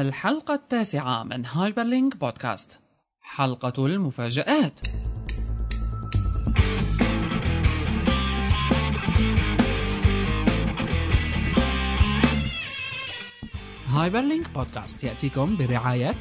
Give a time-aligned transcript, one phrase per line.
[0.00, 2.80] الحلقة التاسعة من Hyperlink Podcast.
[3.20, 4.80] حلقة المفاجآت.
[13.88, 16.14] Hyperlink Podcast يأتيكم برعاية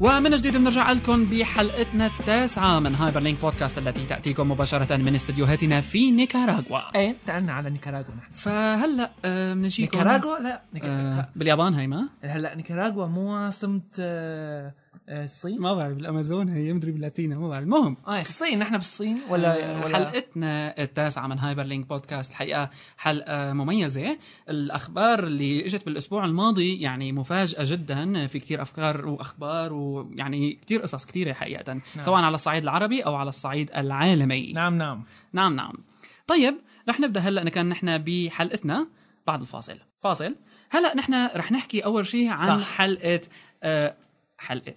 [0.00, 6.10] ومن جديد بنرجع لكم بحلقتنا التاسعة من Hyperlink Podcast التي تأتيكم مباشرة من استديوهاتنا في
[6.10, 6.94] نيكاراغوا.
[6.96, 8.32] إيه تعالنا على نيكاراغوا نحن.
[8.32, 9.98] فهلا آه، بنجيكم.
[9.98, 10.84] نيكاراغوا؟ لا نيك...
[10.84, 14.74] آه، باليابان هي ما؟ هلا نيكاراغوا مو عاصمة آه،
[15.08, 17.64] الصين؟ ما بعرف بالامازون هي مدري باللاتينا ما بعرف.
[17.64, 17.96] المهم.
[18.06, 19.18] آه الصين نحن بالصين.
[19.28, 22.30] ولا ولا حلقتنا التاسعة من Hyperlink Podcast.
[22.30, 24.18] الحقيقة حلقة مميزة.
[24.48, 28.26] الأخبار اللي إجت بالأسبوع الماضي يعني مفاجأة جدا.
[28.26, 31.72] في كتير أفكار وأخبار ويعني كتير قصص كتيرة حقيقة.
[31.72, 31.82] نعم.
[32.00, 34.52] سواء على الصعيد العربي أو على الصعيد العالمي.
[34.52, 35.04] نعم نعم.
[35.32, 35.74] نعم نعم.
[36.26, 36.54] طيب
[36.88, 37.50] رح نبدأ هلأ.
[37.50, 38.88] كان نحن بحلقتنا
[39.26, 39.78] بعد الفاصل.
[39.96, 40.36] فاصل.
[40.70, 42.76] هلأ نحن رح نحكي أول شيء عن صح.
[42.76, 43.20] حلقة
[43.62, 43.94] آه
[44.38, 44.74] حلقة.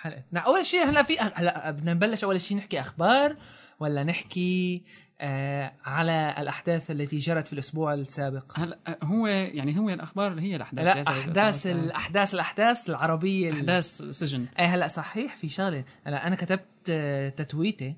[0.00, 3.36] حلقة نعم أول شيء هلا في هلا بدنا نبلش أول شيء نحكي أخبار
[3.80, 4.82] ولا نحكي
[5.20, 10.56] آه على الأحداث التي جرت في الأسبوع السابق؟ هلا هو يعني هو الأخبار اللي هي
[10.56, 10.84] الأحداث.
[10.84, 15.84] لا أحداث الاحداث الأحداث العربية ال- أحداث سجن إيه هلا صحيح في شغلة.
[16.04, 17.94] هلا أنا كتبت آه، تتويتة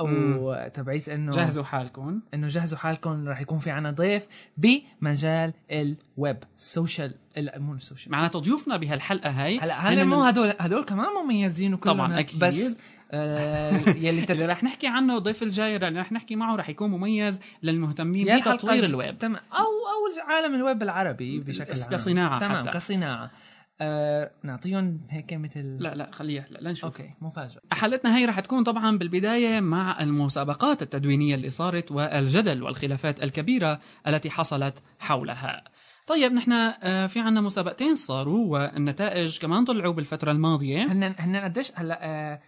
[0.00, 5.87] أو تبعيت إنه جهزوا حالكم إنه جهزوا حالكم رح يكون في عنا ضيف بمجال ال
[5.87, 10.84] web social ال- مو ال social معناته ضيوفنا بهالحلقة هاي هلا هلا مو هدول هدول
[10.84, 12.18] كمان مميزين وكلهم طبعاً،.
[12.20, 12.44] أكيد.
[12.44, 12.76] بس
[13.12, 14.42] آه يلي اللي تت...
[14.42, 19.18] رح نحكي عنه الضيف الجاي اللي رح نحكي معه رح يكون مميز للمهتمين بتطوير الويب
[19.18, 22.70] تمام أو أو عالم الويب العربي بشكل عام كصناعة تمام حتى.
[22.70, 23.30] كصناعة
[23.80, 28.64] آه نعطيهم هيك مثل لا لا خليها لا لنشوف okay مفاجاه حلقتنا هي رح تكون
[28.64, 35.64] طبعا بالبداية مع المسابقات التدوينية اللي صارت والجدل والخلافات الكبيرة التي حصلت حولها.
[36.06, 40.92] طيب نحن آه، في عنا مسابقتين صاروا والنتائج كمان طلعوا بالفترة الماضية.
[40.92, 42.40] هن هن قديش؟ هلا آه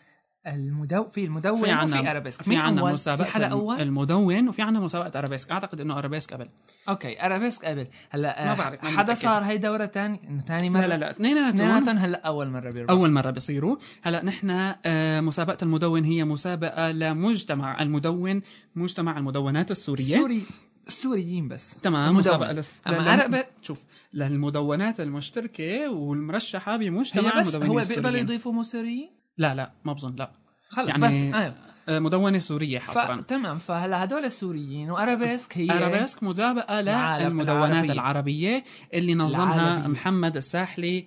[0.47, 2.43] المدو في المدون في عنا وفي أرابيسك.
[2.43, 5.51] في عنا أول؟ مسابقة في حدا أول؟ المدون وفي عنا مسابقة أرابيسك.
[5.51, 6.49] أعتقد إنه أرابيسك قبل.
[6.89, 7.87] okay أرابيسك قبل.
[8.11, 9.29] هلأ ما آه، بعرف، ماني حدا متأكد.
[9.29, 11.11] صار هي دورة ثاني إنه ثاني مرة؟ لا لا لا.
[11.11, 11.99] اثنيناتهم.
[11.99, 13.77] هلأ أول مرة بيربحوا أول مرة بيصيروا.
[14.03, 18.43] هلأ نحن آه، مسابقة المدون هي مسابقة لمجتمع المدون
[18.75, 20.17] مجتمع المدونات السورية.
[20.17, 20.43] سوري
[20.87, 21.75] السوريين بس.
[21.83, 22.21] تمام المدون.
[22.21, 22.83] مسابقة لس...
[22.87, 29.55] أما عربي شوف للمدونات المشتركة والمرشحة بمجتمع هي بس هو بيقبلوا يضيفوا مو سوريين؟ لا
[29.55, 30.31] لا ما بظن لا
[30.69, 31.55] خلص يعني بس آه.
[31.89, 32.83] آه، مدونة سورية ف...
[32.91, 37.93] حصرا تمام فهلا هدول السوريين وأرابيسك هي أرابيسك مسابقه للمدونات العربية.
[37.93, 38.65] العربية
[38.95, 39.89] اللي نظمها العالمية.
[39.89, 41.07] محمد الساحلي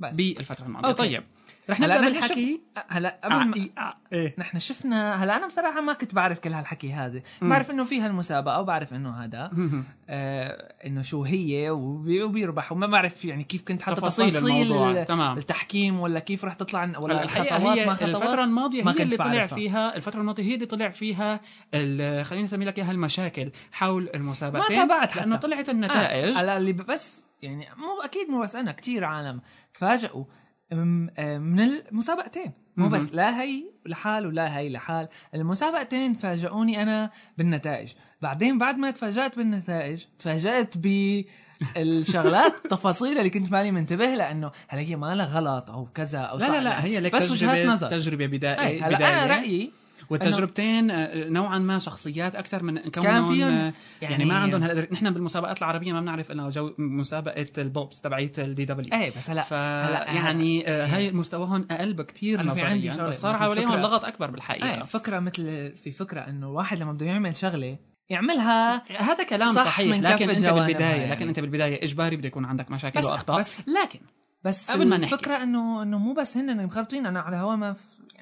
[0.00, 0.16] بس.
[0.16, 0.98] بالفترة الماضية okay.
[1.02, 1.22] طيب
[1.70, 2.60] رح نبدأ بالحكي.
[2.88, 3.54] هلا قبل ما...
[3.78, 7.70] آه، آه، إيه نحن شفنا هلا أنا بصراحة ما كنت بعرف كل هالحكي هذا بعرف
[7.70, 9.50] إنه في هالمسابقة وبعرف إنه هذا
[10.08, 14.90] آه إنه شو هي وبي- وبيربح وما بعرف يعني كيف كنت حاطط تفاصيل الموضوع.
[14.90, 15.38] ال- تمام.
[15.38, 19.16] التحكيم ولا كيف رح تطلع ولا الخطوات هي ما خطوات الفترة الماضية ما هي اللي
[19.16, 19.46] طلع.
[19.46, 21.40] فيها الفترة الماضية هي اللي طلع فيها
[22.22, 25.46] خليني أسمي لك إياها المشاكل حول المسابقتين ما تابعت لأنه حتى.
[25.46, 26.56] طلعت النتائج آه.
[26.56, 29.40] اللي بس يعني مو أكيد مو بس أنا كثير عالم
[29.74, 30.24] تفاجئوا
[30.72, 32.52] من المسابقتين.
[32.76, 32.88] مو.
[32.88, 35.08] بس لا هي لحال ولا هي لحال.
[35.34, 37.92] المسابقتين فاجئوني أنا بالنتائج.
[38.22, 40.74] بعدين بعد ما تفاجأت بالنتائج تفاجأت
[41.76, 46.46] بالشغلات التفاصيل اللي كنت مالي منتبه لأنه هل هي مالها غلط أو كذا أو لا
[46.48, 47.88] لا لا هي لك بس وجهات تجربه نظر.
[47.88, 49.72] تجربة بدائيه هلا بداية أنا رأيي
[50.10, 53.72] والتجربتين آه، نوعا ما شخصيات أكثر من كونهم كان فيهم آه،
[54.02, 58.00] يعني, يعني- ما عندهم هلا نحن بالمسابقات العربية ما بنعرف إنه جو مسابقة ال BOBs
[58.00, 58.92] تبعيت الدي دبليو.
[58.94, 63.70] إيه بس هلا ف هلا يعني آه، هي مستواهم أقل بكثير نظريا بس صار فكرة-
[63.72, 64.74] لغط أكبر بالحقيقة.
[64.74, 67.76] إيه فكرة مثل في فكرة إنه الواحد لما بده يعمل شغلة
[68.10, 71.10] يعملها هذا كلام صح صحيح من لكن أنت بالبداية يعني.
[71.10, 73.38] لكن أنت بالبداية إجباري بده يكون عندك مشاكل بس- وأخطاء.
[73.38, 74.00] بس- لكن
[74.44, 75.14] بس قبل ما نحكي.
[75.14, 77.74] الفكرة إنه إنه مو بس هن مخربطين أنا على هوا ما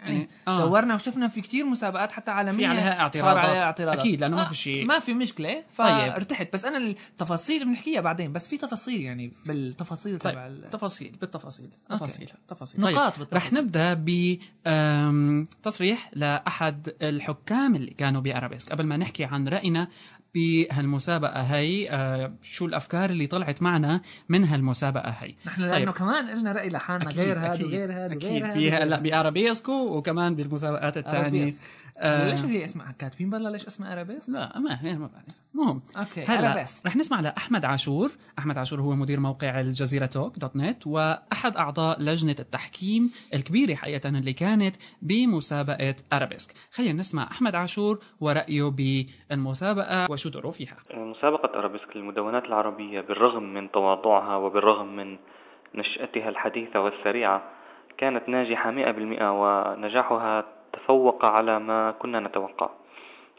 [0.08, 0.60] يعني يعني، آه.
[0.64, 3.34] دورنا وشفنا في كتير مسابقات حتى عالمية في عليها اعتراضات.
[3.34, 4.84] صار عليها اعتراضات أكيد، لأنه ما آه، في شيء.
[4.84, 5.64] ما في مشكلة طيب.
[5.72, 11.16] فارتحت بس أنا التفاصيل بنحكيها بعدين بس في تفاصيل يعني بالتفاصيل تبع طيب ال- تفاصيل
[11.20, 11.70] بالتفاصيل.
[11.90, 13.18] تفاصيل تفاصيل نقاط طيب.
[13.18, 13.36] بالتفاصيل.
[13.36, 13.94] رح نبدأ
[15.60, 19.88] بتصريح لأحد الحكام اللي كانوا بأرابيسك قبل ما نحكي عن رأينا
[20.34, 26.52] بهالمسابقة هي آه، شو الأفكار اللي طلعت معنا من هالمسابقة هي نحن لأنه كمان قلنا
[26.52, 28.42] رأي لحالنا غير هذا وغير هذا أكيد.
[28.42, 31.52] وغير هذا بأرابيسك وكمان بالمسابقات الثانية.
[32.00, 35.38] آه، ليش هي اسمها كاتبين برا ليش اسمها أرابيسك؟ لا ما هي ما بعرف.
[35.54, 36.86] المهم okay هلا أرابيسك.
[36.86, 38.10] رح نسمع لأحمد عاشور.
[38.38, 44.08] أحمد عاشور هو مدير موقع الجزيرة توك dot net وأحد أعضاء لجنة التحكيم الكبيرة حقيقة
[44.08, 46.52] اللي كانت بمسابقة أرابيسك.
[46.72, 48.70] خلينا نسمع أحمد عاشور ورأيه
[49.30, 50.76] بالمسابقة وشو دوره فيها.
[50.94, 55.18] مسابقة أرابيسك للمدونات العربية بالرغم من تواضعها وبالرغم من
[55.74, 57.42] نشأتها الحديثة والسريعة
[57.98, 60.44] كانت ناجحة مئة بالمئة ونجاحها
[60.78, 62.70] تفوق على ما كنا نتوقع.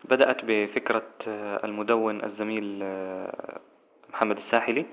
[0.03, 1.03] بدأت بفكرة
[1.63, 2.83] المدون الزميل
[4.13, 4.86] محمد الساحلي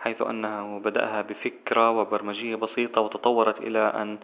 [0.00, 4.18] حيث أنه بدأها بفكرة وبرمجية بسيطة وتطورت إلى أن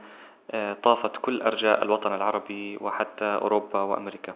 [0.83, 4.35] طافت كل أرجاء الوطن العربي وحتى أوروبا وأمريكا.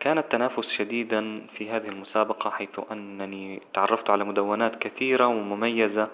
[0.00, 6.08] كان التنافس شديدا في هذه المسابقة حيث أنني تعرفت على مدونات كثيرة ومميزة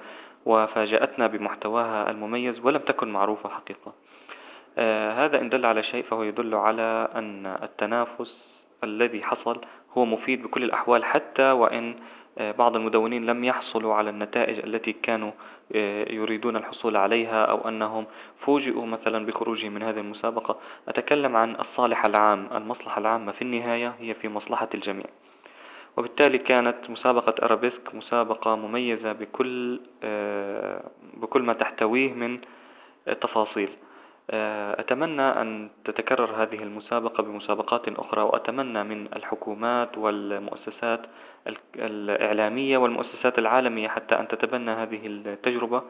[0.47, 3.87] وفاجأتنا بمحتواها المميز ولم تكن معروفة حقيقة.
[3.89, 3.93] آه
[5.25, 8.35] هذا إن دل على شيء فهو يدل على أن التنافس
[8.85, 9.61] الذي حصل
[9.99, 11.95] هو مفيد بكل الأحوال حتى وإن
[12.39, 15.31] آه بعض المدونين لم يحصلوا على النتائج التي كانوا
[15.75, 18.07] آه يريدون الحصول عليها أو أنهم
[18.47, 20.59] فوجئوا مثلا بخروجهم من هذه المسابقة.
[20.89, 25.07] أتكلم عن الصالح العام المصلحة العامة في النهاية هي في مصلحة الجميع.
[25.97, 32.39] وبالتالي كانت مسابقة أرابيسك مسابقة مميزة بكل آه، بكل ما تحتويه من
[33.21, 33.69] تفاصيل.
[33.69, 33.92] آه،
[34.33, 41.01] أتمنى أن تتكرر هذه المسابقة بمسابقات أخرى وأتمنى من الحكومات والمؤسسات
[41.77, 45.83] الإعلامية والمؤسسات العالمية حتى أن تتبنى هذه التجربة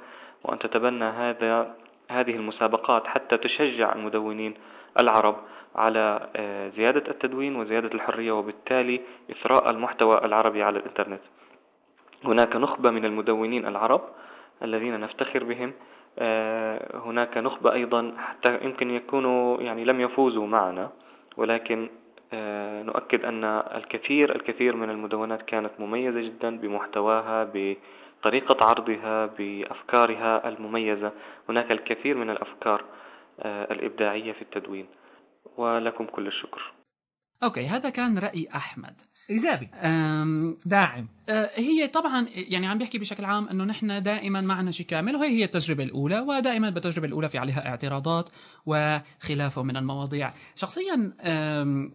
[0.44, 1.74] وأن تتبنى هذا
[2.10, 4.54] هذه المسابقات حتى تشجع المدونين
[4.98, 5.36] العرب
[5.76, 9.00] على آه، زيادة التدوين وزيادة الحرية وبالتالي
[9.30, 11.20] إثراء المحتوى العربي على الإنترنت.
[12.24, 14.00] هناك نخبة من المدونين العرب
[14.62, 15.74] الذين نفتخر بهم آه،
[16.94, 20.90] هناك نخبة أيضا حتى يمكن يكونوا يعني لم يفوزوا معنا
[21.36, 21.88] ولكن
[22.34, 31.12] آه، نؤكد أن الكثير الكثير من المدونات كانت مميزة جدا بمحتواها بطريقة عرضها بأفكارها المميزة.
[31.48, 32.84] هناك الكثير من الأفكار
[33.44, 34.86] الإبداعية في التدوين.
[35.56, 36.72] ولكم كل الشكر.
[37.44, 39.00] أوكي هذا كان رأي أحمد.
[39.30, 39.68] إيجابي.
[40.66, 41.08] داعم.
[41.28, 45.28] أه هي طبعا يعني عم بيحكي بشكل عام إنه نحن دائما معنا شيء كامل وهي
[45.28, 48.28] هي التجربة الأولى ودائما بالتجربة الأولى في عليها اعتراضات
[48.66, 50.32] وخلافه من المواضيع.
[50.54, 51.12] شخصيا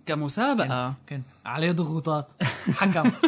[0.05, 2.31] كمسابقة كان عليه ضغوطات.
[2.79, 3.11] حكم.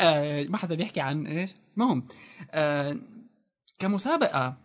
[0.00, 2.04] أه ما حدا بيحكي عن إيش؟ المهم
[2.50, 2.96] أه
[3.78, 4.56] كمسابقة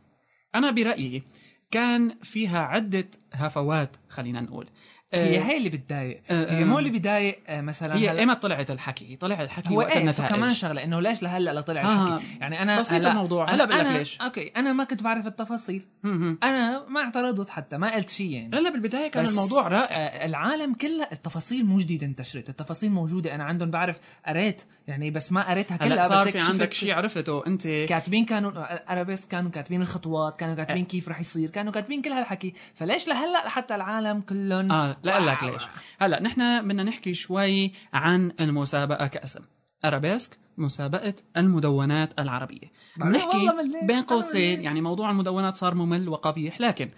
[0.55, 1.23] أنا برأيي
[1.71, 4.67] كان فيها عدة هفوات خلينا نقول.
[5.13, 6.21] هي آه، هي اللي بتضايق.
[6.29, 9.91] آه هي مو اللي بتضايق آه مثلا هي ايمتى طلعت الحكي طلع الحكي هو وقت
[9.91, 12.39] إيه؟ النتائج كمان شغلة إنه ليش لهلا طلع الحكي آه.
[12.41, 13.53] يعني أنا بسيط هلا الموضوع.
[13.53, 14.21] هلا بقول لك ليش.
[14.21, 15.85] أوكي أنا ما كنت بعرف التفاصيل.
[16.05, 18.61] أنا ما اعترضت حتى ما قلت شيء يعني.
[18.61, 19.97] لا بالبداية كان الموضوع رائع.
[19.97, 23.35] آه العالم كلها التفاصيل مو جديده انتشرت التفاصيل موجودة.
[23.35, 27.47] أنا عندهم بعرف قريت يعني بس ما قريتها كلها صار بس في عندك شيء عرفته.
[27.47, 28.51] أنت كاتبين كانوا
[28.93, 32.53] أرابيسك كانوا كاتبين الخطوات كانوا كاتبين كيف رح يصير كانوا كاتبين كل هالحكي.
[32.73, 34.96] فليش لهلا حتى العالم كلهم آه.
[35.03, 35.63] لا لك ليش.
[35.99, 39.41] هلا نحن بدنا نحكي شوي عن المسابقة كاسم.
[39.85, 42.71] أرابيسك مسابقة المدونات العربية.
[42.97, 43.51] نحكي
[43.83, 46.89] بين قوسين يعني موضوع المدونات صار ممل وقبيح لكن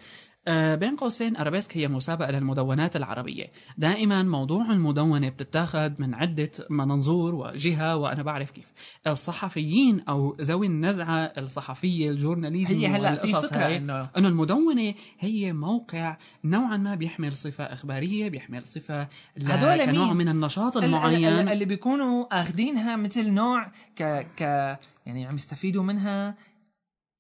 [0.75, 3.49] بين قوسين أرابيسك هي مسابقة للمدونات العربية.
[3.77, 8.71] دائما موضوع المدونة بتتاخذ من عدة منظور وجهة وأنا بعرف كيف.
[9.07, 16.17] الصحفيين أو ذوي النزعة الصحفية الجورناليزم هي هلأ في فكرة إنه إنه المدونة هي موقع
[16.43, 19.07] نوعا ما بيحمل صفة إخبارية بيحمل صفة
[19.41, 21.49] هدول كنوع من النشاط المعين.
[21.49, 24.41] اللي بيكونوا اخذينها مثل نوع ك ك
[25.05, 26.35] يعني عم يستفيدوا منها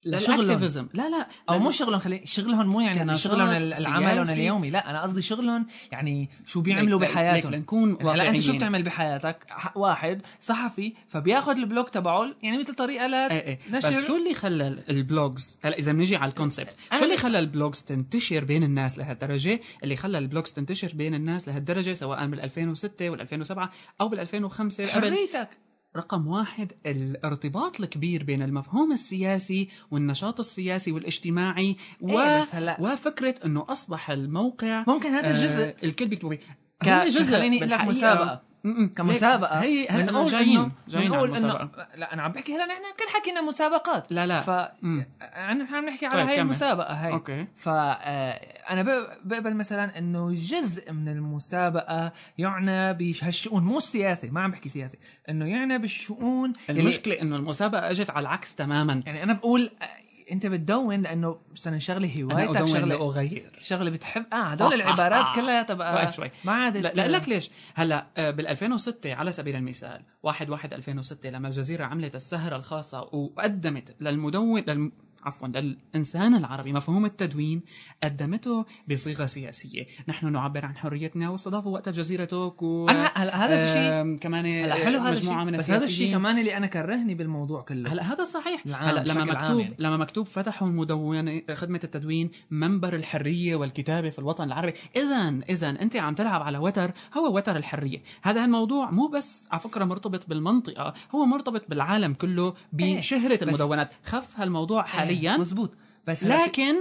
[0.05, 4.69] الاكتيفيزم لا لا أو مو شغلهم خلي شغلهم مو يعني شغلهم العمل اليومي.
[4.69, 7.53] لا أنا قصدي شغلهم يعني شو بيعملوا بحياتهم.
[7.53, 12.73] لنكون يعني هلا أنت شو بتعمل بحياتك؟ واحد صحفي فبياخذ ال blog تبعه يعني مثل
[12.73, 13.59] طريقة ل إيه إيه.
[13.71, 13.89] نشر.
[13.89, 17.39] بس شو اللي خلى ال blogs هلا إذا بنيجي على ال concept شو اللي خلى
[17.39, 22.27] ال blogs تنتشر بين الناس لهالدرجة؟ اللي خلى ال blogs تنتشر بين الناس لهالدرجة سواء
[22.27, 23.69] بال 2006 وال 2007
[24.01, 25.49] أو بال 2005 قبل حريتك.
[25.97, 32.19] رقم واحد الارتباط الكبير بين المفهوم السياسي والنشاط السياسي والاجتماعي و...
[32.19, 32.77] إيه بس هلا.
[32.81, 36.39] وفكرة أنه أصبح الموقع ممكن هذا الجزء آه الكل بيكتبوا فيه
[36.83, 37.07] ك...
[37.07, 38.48] جزء خليني أقول لك مسابقة
[38.95, 39.61] كمسابقة.
[39.61, 44.11] هي هلا جايين جايين بنقول انه لا أنا عم بحكي هلا نحن كل حكينا مسابقات.
[44.11, 44.41] لا لا.
[44.41, 44.49] ف
[45.37, 47.13] نحن عم نحكي على طيب هاي المسابقة هاي.
[47.13, 47.47] أوكي.
[47.55, 48.31] ف آه،
[48.69, 48.83] أنا
[49.23, 54.97] بقبل مثلا إنه جزء من المسابقة يعنى بهالشؤون مو السياسي ما عم بحكي سياسي
[55.29, 59.03] إنه يعنى بالشؤون المشكلة إنه المسابقة إجت على العكس تماما.
[59.05, 59.71] يعني أنا بقول
[60.31, 63.51] انت بتدون لأنه مثلا شغله هوايتك شغله أغير.
[63.59, 66.31] شغله بتحب آه هدول العبارات كلها تبقى شوي.
[66.45, 70.73] ما عادت لا, لا لك ليش؟ هلا آه، بال 2006 على سبيل المثال 1 1
[70.73, 74.91] 2006 لما الجزيره عملت السهرة الخاصة وقدمت للمدون للم
[75.23, 77.61] عفوا للإنسان العربي مفهوم التدوين
[78.03, 79.85] قدمته بصيغة سياسية.
[80.07, 84.99] نحن نعبر عن حريتنا واستضافوا وقتها جزيرة توك و أنا هلا هذا الشيء كمان حلو
[84.99, 87.93] هذا الشيء من بس هذا الشيء كمان اللي أنا كرهني بالموضوع كله.
[87.93, 88.63] هلا هذا صحيح.
[88.67, 89.75] هلا لما مكتوب يعني.
[89.79, 95.95] لما مكتوب فتحوا المدونة خدمة التدوين منبر الحرية والكتابة في الوطن العربي اذا اذا أنت
[95.95, 98.01] عم تلعب على وتر هو وتر الحرية.
[98.21, 103.89] هذا الموضوع مو بس على فكرة مرتبط بالمنطقة هو مرتبط بالعالم كله بشهرة بس- المدونات.
[104.03, 106.75] خف هالموضوع حاليا مزبوط بس لكن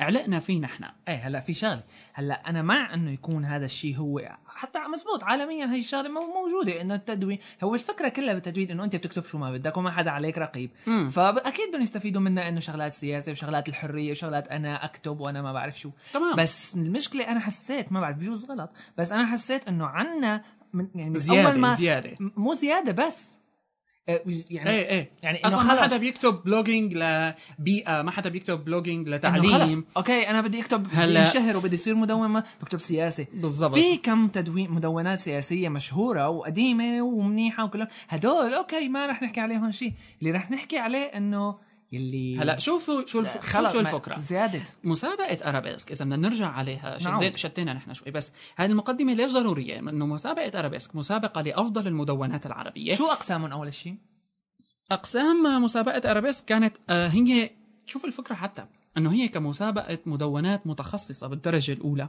[0.00, 0.84] علقنا فيه نحن.
[1.08, 5.66] إيه هلا في شغله هلا أنا مع إنه يكون هذا الشيء هو حتى مزبوط عالميا
[5.66, 7.38] هي الشغلة مو- موجودة إنه التدوين.
[7.64, 10.70] هو الفكرة كلها بالتدوين إنه أنت بتكتب شو ما بدك وما حدا عليك رقيب.
[10.86, 11.08] مم.
[11.08, 15.78] فأكيد بدهم يستفيدوا منها إنه شغلات سياسة وشغلات الحرية وشغلات أنا أكتب وأنا ما بعرف
[15.80, 15.90] شو.
[16.12, 16.36] تمام.
[16.36, 21.10] بس المشكلة أنا حسيت ما بعرف بجوز غلط بس أنا حسيت إنه عنا من يعني
[21.10, 22.10] من زيادة- أول ما زيادة.
[22.20, 23.28] م- مو زيادة بس.
[24.08, 25.10] يعني إيه إيه.
[25.22, 25.82] يعني أصلا ما.
[25.82, 29.84] حدا بيكتب blogging لبيئة ما حدا بيكتب blogging لتعليم.
[29.96, 33.74] okay أنا بدي أكتب هلا- انشهر وبدي يصير مدون ما بكتب سياسي بالضبط.
[33.74, 39.70] في كم تدوين مدونات سياسية مشهورة وقديمة ومنيحة وكلهم هدول okay ما رح نحكي عليهم
[39.70, 39.92] شيء.
[40.22, 41.54] اللي رح نحكي عليه إنه
[41.94, 43.38] يلي هلا شوفوا شو الف...
[43.38, 46.98] خلص شو الفكرة زيادة مسابقة أرابيسك إذا بدنا نرجع عليها.
[46.98, 52.46] شتيت شتينا نحن شوي بس هذه المقدمة ليش ضرورية؟ إنه مسابقة أرابيسك مسابقة لأفضل المدونات
[52.46, 53.94] العربية شو أقسامهم أول شيء؟
[54.92, 57.50] أقسام مسابقة أرابيسك كانت آه هي
[57.86, 58.64] شوف الفكرة حتى
[58.96, 62.08] إنه هي كمسابقة مدونات متخصصة بالدرجة الأولى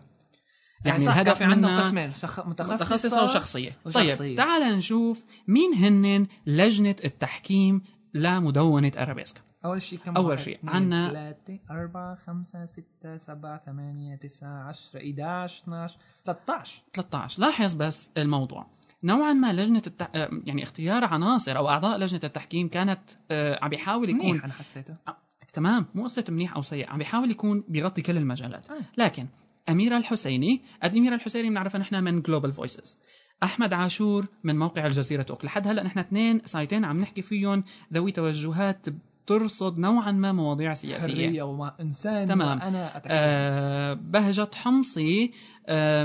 [0.86, 2.48] يعني صح، كان الهدف في عندهم قسمين شخ...
[2.48, 3.77] متخصصة, متخصصة وشخصية.
[3.86, 4.15] وشخصية.
[4.15, 7.82] طيب تعال نشوف مين هن لجنة التحكيم
[8.13, 14.63] لمدونة أرابيسك أول شيء كم واحد؟ شيء، عنا- ثلاثة أربعة خمسة ستة سبعة ثمانية تسعة
[14.67, 18.67] عشرة 11 12 13 13 لاحظ بس الموضوع.
[19.03, 20.07] نوعا ما لجنة التح...
[20.15, 23.00] آه، يعني اختيار عناصر أو أعضاء لجنة التحكيم كانت
[23.31, 24.95] آه، عم بيحاول يكون منيح أنا حسيته.
[25.07, 25.17] آه،
[25.53, 25.86] تمام.
[25.95, 28.69] مو قصة منيح أو سيء عم بيحاول يكون بيغطي كل المجالات.
[28.69, 28.75] آه.
[28.98, 29.27] لكن
[29.69, 32.98] أميرة الحسيني أميرة الحسيني بنعرفها نحن من جلوبال فويسز
[33.43, 37.63] أحمد عاشور من موقع الجزيرة توك لحد هلأ نحن اثنين site ين عم نحكي فيهم
[37.93, 38.86] ذوي توجهات
[39.25, 42.60] بترصد نوعا ما مواضيع سياسية حرية وحقوق إنسان تمام.
[42.60, 43.12] وأنا أتكلم.
[43.12, 45.32] آه بهجة حمصي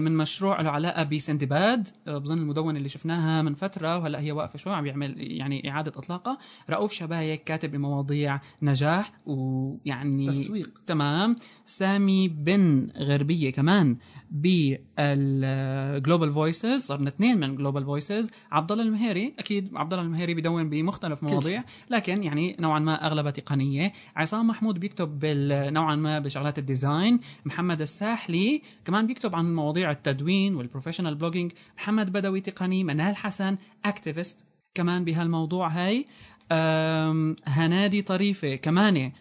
[0.00, 4.58] من مشروع له علاقة بسندباد آه بظن المدونة اللي شفناها من فترة وهلا هي واقفة
[4.58, 6.38] شوي عم يعمل يعني إعادة إطلاقها.
[6.70, 10.80] رؤوف شبايك كاتب بمواضيع نجاح ويعني تسويق.
[10.86, 11.36] تمام.
[11.66, 13.96] سامي بن غربية كمان
[14.30, 20.70] بالجلوبال فويسز صرنا اثنين من جلوبال فويسز عبد الله المهيري أكيد عبد الله المهيري بدون
[20.70, 23.92] بمختلف مواضيع لكن يعني نوعا ما أغلبها تقنية.
[24.16, 25.24] عصام محمود بيكتب
[25.72, 27.20] نوعا ما بشغلات ال design.
[27.44, 33.56] محمد الساحلي كمان بيكتب عن مواضيع التدوين وال professional blogging محمد بدوي تقني منال حسن
[33.84, 36.06] activist كمان بهالموضوع هاي
[37.46, 38.54] هنادي طريفة.
[38.56, 39.12] كمان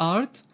[0.00, 0.44] art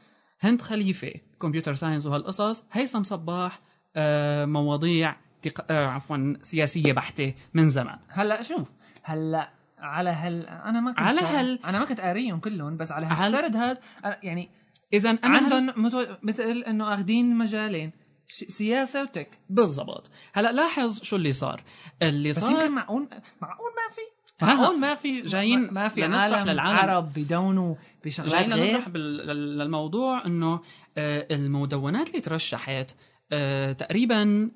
[0.40, 1.12] هند خليفة.
[1.42, 2.64] computer science وهالقصص.
[2.72, 3.60] هيثم صباح
[3.96, 5.64] أه، مواضيع تق...
[5.70, 7.98] أه، عفوا سياسية بحتة من زمان.
[8.08, 8.72] هلأ شوف
[9.02, 13.06] هلأ على هال أنا ما كنت على هال- أنا ما كنت قاريهم كلهم بس على
[13.06, 14.48] هالسرد هذا أنا- يعني
[14.92, 15.18] اذا هل...
[15.22, 16.04] عندهم متو...
[16.22, 17.92] مثل إنه أخذين مجالين.
[18.32, 19.38] سياسة وتك.
[19.50, 20.10] بالضبط.
[20.32, 21.62] هلا لاحظ شو اللي صار.
[22.02, 23.08] اللي بس صار يمكن معقول
[23.42, 24.00] معقول ما في.
[24.42, 25.22] معقول ما في.
[25.22, 26.78] جايين ما في عالم للعالم.
[26.78, 28.78] عرب بدونوا بشغلات جايين غير.
[28.78, 30.60] نطرح للموضوع إنه
[30.98, 32.90] آه، المدونات اللي ترشحت
[33.32, 34.50] آه، تقريبا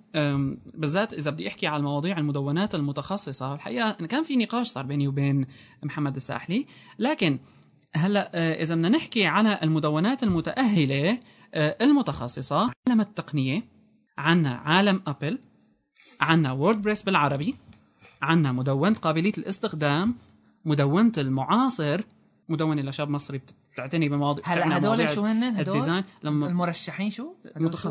[0.74, 3.54] بالذات إذا بدي أحكي على المواضيع المدونات المتخصصة.
[3.54, 5.46] الحقيقة كان في نقاش صار بيني وبين
[5.82, 6.66] محمد الساحلي.
[6.98, 7.38] لكن
[7.96, 11.18] هلا آه، إذا بدنا نحكي على المدونات المتأهلة
[11.54, 13.62] آه، المتخصصة عالم التقنية
[14.18, 15.38] عنا عالم أبل
[16.20, 17.56] عنا ووردبريس بالعربي
[18.22, 20.14] عنا مدونة قابلية الاستخدام
[20.64, 22.00] مدونة المعاصر
[22.48, 23.40] مدونة لشاب مصري
[23.72, 27.88] بتعتني بمواضيع هلا هدول شو هن هدول؟ ال design لما المرشحين شو؟ هدول شو؟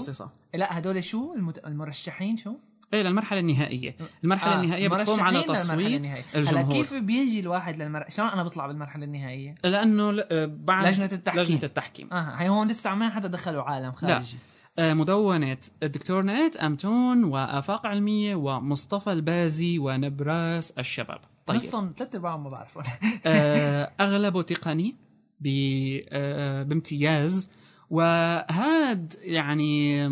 [0.54, 1.66] لا هدول شو؟ المت...
[1.66, 2.56] المرشحين شو؟
[2.94, 3.96] إيه للمرحلة النهائية.
[4.24, 6.26] المرحلة آه، النهائية بتقوم على تصويت النهائية.
[6.34, 6.74] هلا الجمهور.
[6.74, 8.06] كيف بيجي الواحد للمر...
[8.10, 11.42] شلون أنا بطلع بالمرحلة النهائية؟ لأنه ل- آه، بعد لجنة التحكيم.
[11.42, 12.14] لجنة التحكيم.
[12.14, 14.38] آه هي هون لسه ما حدا دخلوا عالم خارجي.
[14.80, 21.20] آه، مدونة الدكتور نت أمتون وآفاق علمية ومصطفى البازي ونبراس الشباب.
[21.46, 21.58] طيب.
[21.58, 22.84] نصهم ثلاث أرباعهم ما بعرفهم.
[23.26, 24.96] آه، أغلبه تقني
[25.40, 27.50] بامتياز.
[27.90, 30.08] وهاد يعني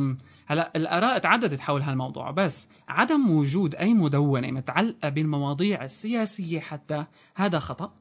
[0.51, 7.05] هلا الآراء تعددت حول هالموضوع بس عدم وجود أي مدونة متعلقة بالمواضيع السياسية حتى
[7.36, 7.93] هذا خطأ؟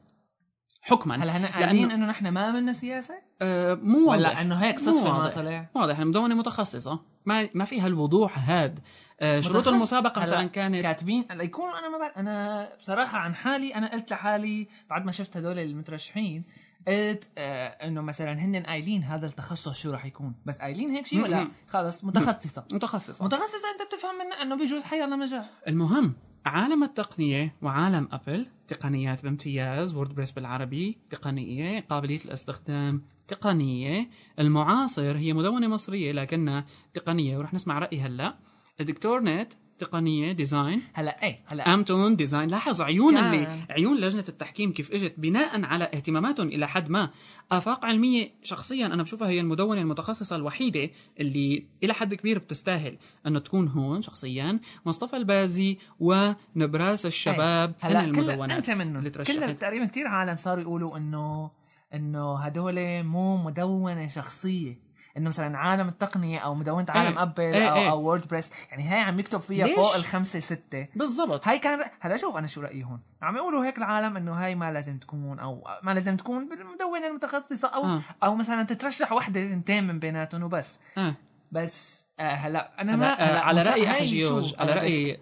[0.81, 1.23] حكما.
[1.23, 4.11] هلا هن قاعدين إنه نحن ما عملنا سياسة؟ آه، مو واضح.
[4.11, 5.27] ولا إنه هيك صدفة ما.
[5.29, 5.69] طلع.
[5.75, 6.99] واضح المدونه متخصصة.
[7.25, 8.79] ما ما فيها الوضوح هاد.
[9.19, 9.67] آه، شروط.
[9.67, 14.67] المسابقة مثلا كانت كاتبين يكونوا أنا ما بعرف أنا بصراحة عن حالي أنا قلت لحالي
[14.89, 16.43] بعد ما شفت هدول المترشحين
[16.87, 20.35] قلت آه إنه مثلا هن قايلين هذا التخصص شو راح يكون.
[20.45, 21.47] بس قايلين هيك شيء ولا.
[21.67, 22.65] خلص؟ متخصصة.
[22.71, 23.25] متخصصة.
[23.25, 26.13] متخصصة أنت بتفهم منها إنه بيجوز حي الله مجال المهم
[26.45, 34.09] عالم التقنية وعالم أبل تقنيات بامتياز ووردبريس بالعربي تقنية قابلية الاستخدام تقنية.
[34.39, 38.35] المعاصر هي مدونة مصرية لكنها تقنية ورح نسمع رأي هلأ.
[38.79, 41.73] الدكتور نت تقنية design هلا إيه هلا.
[41.73, 43.25] امتون design لاحظ عيون كان.
[43.33, 47.09] اللي عيون لجنة التحكيم كيف إجت بناء على اهتماماتهم إلى حد ما.
[47.51, 52.97] آفاق علمية شخصيا أنا بشوفها هي المدونة المتخصصة الوحيدة اللي إلى حد كبير بتستاهل
[53.27, 54.59] إنه تكون هون شخصيا.
[54.85, 58.97] مصطفى البازي ونبراس الشباب هلا كل المدونات أنت منهم.
[58.97, 61.51] اللي كل تقريبا كثير عالم صاروا يقولوا إنه
[61.93, 64.90] إنه هدول مو مدونة شخصية.
[65.17, 67.21] إنه مثلا عالم التقنية أو مدونه عالم إيه.
[67.23, 67.89] أبل إيه أو, إيه.
[67.91, 72.17] أو WordPress يعني هاي عم يكتب فيها ليش؟ فوق الخمسة ستة بالضبط هاي كان هلا
[72.17, 75.63] شوف أنا شو رأيي هون عم يقولوا هيك العالم إنه هاي ما لازم تكون أو
[75.83, 78.01] ما لازم تكون بالمدونة المتخصصة أو آه.
[78.23, 81.13] أو مثلا تترشح وحدة اثنتين من بيناتهم وبس آه.
[81.51, 84.81] بس آه هلا أنا ما آه، هلا على مسا- رأي هاي احجيوج شو؟ على أنا
[84.81, 85.19] راي بس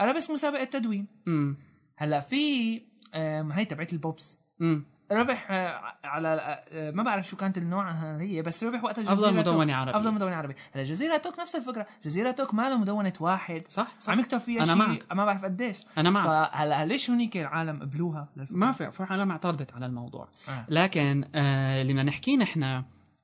[0.00, 1.56] أنا بس مسابقة تدوين امم
[1.96, 2.82] هلا في
[3.14, 8.64] هاي تبعت البوبس امم ربح آه، على آه، ما بعرف شو كانت النوع هي بس
[8.64, 9.74] ربح وقت أفضل جزيرة مدونة توك.
[9.76, 9.96] عربية.
[9.96, 11.86] أفضل مدونة عربي هلا جزيرة توك نفس الفكرة.
[12.04, 13.62] جزيرة توك ما له مدونة واحد.
[13.68, 14.12] صح صح.
[14.12, 14.76] عم يكتب فيها أنا شيء.
[14.76, 15.04] معك.
[15.12, 15.80] ما بعرف قديش.
[15.98, 16.26] أنا معك.
[16.26, 20.28] فهلا ليش هونيك العالم قبلوها؟ ما في في عالم اعترضت على الموضوع.
[20.48, 20.64] آه.
[20.68, 22.82] لكن آه اللي بدنا نحكيه نحن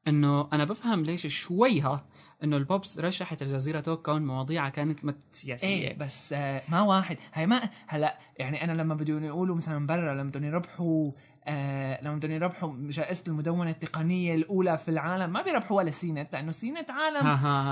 [0.09, 2.05] إنه أنا بفهم ليش شويها
[2.45, 6.81] إنه ال BOBs رشحت الجزيرة Talk كون مواضيعها كانت مت سياسيه إيه بس آه ما
[6.81, 7.17] واحد.
[7.35, 11.11] هي ما هلا يعني أنا لما بدهم يقولوا مثلا برا لما بدهم يربحوا
[11.45, 16.53] آه لما بدهم يربحوا جائزة المدونة التقنية الأولى في العالم ما بيربحوا ولا CNET لأنه
[16.53, 17.27] CNET عالم.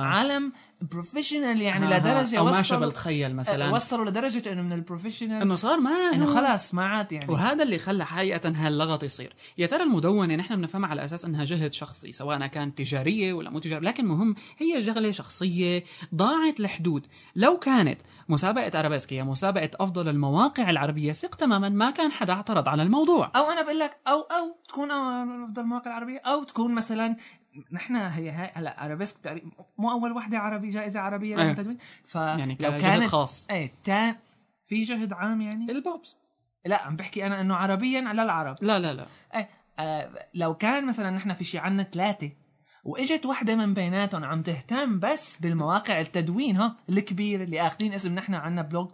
[0.07, 1.99] عالم professional يعني ها.
[1.99, 3.71] لدرجة أو Mashable تخيل آه، مثلا.
[3.71, 7.33] وصلوا لدرجة إنه من ال professional إنه صار ما إنه خلاص ما عاد يعني.
[7.33, 9.35] وهذا اللي خلى حقيقة هاللغط يصير.
[9.59, 13.59] يا ترى المدونة نحن بنفهمها على أساس أنها جهد شخصي سواء كانت تجارية ولا مو
[13.59, 17.07] تجارية لكن مهم هي شغلة شخصية ضاعت الحدود.
[17.37, 22.69] لو كانت مسابقة أرابيسك هي مسابقة أفضل المواقع العربية ثق تماما ما كان حدا اعترض
[22.69, 23.33] على الموضوع.
[23.37, 27.17] أو أنا بقول لك أو أو تكون أفضل المواقع العربية أو تكون مثلا
[27.73, 31.45] نحن هي هاي هلا ارابيسك تقريبا مو أول وحدة عربي جائزة عربية أيه.
[31.45, 33.47] للتدوين ف يعني لو كجهد كانت خاص.
[33.51, 34.17] إيه تان
[34.65, 36.17] في جهد عام يعني؟ ال BOBs.
[36.67, 38.57] لا عم بحكي أنا إنه عربيا على العرب.
[38.63, 39.07] لا لا لا.
[39.35, 42.31] إيه آه لو كان مثلا نحن في شي عنا ثلاثة
[42.85, 48.35] وإجت وحدة من بيناتهم عم تهتم بس بالمواقع التدوين ها الكبيرة اللي آخذين اسم نحن
[48.35, 48.91] عنا blog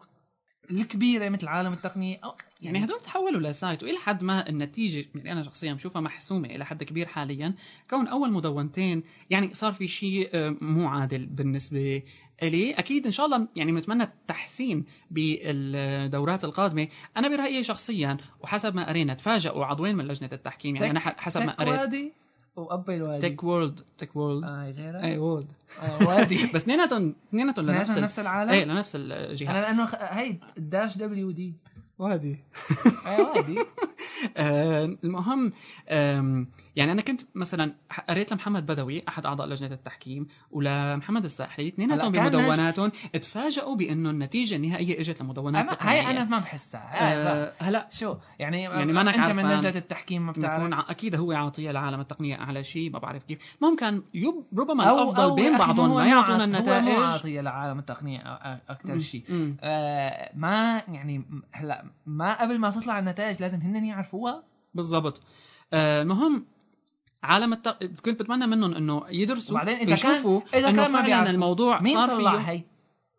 [0.70, 5.33] الكبيرة مثل عالم التقنية أو يعني هدول تحولوا ل site وإلى حد ما النتيجة يعني
[5.33, 7.55] أنا شخصيا بشوفها محسومة إلى حد كبير حاليا.
[7.90, 12.03] كون أول مدونتين يعني صار في شيء آه، مو عادل بالنسبة
[12.42, 16.88] لي أكيد إن شاء الله يعني بنتمنى التحسين بالدورات القادمة.
[17.16, 20.77] أنا برأيي شخصيا وحسب ما قرينا تفاجئوا عضوين من لجنة التحكيم.
[20.77, 22.14] يعني أنا حسب ما قريت
[22.57, 27.67] وابل وادي تك وورلد تك وورلد آه غيرها اي وورلد آه وادي بس اثنيناتهم اثنيناتهم
[27.67, 29.51] لنفس نفس العالم؟ إيه لنفس الجهة.
[29.51, 29.95] أنا لأنه خ...
[29.95, 31.55] هي الداش دبليو دي
[31.99, 32.45] وادي
[33.07, 33.59] اي وادي
[34.37, 35.53] آه، المهم
[36.76, 37.74] يعني أنا كنت مثلا
[38.08, 42.92] قريت لمحمد بدوي أحد أعضاء لجنة التحكيم ولمحمد الساحلي اثنيناتهم بمدوناتهم.
[43.12, 46.90] تفاجئوا بأنه النتيجة النهائية إجت لمدونات هاي أنا ما بحسها.
[46.94, 47.88] آه، هلا.
[47.90, 49.52] شو؟ يعني يعني ما أنت من.
[49.52, 50.90] لجنة التحكيم ما بتعرف.
[50.90, 53.38] أكيد هو عاطية العالم التقنية أعلى شيء ما بعرف كيف.
[53.62, 57.02] المهم كان يب ربما أو الأفضل أو بين بعضهم ما يعطونا عاط- هو النتائج.
[57.10, 58.20] عاطية لعالم التقنية
[58.68, 59.54] أكثر شيء.
[59.60, 64.42] آه ما يعني هلا ما قبل ما تطلع النتائج لازم هن يعرفوها.
[64.74, 65.22] بالضبط.
[65.72, 66.46] آه، المهم
[67.24, 67.84] عالم التق...
[67.84, 71.30] كنت بتمنى منهم إنه يدرسوا وبعدين إذا كان إذا كان ما بيعرفوا.
[71.32, 72.50] الموضوع مين صار طلع؟ فيه.
[72.52, 72.62] هي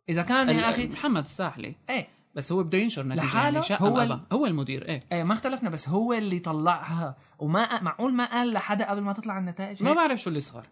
[0.10, 1.76] إذا كان يا أخي محمد الساحلي.
[1.90, 2.08] إيه.
[2.36, 5.04] بس هو بده ينشر نتيجة لحاله يعني هو ال- هو المدير إيه.
[5.12, 7.16] إيه ما اختلفنا بس هو اللي طلعها.
[7.40, 10.64] وما معقول ما قال لحدا قبل ما تطلع النتائج؟ ما؟ بعرف شو اللي صار.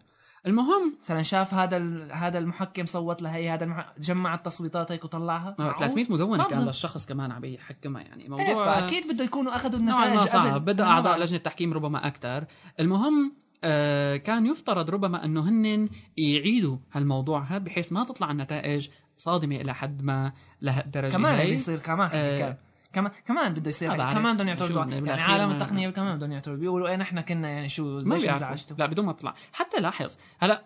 [0.46, 3.92] المهم مثلا شاف هذا هذا المحكم صوت لهي هذا المح...
[3.98, 6.64] جمع التصويتات هيك وطلعها ما معقول؟ 300 مدونة ما كان.
[6.64, 11.18] للشخص كمان عم يحكمها يعني إيه موضوع فأكيد بده يكونوا أخذوا النتائج صعب بدأ أعضاء.
[11.18, 12.44] لجنة التحكيم ربما أكثر
[12.80, 13.32] المهم
[13.64, 19.74] آه كان يفترض ربما أنه هن يعيدوا هالموضوع هذا بحيث ما تطلع النتائج صادمة إلى
[19.74, 21.44] حد ما لهالدرجة كمان هي.
[21.44, 22.58] بده يصير كمان آه
[22.94, 23.94] كمان كمان بده يصير.
[23.94, 27.98] كمان بدهم يعترضوا يعني عالم التقنية كمان بدهم يعترضوا بيقولوا إيه نحن كنا يعني شو
[28.04, 30.16] ما ليش انزعجتوا لا بدون ما تطلع حتى لاحظ.
[30.38, 30.64] هلا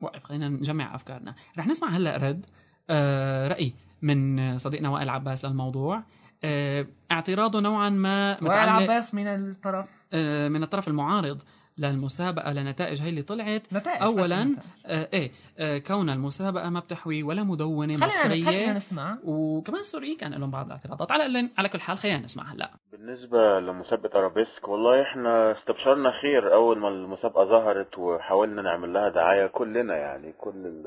[0.00, 1.34] وقف خلينا نجمع أفكارنا.
[1.58, 2.46] رح نسمع هلا رد
[2.90, 6.02] آه رأي من صديقنا وائل عباس للموضوع.
[6.44, 9.88] آه اعتراضه نوعا ما وائل عباس من الطرف.
[10.12, 11.42] آه من الطرف المعارض.
[11.78, 13.62] للمسابقة لنتائج هي اللي طلعت.
[13.72, 14.58] نتائج بس اولا نتائج.
[14.86, 18.44] آه إيه آه كون المسابقة ما بتحوي ولا مدونة خلينا مصرية.
[18.44, 19.18] خلينا نسمع.
[19.24, 21.12] وكمان السوريين كان لهم بعض الاعتراضات.
[21.12, 22.70] على على كل حال خلينا نسمع هلا.
[22.92, 29.46] بالنسبة لمسابقة ارابيسك والله إحنا استبشرنا خير أول ما المسابقة ظهرت وحاولنا نعمل لها دعاية
[29.46, 30.84] كلنا يعني كل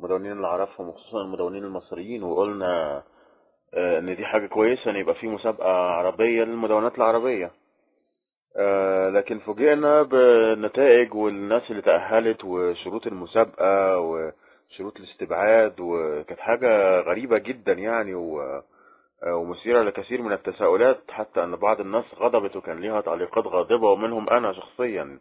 [0.00, 3.02] المدونين اللي أعرفهم وخصوصا المدونين المصريين وقلنا
[3.74, 7.50] آه، إن دي حاجة كويسة إن يبقى في مسابقة عربية للمدونات العربية.
[8.56, 17.72] آه، لكن فوجئنا بالنتائج والناس اللي تأهلت وشروط المسابقة وشروط الاستبعاد وكانت حاجة غريبة جدا
[17.72, 18.40] يعني و
[19.24, 24.28] آه، ومثيرة لكثير من التساؤلات حتى أن بعض الناس غضبت وكان ليها تعليقات غاضبة ومنهم
[24.30, 25.20] أنا شخصيا.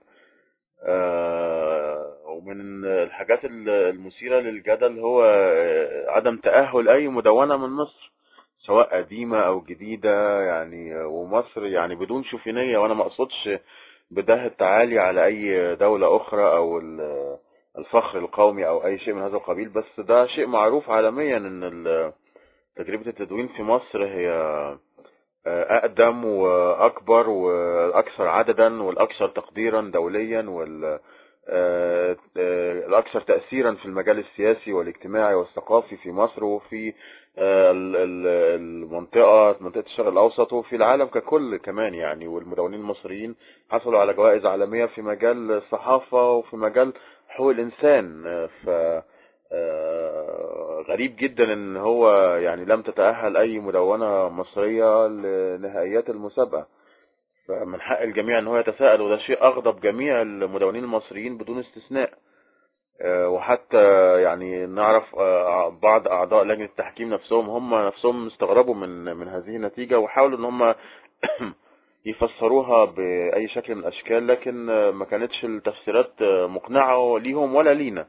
[0.84, 8.12] آه، ومن الحاجات المثيرة للجدل هو آه، عدم تأهل أي مدونة من مصر.
[8.67, 13.49] سواء قديمة أو جديدة يعني ومصر يعني بدون شوفينية وأنا ما أقصدش
[14.12, 17.38] بده التعالي على أي دولة أخرى أو ال-
[17.78, 21.84] الفخر القومي أو أي شيء من هذا القبيل بس ده شيء معروف عالميا إن
[22.76, 24.30] تجربة التدوين في مصر هي
[25.47, 30.99] آه، أقدم وأكبر والأكثر عددا والأكثر تقديرا دوليا وال
[32.88, 36.93] الأكثر تأثيرا في المجال السياسي والاجتماعي والثقافي في مصر وفي
[37.38, 38.27] آه، ال- ال-
[38.62, 43.36] المنطقة منطقة الشرق الأوسط وفي العالم ككل كمان يعني والمدونين المصريين
[43.71, 46.93] حصلوا على جوائز عالمية في مجال الصحافة وفي مجال
[47.27, 48.23] حقوق الإنسان.
[48.27, 48.69] آه، ف
[49.51, 56.67] آه، غريب جدا إن هو يعني لم تتأهل أي مدونة مصرية لنهائيات المسابقة.
[57.47, 62.13] فمن حق الجميع إن هو يتساءل وده شيء أغضب جميع المدونين المصريين بدون استثناء.
[63.01, 69.27] آه، وحتى يعني نعرف آه، بعض أعضاء لجنة التحكيم نفسهم هم نفسهم استغربوا من من
[69.27, 70.75] هذه النتيجة وحاولوا إن هم
[72.06, 78.08] يفسروها بأي شكل من الأشكال لكن آه، ما كانتش التفسيرات مقنعة ليهم ولا لينا.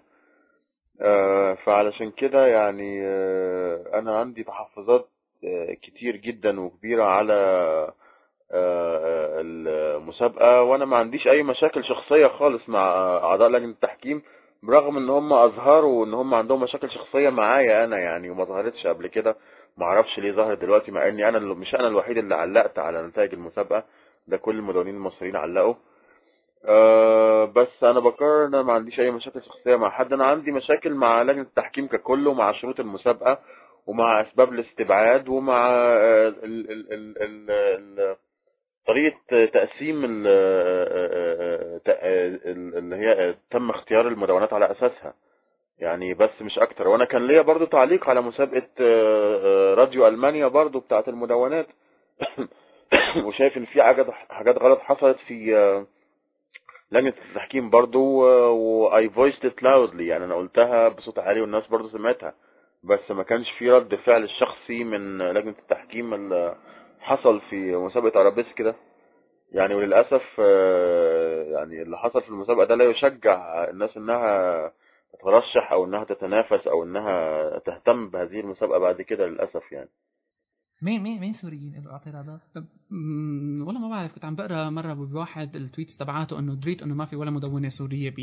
[1.66, 3.06] فعلشان كده يعني
[3.98, 5.08] أنا عندي تحفظات
[5.82, 7.34] كتير جدا وكبيرة على
[9.40, 12.80] المسابقة وأنا ما عنديش أي مشاكل شخصية خالص مع
[13.24, 14.22] أعضاء لجنة التحكيم
[14.62, 19.06] برغم إن هم أظهروا إن هم عندهم مشاكل شخصية معايا أنا يعني وما ظهرتش قبل
[19.06, 19.36] كده
[19.76, 23.84] معرفش ليه ظهرت دلوقتي مع أنا اللي- مش أنا الوحيد اللي علقت على نتائج المسابقة
[24.28, 25.74] ده كل المدونين المصريين علقوا.
[26.64, 30.12] أه بس أنا بقرر إن أنا ما عنديش أي مشاكل شخصية مع حد.
[30.12, 33.38] أنا عندي مشاكل مع لجنة التحكيم ككل ومع شروط المسابقة
[33.86, 38.16] ومع أسباب الاستبعاد ومع آه، ال ال ال ال ال
[38.86, 40.26] طريقة تقسيم ال-
[41.86, 45.14] ال- اللي هي تم اختيار المدونات على أساسها.
[45.78, 46.88] يعني بس مش أكتر.
[46.88, 51.66] وأنا كان ليا برضو تعليق على مسابقة آه، آه، راديو ألمانيا برضو بتاعة المدونات.
[53.24, 55.86] وشايف إن في حاجات حاجات غلط حصلت في آه،
[56.92, 58.02] لجنة التحكيم برضو
[58.54, 62.34] و I voiced it loudly يعني أنا قلتها بصوت عالي والناس برضو سمعتها.
[62.82, 66.32] بس ما كانش في رد فعل الشخصي من لجنة التحكيم
[67.04, 68.76] حصل في مسابقة ارابيسك كده
[69.52, 74.72] يعني وللأسف آه، يعني اللي حصل في المسابقة ده لا يشجع الناس إنها
[75.12, 79.90] تترشح أو إنها تتنافس أو إنها تهتم بهذه المسابقة بعد كده للأسف يعني.
[80.82, 82.40] مين مين مين سوريين له اعتراضات؟
[83.66, 87.04] والله ما بعرف كنت عم بقرأ مرة بواحد ال tweets تبعاته إنه دريت إنه ما
[87.04, 88.14] في ولا مدونة سورية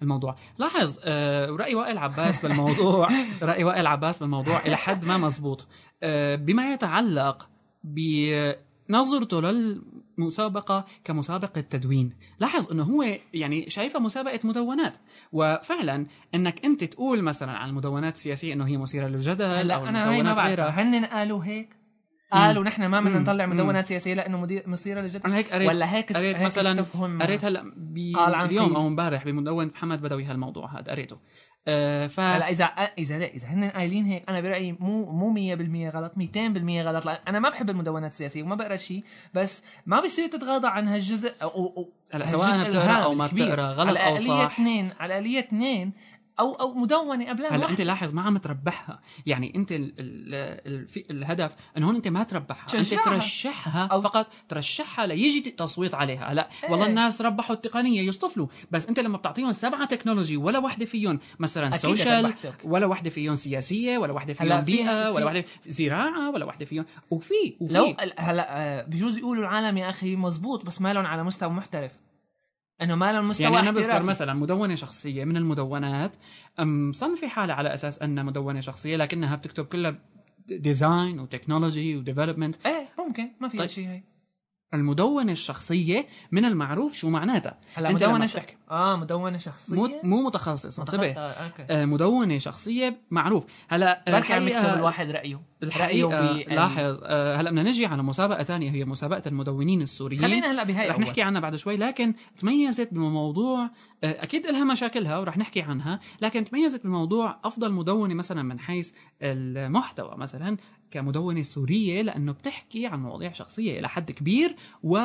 [0.00, 0.36] بالموضوع.
[0.58, 3.08] لاحظ آه رأي وائل عباس بالموضوع
[3.42, 5.66] رأي وائل عباس بالموضوع إلى حد ما مزبوط.
[6.02, 7.50] آه بما يتعلق
[7.84, 12.12] بنظرته للمسابقه كمسابقة تدوين.
[12.40, 14.96] لاحظ إنه هو يعني شايفها مسابقة مدونات.
[15.32, 20.08] وفعلا إنك أنت تقول مثلا عن المدونات السياسية إنه هي مثيرة للجدل أو أنا هي
[20.08, 20.48] ما المدونات بعرف.
[20.48, 20.82] غيرها.
[20.82, 21.78] هن قالوا هيك؟
[22.32, 23.18] قالوا نحن ما بدنا.
[23.18, 23.46] نطلع.
[23.46, 26.82] مدونات سياسية لأنه مثيرة للجدل؟ أنا هيك قريت ولا هيك قريت هيك مثلا
[27.20, 27.72] قريت هلأ
[28.44, 28.76] اليوم.
[28.76, 31.18] أو امبارح بمدون محمد بدوي هالموضوع هذا قريته.
[31.68, 32.64] آه ف هلا إذا
[32.98, 35.34] إذا لا إذا هن قايلين هيك أنا برأيي مو مو
[35.90, 36.18] 100% غلط 200%
[36.68, 39.04] غلط لأ أنا ما بحب المدونات السياسية وما بقرأ شيء
[39.34, 43.26] بس ما بصير تتغاضى عن هالجزء أو هلا سواء بتقرأ أو ما.
[43.26, 45.92] بتقرأ غلط على أو صح اثنين على الآلية اثنين
[46.40, 47.70] أو أو مدونة قبلها هلا.
[47.70, 52.62] أنت لاحظ ما عم تربحها يعني أنت ال ال الهدف إنه هون أنت ما تربحها
[52.64, 53.04] أنت تشجعها.
[53.04, 56.70] ترشحها أو- فقط ترشحها ليجي تصويت عليها هلا إيه.
[56.70, 61.70] والله الناس ربحوا التقنية يصطفلوا بس أنت لما بتعطيهم سبعة technology ولا وحده فيهم مثلا
[61.70, 62.34] social.
[62.64, 66.84] ولا وحده فيهم سياسية ولا وحده فيهم في- بيئة ولا وحده زراعة ولا وحده فيهم
[67.10, 71.24] وفي وفي لو هلا آه، بجوز يقولوا العالم يا أخي مزبوط بس ما لهم على
[71.24, 71.92] مستوى محترف
[72.82, 74.02] إنه ما لهم مستوى يعني أنا بذكر.
[74.02, 76.16] مثلا مدونة شخصية من المدونات
[76.58, 79.94] مصنفه حالها على أساس أنها مدونة شخصية لكنها بتكتب كلها
[80.48, 83.66] design و technology و development إيه ممكن ما في طيب.
[83.66, 84.02] شيء هي
[84.74, 88.36] المدونة الشخصية من المعروف شو معناتها؟ هلا مدونة ش...
[88.70, 93.44] آه مدونة شخصية؟ مو مو متخصص متخصص- انتبه آه، آه، مدونة شخصية معروف.
[93.68, 95.40] هلا بركي عم يكتب الواحد رأيه.
[95.62, 100.64] بال- لاحظ آه، هلأ بدنا نجي على مسابقة تانية هي مسابقة المدونين السوريين خلينا هلأ
[100.64, 100.98] بهاي رح.
[100.98, 103.64] نحكي عنها بعد شوي لكن تميزت بموضوع
[104.04, 108.92] آه، أكيد لها مشاكلها ورح نحكي عنها لكن تميزت بموضوع أفضل مدونة مثلا من حيث
[109.22, 110.56] المحتوى مثلا
[110.90, 114.98] كمدونة سورية لأنه بتحكي عن مواضيع شخصية إلى حد كبير و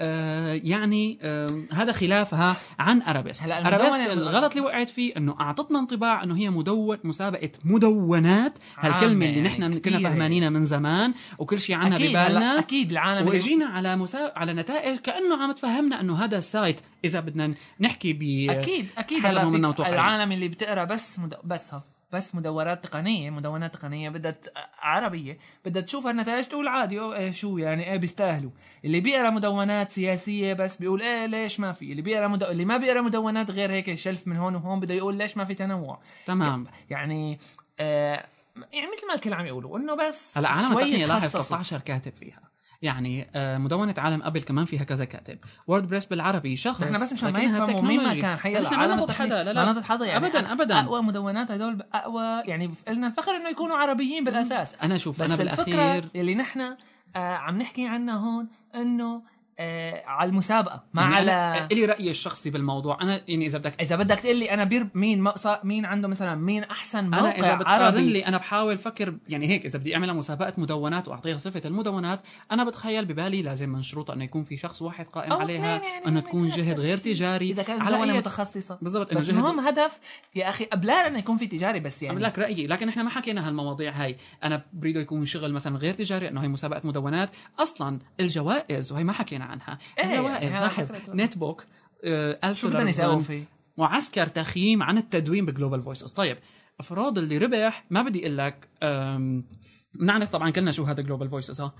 [0.00, 3.42] آه، يعني آه، هذا خلافها عن أرابيس.
[3.42, 8.58] هلا أرابيس المدونة- الغلط اللي وقعت فيه إنه أعطتنا انطباع إنه هي مدون مسابقة مدونات.
[8.78, 12.58] هالكلمة اللي يعني نحن كنا كتير فهمانينها من زمان وكل شيء عنها هلا ببالنا.
[12.58, 14.32] أكيد العالم وإجينا على مسا...
[14.36, 19.26] على نتائج كأنه عم تفهمنا إنه هذا ال site إذا بدنا نحكي ب أكيد أكيد.
[19.26, 19.74] هلا.
[19.78, 21.34] العالم اللي بتقرأ بس مد...
[21.44, 24.34] بسها بس مدونات تقنية مدونات تقنية بدها
[24.78, 28.50] عربية بدها تشوف النتائج تقول عادي أو إيه شو يعني إيه بيستاهلوا.
[28.84, 32.42] اللي بيقرأ مدونات سياسية بس بيقول إيه ليش ما في؟ اللي بيقرأ مد...
[32.42, 35.54] اللي ما بيقرأ مدونات غير هيك شلف من هون وهون بده يقول ليش ما في
[35.54, 36.00] تنوع.
[36.26, 36.66] تمام.
[36.90, 37.38] يعني
[37.80, 38.26] آه
[38.72, 41.42] يعني مثل ما الكل عم يقولوا إنه بس هلا عالم شوي التقنية لاحظ يتخصصوا.
[41.56, 42.49] 13 كاتب فيها.
[42.82, 45.38] يعني آه، مدونة عالم قبل كمان فيها كذا كاتب.
[45.66, 48.14] ووردبريس بالعربي شخص نحن بس مشان ما يفهموا مين ما.
[48.14, 49.72] كان حي ما العالم نضد حدا لا ما لا.
[49.72, 50.26] نضد حدا يعني.
[50.26, 50.80] ابدا ابدا.
[50.80, 54.74] أقوى مدونات هدول اقوى يعني لنا الفخر إنه يكونوا عربيين بالأساس.
[54.82, 56.76] أنا شوف بس أنا الفكرة بالأخير اللي نحن آه
[57.16, 59.22] عم نحكي عنها هون إنه
[59.60, 63.96] آه على المسابقة ما يعني على الي رأيي الشخصي بالموضوع؟ أنا يعني إذا بدك إذا
[63.96, 65.32] بدك تقول لي أنا بير مين
[65.64, 69.64] مين عنده مثلا مين أحسن موقع أنا اذا بتقارن لي أنا بحاول فكر يعني هيك
[69.64, 72.20] إذا بدي اعملها مسابقة مدونات وأعطيها صفة المدونات
[72.52, 76.20] أنا بتخيل ببالي لازم من شروطها إنه يكون في شخص واحد قائم عليها يعني إنه
[76.20, 77.00] تكون جهد غير.
[77.00, 77.50] تجاري.
[77.50, 78.78] إذا كانت على أي متخصصة.
[78.82, 80.00] بالضبط إنه بس جهد المهم هدف
[80.34, 82.20] يا أخي قبلها إنه يكون في تجاري بس يعني.
[82.20, 84.16] لك رأيي لكن إحنا ما حكينا هالمواضيع هاي.
[84.44, 87.30] أنا بريده يكون شغل مثلا غير تجاري إنه هي مسابقة مدونات.
[87.58, 89.78] أصلا الجوائز وهي ما حكينا عنها.
[89.98, 91.64] إيه، الجوائز يعني لاحظ netbook
[92.04, 93.44] آه، شو بدهم فيه؟
[93.78, 96.10] معسكر تخييم عن التدوين ب Global Voices.
[96.10, 96.38] طيب
[96.80, 98.68] أفراد اللي ربح ما بدي أقول لك
[99.94, 101.72] بنعرف طبعا كلنا شو هذا Global Voices ها؟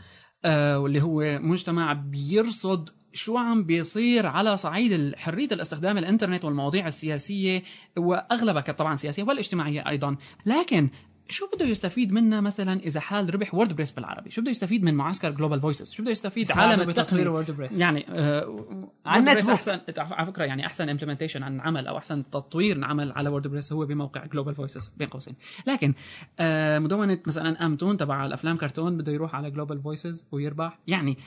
[0.44, 7.62] آه، واللي هو مجتمع بيرصد شو عم بيصير على صعيد حرية الاستخدام الإنترنت والمواضيع السياسية
[7.96, 10.16] وأغلبها كانت طبعا سياسية والاجتماعية أيضا.
[10.46, 10.90] لكن
[11.30, 15.30] شو بده يستفيد منا مثلا إذا حال ربح ووردبريس بالعربي؟ شو بده يستفيد من معسكر
[15.30, 17.78] جلوبال فويسز شو بده يستفيد عالم التقنيه ووردبريس.
[17.78, 19.28] يعني آه عن.
[19.28, 23.86] احسن على فكرة يعني أحسن implementation عن عمل أو أحسن تطوير نعمل على ووردبريس هو
[23.86, 25.34] بموقع جلوبال فويسز بين قوسين.
[25.66, 25.94] لكن
[26.40, 30.78] آه مدونة مثلا امتون تبع الأفلام كرتون بده يروح على جلوبال فويسز ويربح.
[30.86, 31.18] يعني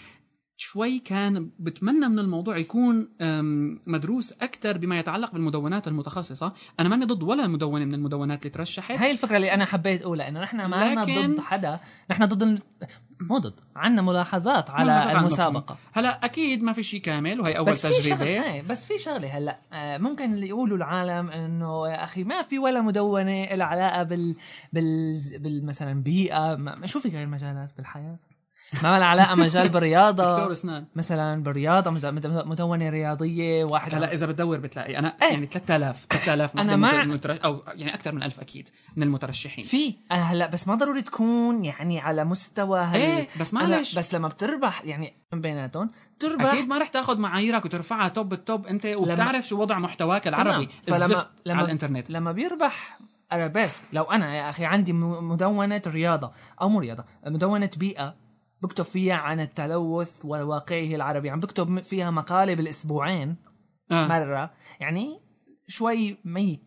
[0.64, 3.08] شوي كان بتمنى من الموضوع يكون
[3.88, 6.54] مدروس أكثر بما يتعلق بالمدونات المتخصصة.
[6.80, 8.92] أنا ماني ضد ولا مدونة من المدونات اللي ترشحت.
[8.92, 11.80] هي الفكرة اللي أنا حبيت أقولها إنه نحن ما لكن- ضد حدا.
[12.12, 12.58] نحن ضد الم...
[13.22, 15.78] مو ضد عندنا ملاحظات على المسابقة.
[15.94, 18.24] هلا أكيد ما في شيء كامل وهي أول بس في تجربة.
[18.24, 19.58] إيه بس في شغلة هلا.
[19.74, 24.36] آه، ممكن اللي يقولوا العالم إنه يا أخي ما في ولا مدونة لها علاقة بال
[24.74, 25.66] بال, بال...
[25.66, 26.56] مثلا بيئة.
[26.56, 26.86] ما...
[26.86, 28.16] شو في غير مجالات بالحياة؟
[28.84, 30.86] ما لها علاقة مجال دكتور بالرياضه اسنان.
[30.96, 34.98] مثلا بالرياضة مج- مد- مدونه رياضية واحد هلا إذا بتدور بتلاقي.
[35.00, 35.28] أنا إيه.
[35.32, 37.38] يعني 3000 3000 أنا وحدة مع- مت- مترش...
[37.38, 39.66] أو يعني أكثر من 1000 أكيد من المترشحين.
[39.66, 39.96] في.
[40.12, 42.96] آه، هلا بس ما ضروري تكون يعني على مستوى هال...
[43.02, 43.98] إيه، بس معلش.
[43.98, 46.46] بس لما بتربح يعني من بيناتهم تربح.
[46.54, 50.70] أكيد ما رح تاخذ معاييرك وترفعها top الـ top أنت وبتعرف شو وضع محتواك العربي.
[50.86, 51.02] تمام.
[51.04, 52.10] الزفت على الإنترنت.
[52.10, 53.00] لما بيربح
[53.34, 58.16] ارابيسك لو أنا يا أخي عندي مدونة رياضة أو مو رياضة مدونة بيئة
[58.64, 61.30] بكتب فيها عن التلوث وواقعه العربي.
[61.30, 63.36] عم بكتب م- فيها مقالة بالأسبوعين
[63.92, 64.08] آه.
[64.08, 64.50] مرة.
[64.80, 65.20] يعني
[65.68, 66.62] شوي ميت.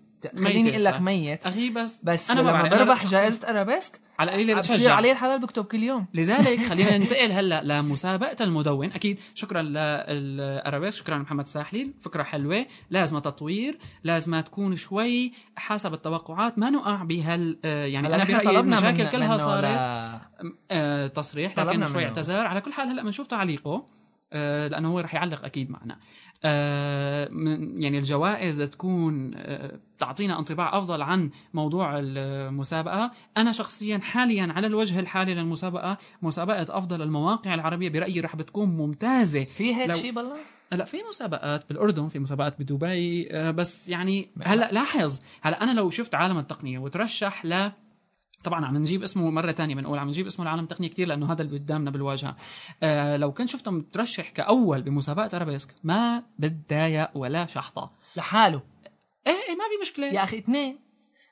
[0.44, 1.00] خليني أقول لك.
[1.00, 1.46] ميت.
[1.46, 4.94] أخي بس بس أنا أنا ما لما بربح جائزة أرابيسك على القليله بصير بتشجع.
[4.94, 6.06] علي الحلال بكتب كل يوم.
[6.14, 8.92] لذلك خلينا ننتقل هلأ لمسابقة المدون.
[8.92, 16.58] أكيد شكرا للارابيس شكرا محمد ساحلي فكرة حلوة لازم تطوير لازم تكون شوي حسب التوقعات.
[16.58, 19.80] ما نقع بهال آه، يعني أنا برأيي طلبنا المشاكل كلها صارت
[20.70, 22.04] آه، تصريح لكن شوي.
[22.04, 22.46] اعتذار.
[22.46, 23.96] على كل حال هلأ بنشوف تعليقه.
[24.68, 25.98] لأنه هو رح يعلق أكيد معنا.
[26.44, 27.28] آه،
[27.76, 33.10] يعني الجوائز تكون آه، تعطينا انطباع أفضل عن موضوع المسابقة.
[33.36, 39.44] أنا شخصيا حاليا على الوجه الحالي للمسابقة مسابقة أفضل المواقع العربية برأيي رح بتكون ممتازة.
[39.44, 40.36] في هيك لو- شيء بالله؟
[40.72, 45.90] هلا في مسابقات بالأردن في مسابقات بدبي آه، بس يعني هلأ لاحظ هلأ أنا لو
[45.90, 47.70] شفت عالم التقنية وترشح ل
[48.46, 51.42] طبعا عم نجيب اسمه مرة تانية بنقول عم نجيب اسمه العالم التقنيه كتير لأنه هذا
[51.42, 52.36] اللي قدامنا بالواجهة.
[52.82, 57.90] آه لو كنت شفته مترشح كأول بمسابقة أرابيسك ما بتضايق ولا شحطة.
[58.16, 58.62] لحاله.
[59.26, 60.06] إيه إيه ما في مشكلة.
[60.06, 60.78] يا أخي اثنين.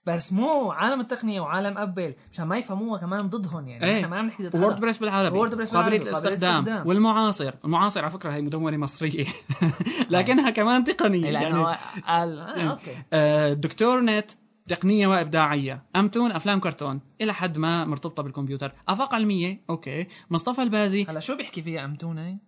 [0.07, 3.85] بس مو عالم التقنية وعالم أبل مشان ما يفهموها كمان ضدهم يعني.
[3.85, 3.96] إيه.
[3.96, 4.81] إحنا ما عم نحكي ضد وورد.
[4.81, 5.38] بريس بالعربي.
[5.38, 6.87] ووردبريس قابلية بالعربي، قابلية الاستخدام.
[6.87, 7.55] والمعاصر.
[7.64, 9.27] المعاصر على فكرة هي مدونه مصرية.
[10.11, 11.27] لكنها كمان تقنية.
[11.27, 11.64] إيه، يعني
[12.07, 12.96] قال آه أوكي.
[13.12, 14.31] آه، دكتور نت
[14.68, 15.83] تقنية وإبداعية.
[15.96, 17.00] أمتون أفلام كرتون.
[17.20, 18.72] إلى حد ما مرتبطة بالكمبيوتر.
[18.88, 19.64] أفاق علمية.
[19.70, 20.07] أوكي.
[20.31, 21.07] مصطفى البازي.
[21.09, 22.38] هلا شو بيحكي فيها امتونه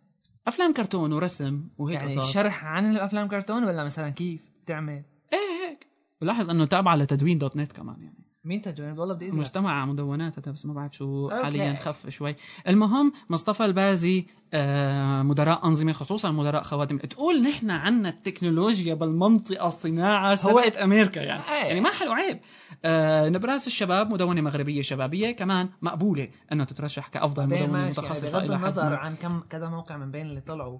[0.46, 2.33] أفلام كرتون ورسم وهيك يعني قصص.
[2.33, 5.87] شرح عن الأفلام كرتون ولا مثلا كيف تعمل؟ إيه هيك.
[6.22, 8.25] ولاحظ إنه تابعة لتدوين dot net كمان يعني.
[8.46, 11.44] مين تجربه والله بدي مجتمع مدونات بس ما بعرف شو أوكي.
[11.44, 12.37] حاليا خف شوي.
[12.68, 16.98] المهم مصطفى البازي آه، مدراء أنظمة خصوصا مدراء خوادم.
[16.98, 21.42] تقول نحن عنا التكنولوجيا بالمنطقة الصناعه سبقت أمريكا يعني.
[21.42, 21.64] إيه.
[21.64, 22.40] يعني ما حلو عيب.
[22.85, 28.50] آه، نبراس الشباب مدونة مغربية شبابية كمان مقبولة إنه تترشح كأفضل مدونة يعني متخصصة بغض
[28.50, 28.94] النظر.
[28.94, 30.78] عن كم كذا موقع من بين اللي طلعوا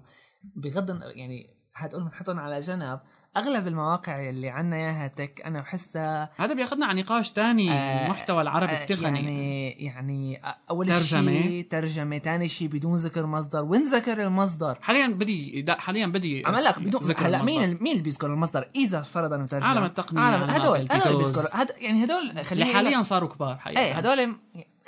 [0.55, 2.99] بغض يعني حتقول نحطهم على جنب.
[3.37, 8.41] أغلب المواقع اللي عنا إياها تك أنا بحسها هذا بياخذنا على نقاش تاني آه، المحتوى
[8.41, 9.19] العربي آه، التقني.
[9.19, 11.31] يعني يعني أول ترجمة.
[11.41, 16.63] شيء ترجمة ثاني شيء بدون ذكر مصدر وين ذكر المصدر؟ حاليا بدي حاليا بدي عمل
[16.63, 17.43] لك بدون ذكر هلا.
[17.43, 21.17] مين مين اللي بيذكر المصدر؟ إذا فرض إنه ترجم عالم التقنية، عالم هدول هدول.
[21.17, 21.61] بيذكروا.
[21.61, 23.81] هد يعني هدول خليني حاليا صاروا كبار حقيقة.
[23.81, 24.35] إيه هدول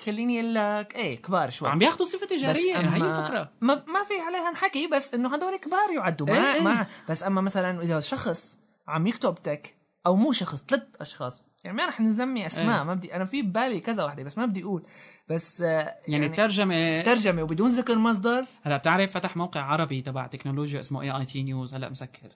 [0.05, 1.69] خليني أقول لك إيه كبار شوي.
[1.69, 3.51] عم بياخذوا صفة تجارية هي الفكرة.
[3.61, 6.27] ما, ما في عليها نحكي بس إنه هدول كبار يعدوا.
[6.27, 6.53] ما, إيه.
[6.53, 6.61] إيه.
[6.61, 8.57] ما بس أما مثلا إذا شخص
[8.87, 9.75] عم يكتب tech
[10.07, 12.83] أو مو شخص ثلاث أشخاص يعني ما رح نسمي أسماء إيه.
[12.83, 14.85] ما بدي أنا في ببالي كذا وحدة بس ما بدي أقول.
[15.29, 18.45] بس آه، يعني, يعني الترجمه ترجمة وبدون ذكر مصدر.
[18.61, 22.29] هلا بتعرف فتح موقع عربي تبع تكنولوجيا اسمه اي اي تي news هلا مسكر.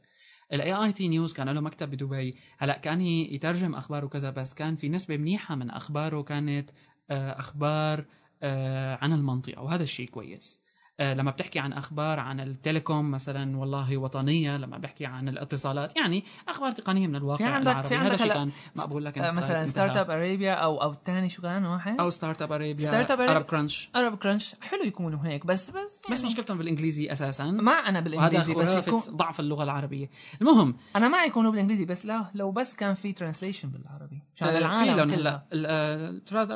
[0.54, 4.76] الاي اي تي news كان له مكتب بدبي هلا كان يترجم أخبار وكذا بس كان
[4.76, 6.70] في نسبة منيحة من أخباره كانت
[7.12, 8.06] أخبار
[8.44, 10.62] آه، عن المنطقة وهذا الشيء كويس.
[10.62, 10.63] آه،
[11.00, 16.24] لما بتحكي عن أخبار عن ال telecom مثلا والله وطنية لما بحكي عن الاتصالات يعني
[16.50, 17.88] أخبار تقنية من الواقع في عندك- العربي.
[17.88, 21.30] في هذا عندك هلا كان مقبول لك آه، مثلا ستارت اب ارابيا أو أو الثاني
[21.30, 25.20] شو كان واحد أو ستارت اب ارابيا ستارت اب أرابيا- كرانش ارب كرانش حلو يكونوا
[25.26, 27.46] هيك بس بس يعني بس مشكلتهم بالإنجليزي أساسا.
[27.46, 30.10] مع أنا بالإنجليزي بس يكون ضعف اللغة العربية.
[30.42, 30.76] المهم.
[30.96, 34.24] أنا ما يكونوا بالإنجليزي بس لا لو بس كان في translation بالعربي.
[34.36, 35.44] مشان آه، العالم هلا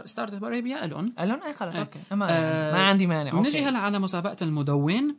[0.05, 1.13] ستارت اب ارابيا لهم.
[1.17, 1.81] قالوا إيه خلص إيه.
[1.81, 1.99] أوكي.
[2.11, 3.31] ما, آه، ما عندي مانع.
[3.31, 3.65] أوكي.
[3.65, 5.15] هلا على مسابقة المدون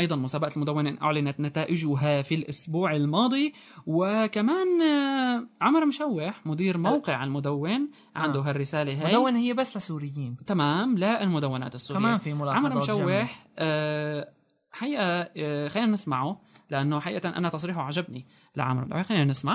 [0.00, 3.54] أيضا مسابقة المدون أعلنت نتائجها في الأسبوع الماضي
[3.86, 9.12] وكمان آه، عمر مشوح مدير موقع المدون عنده هالرسالة هاي.
[9.16, 10.36] مدون هي بس لسوريين.
[10.46, 12.00] تمام لا المدونات السورية.
[12.00, 12.82] كمان في ملاحظات عمر.
[12.82, 14.28] مشوح آه،
[14.72, 18.84] حقيقة آه، خلينا نسمعه لأنه حقيقة أنا تصريحه عجبني لعمر.
[18.84, 19.54] مشوح خلينا نسمع.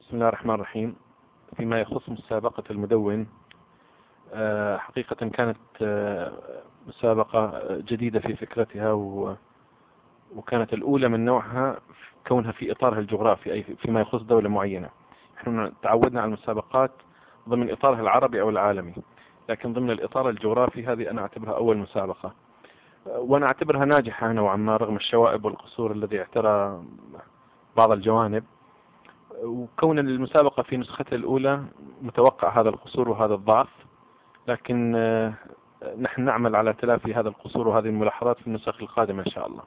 [0.00, 0.96] بسم الله الرحمن الرحيم.
[1.56, 3.26] فيما يخص مسابقة المدون
[4.32, 8.92] آه، حقيقة كانت آه، مسابقة جديدة في فكرتها
[10.36, 11.76] وكانت الأولى من نوعها
[12.28, 14.88] كونها في إطارها الجغرافي أي فيما يخص دولة معينة.
[15.36, 16.90] نحن تعودنا على المسابقات
[17.48, 18.94] ضمن إطارها العربي أو العالمي
[19.48, 22.32] لكن ضمن الإطار الجغرافي هذه أنا أعتبرها أول مسابقة.
[23.06, 26.82] وأنا أعتبرها ناجحة نوعا ما رغم الشوائب والقصور الذي اعترى
[27.76, 28.44] بعض الجوانب.
[29.42, 31.62] وكون المسابقة في نسختها الأولى
[32.02, 33.68] متوقع هذا القصور وهذا الضعف
[34.48, 34.94] لكن
[36.00, 39.62] نحن نعمل على تلافي هذا القصور وهذه الملاحظات في النسخ القادمة إن شاء الله.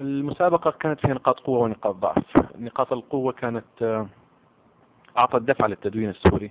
[0.00, 2.24] المسابقة كانت فيها نقاط قوة ونقاط ضعف.
[2.58, 4.06] نقاط القوة كانت آه،
[5.18, 6.50] أعطت دفعة للتدوين السوري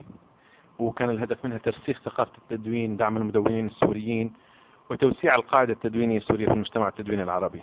[0.80, 4.34] وكان الهدف منها ترسيخ ثقافة التدوين دعم المدونين السوريين
[4.90, 7.62] وتوسيع القاعدة التدوينية السورية في المجتمع التدويني العربي.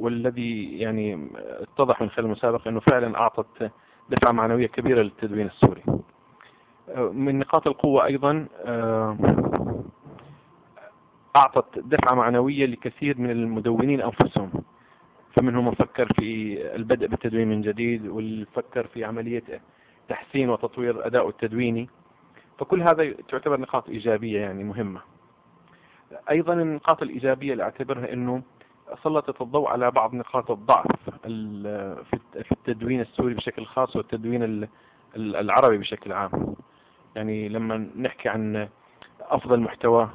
[0.00, 3.70] والذي يعني اتضح من خلال المسابقة أنه فعلا أعطت
[4.10, 5.82] دفعة معنوية كبيرة للتدوين السوري.
[6.96, 9.16] من نقاط القوة أيضا آه،
[11.36, 14.50] أعطت دفعة معنوية لكثير من المدونين أنفسهم.
[15.34, 19.42] فمنهم من فكر في البدء بالتدوين من جديد واللي فكر في عملية
[20.08, 21.88] تحسين وتطوير أدائه التدويني.
[22.58, 25.00] فكل هذا تعتبر نقاط إيجابية يعني مهمة.
[26.30, 28.42] أيضا النقاط الإيجابية اللي أعتبرها أنه
[29.02, 30.86] سلطت الضوء على بعض نقاط الضعف
[31.24, 32.04] ال-
[32.44, 34.68] في التدوين السوري بشكل خاص والتدوين ال-
[35.16, 36.54] ال- العربي بشكل عام.
[37.16, 38.68] يعني لما نحكي عن
[39.20, 40.08] أفضل محتوى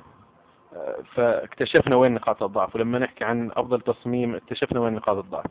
[0.75, 5.45] آه، فاكتشفنا وين نقاط الضعف ولما نحكي عن أفضل تصميم اكتشفنا وين نقاط الضعف.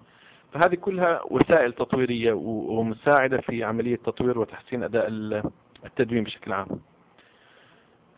[0.53, 5.43] فهذه كلها وسائل تطويرية ومساعدة في عملية تطوير وتحسين أداء ال-
[5.85, 6.67] التدوين بشكل عام.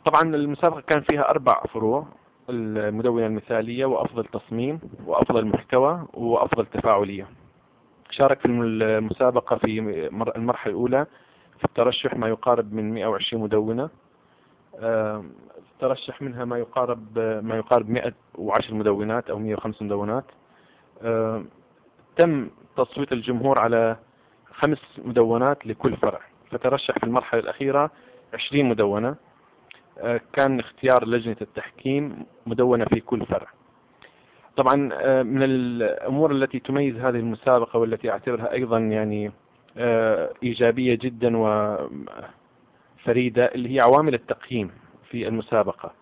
[0.04, 2.06] طبعا المسابقة كان فيها أربع فروع
[2.50, 7.26] المدونة المثالية وأفضل تصميم وأفضل محتوى وأفضل تفاعلية.
[8.10, 9.80] شارك في المسابقة في
[10.12, 11.06] مر- المرحلة الأولى
[11.62, 13.90] في الترشح ما يقارب من 120 مدونة.
[15.80, 20.24] ترشح منها ما يقارب ما يقارب 110 مدونات أو 105 مدونات.
[22.16, 23.96] تم تصويت الجمهور على
[24.52, 26.20] خمس مدونات لكل فرع.
[26.50, 27.90] فترشح في المرحلة الأخيرة
[28.34, 29.16] 20 مدونة.
[29.98, 33.46] آه، كان اختيار لجنة التحكيم مدونة في كل فرع.
[34.56, 39.32] طبعا آه، من الأمور التي تميز هذه المسابقة والتي أعتبرها أيضا يعني
[40.42, 44.70] إيجابية جدا وفريدة اللي هي عوامل التقييم
[45.10, 45.92] في المسابقة.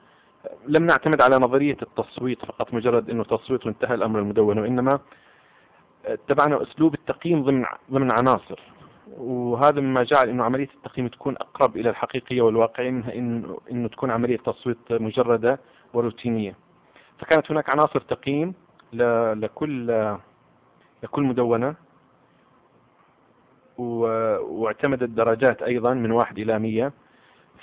[0.67, 5.01] لم نعتمد على نظرية التصويت فقط مجرد أنه تصويت وانتهى الأمر المدون وإنما
[6.07, 8.61] اتبعنا أسلوب التقييم ضمن ضمن عناصر.
[9.17, 14.11] وهذا مما جعل إنه عملية التقييم تكون أقرب إلى الحقيقية والواقعيه منها انه إنه تكون
[14.11, 15.61] عملية تصويت مجردة
[15.95, 16.55] وروتينية.
[17.19, 18.55] فكانت هناك عناصر تقييم
[18.93, 19.87] لكل
[21.03, 21.75] لكل مدونة.
[23.81, 26.93] واعتمدت درجات أيضا من واحد إلى 100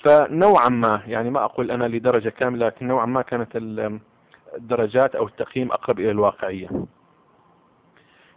[0.04, 3.50] فنوعا ما يعني ما أقول أنا لدرجة كاملة لكن نوعا ما كانت
[4.56, 6.70] الدرجات أو التقييم أقرب إلى الواقعية.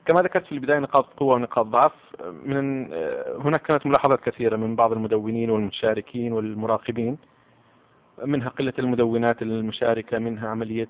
[0.07, 1.93] كما ذكرت في البداية نقاط قوة ونقاط ضعف.
[2.45, 2.93] من
[3.41, 7.19] هناك كانت ملاحظات كثيرة من بعض المدونين والمشاركين والمراقبين.
[8.25, 10.89] منها قلة المدونات المشاركة منها عملية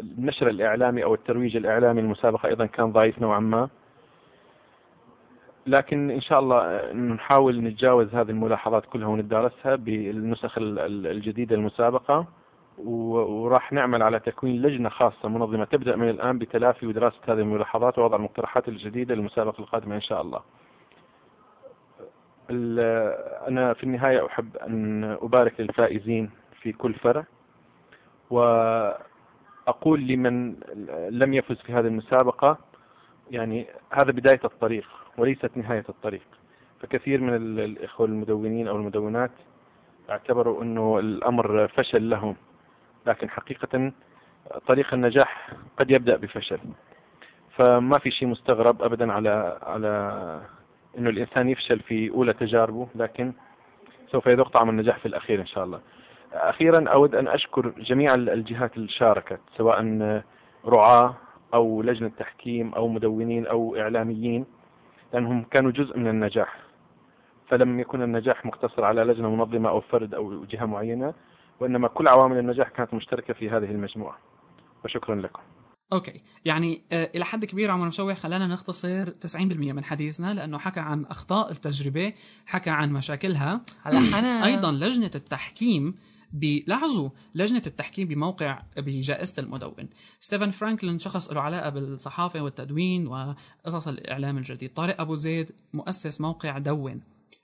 [0.00, 2.02] النشر الإعلامي أو الترويج الإعلامي.
[2.02, 3.68] للمسابقة أيضا كان ضعيف نوعا ما.
[5.66, 12.26] لكن إن شاء الله نحاول نتجاوز هذه الملاحظات كلها ونتدارسها بالنسخ الجديدة للمسابقة
[12.78, 18.16] وراح نعمل على تكوين لجنة خاصة منظمة تبدأ من الآن بتلافي ودراسة هذه الملاحظات ووضع
[18.16, 20.40] المقترحات الجديدة للمسابقة القادمة إن شاء الله.
[23.48, 26.30] أنا في النهاية أحب أن أبارك للفائزين
[26.62, 27.24] في كل فرع.
[28.30, 30.54] وأقول لمن
[31.10, 32.58] لم يفز في هذه المسابقة
[33.30, 34.86] يعني هذا بداية الطريق.
[35.18, 36.26] وليست نهاية الطريق.
[36.80, 39.30] فكثير من الإخوة المدونين أو المدونات
[40.10, 42.36] اعتبروا أنه الأمر فشل لهم.
[43.06, 43.92] لكن حقيقة
[44.66, 46.58] طريق النجاح قد يبدأ بفشل.
[47.56, 49.90] فما في شيء مستغرب أبدا على على
[50.98, 52.88] أنه الإنسان يفشل في أولى تجاربه.
[52.94, 53.32] لكن
[54.10, 55.80] سوف يذوق طعم النجاح في الأخير إن شاء الله.
[56.32, 60.22] أخيرا أود أن أشكر جميع الجهات اللي شاركت سواء
[60.66, 61.14] رعاة
[61.54, 64.46] أو لجنة تحكيم أو مدونين أو إعلاميين.
[65.12, 66.60] لأنهم كانوا جزء من النجاح.
[67.50, 71.14] فلم يكن النجاح مقتصر على لجنة منظمة أو فرد أو جهة معينة
[71.60, 74.18] وإنما كل عوامل النجاح كانت مشتركة في هذه المجموعة.
[74.84, 75.42] وشكرا لكم.
[75.92, 76.22] أوكي.
[76.44, 79.36] يعني آه إلى حد كبير عمر مشوح خلانا نختصر 90%
[79.72, 82.12] من حديثنا لأنه حكى عن أخطاء التجربة
[82.46, 83.60] حكى عن مشاكلها.
[83.82, 85.94] هلا حنا أيضا لجنة التحكيم
[86.66, 89.88] لاحظوا لجنة التحكيم بموقع بجائزة المدون.
[90.20, 94.74] ستيفن فرانكلين شخص له علاقة بالصحافة والتدوين وقصص الإعلام الجديد.
[94.74, 97.00] طارق أبو زيد مؤسس موقع دون.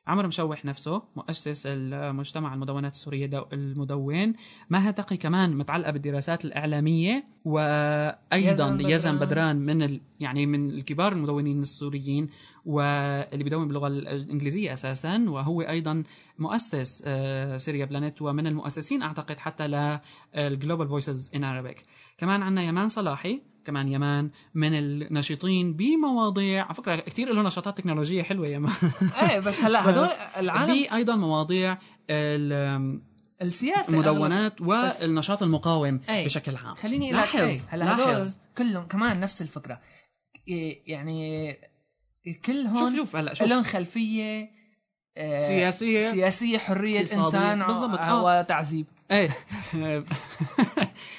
[0.06, 4.32] عمر مشوح نفسه مؤسس المجتمع المدونات السورية المدون.
[4.70, 9.56] مها تقي كمان متعلقة بالدراسات الإعلامية وأيضا يزن يزن بدران.
[9.56, 10.00] من ال...
[10.20, 12.28] يعني من الكبار المدونين السوريين
[12.64, 15.24] واللي بيدون باللغة الإنجليزية أساسا.
[15.28, 16.02] وهو أيضا
[16.38, 19.66] مؤسس آه، سيريا بلانيت ومن المؤسسين أعتقد حتى
[20.34, 21.78] للجلوبال فويسز in Arabic.
[22.18, 28.22] كمان عندنا يمان صلاحي كمان يمان من الناشطين بمواضيع على فكرة كثير له نشاطات تكنولوجية
[28.22, 28.72] حلوة يمان
[29.20, 31.78] إيه بس هلا هدول العالم بايضا مواضيع
[32.10, 33.00] ال-
[33.42, 36.24] السياسة المدونات والنشاط المقاوم أي.
[36.24, 39.80] بشكل عام خليني لاحظ لاحظ هلا هدول كلهم كمان نفس الفكرة
[40.48, 41.52] إيه يعني
[42.44, 44.50] كلهم شوف شوف هلا شوف لهم خلفية
[45.16, 46.10] آه، سياسية.
[46.10, 47.00] سياسية حرية.
[47.00, 48.40] إنسان بالضبط، آه.
[48.40, 49.30] وتعذيب إيه.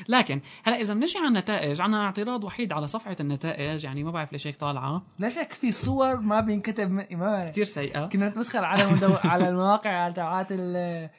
[0.09, 4.31] لكن هلا إذا بنجي على النتائج عنا اعتراض وحيد على صفحة النتائج يعني ما بعرف
[4.31, 5.01] ليش هيك طالعة.
[5.19, 7.49] لا شك في صور ما بينكتب ما بعرف.
[7.49, 8.07] كثير سيئة.
[8.07, 9.13] كنا نتمسخر على مدو...
[9.23, 11.09] على المواقع تبعات ال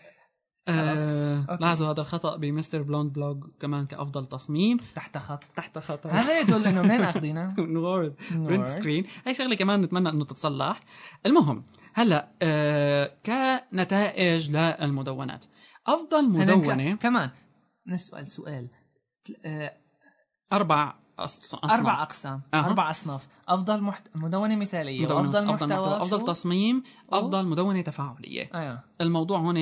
[0.68, 1.56] آه.
[1.60, 4.76] لاحظوا هذا الخطأ بمستر بلوند بلوج كمان كأفضل تصميم.
[4.94, 5.44] تحت خط.
[5.56, 8.14] تحت خطا هذا يدل إنه منين اخذينه؟ نورد.
[8.32, 8.48] نورد.
[8.48, 10.80] برنت سكرين هاي شغلة كمان نتمنى إنه تتصلح.
[11.26, 11.64] المهم
[11.94, 15.44] هلا آه كنتائج للمدونات.
[15.86, 17.30] أفضل مدونه ك- كمان
[17.86, 18.68] نسأل سؤال
[19.44, 19.72] آه،
[20.52, 21.72] أربع أص- أصناف.
[21.72, 22.66] أربع أقسام أها.
[22.66, 24.04] أربع أصناف أفضل محت...
[24.14, 25.20] مدونة مثالية مدونة.
[25.20, 26.82] أفضل محتوى أفضل شو؟ تصميم
[27.12, 29.56] أفضل مدونة تفاعلية أيوه الموضوع هون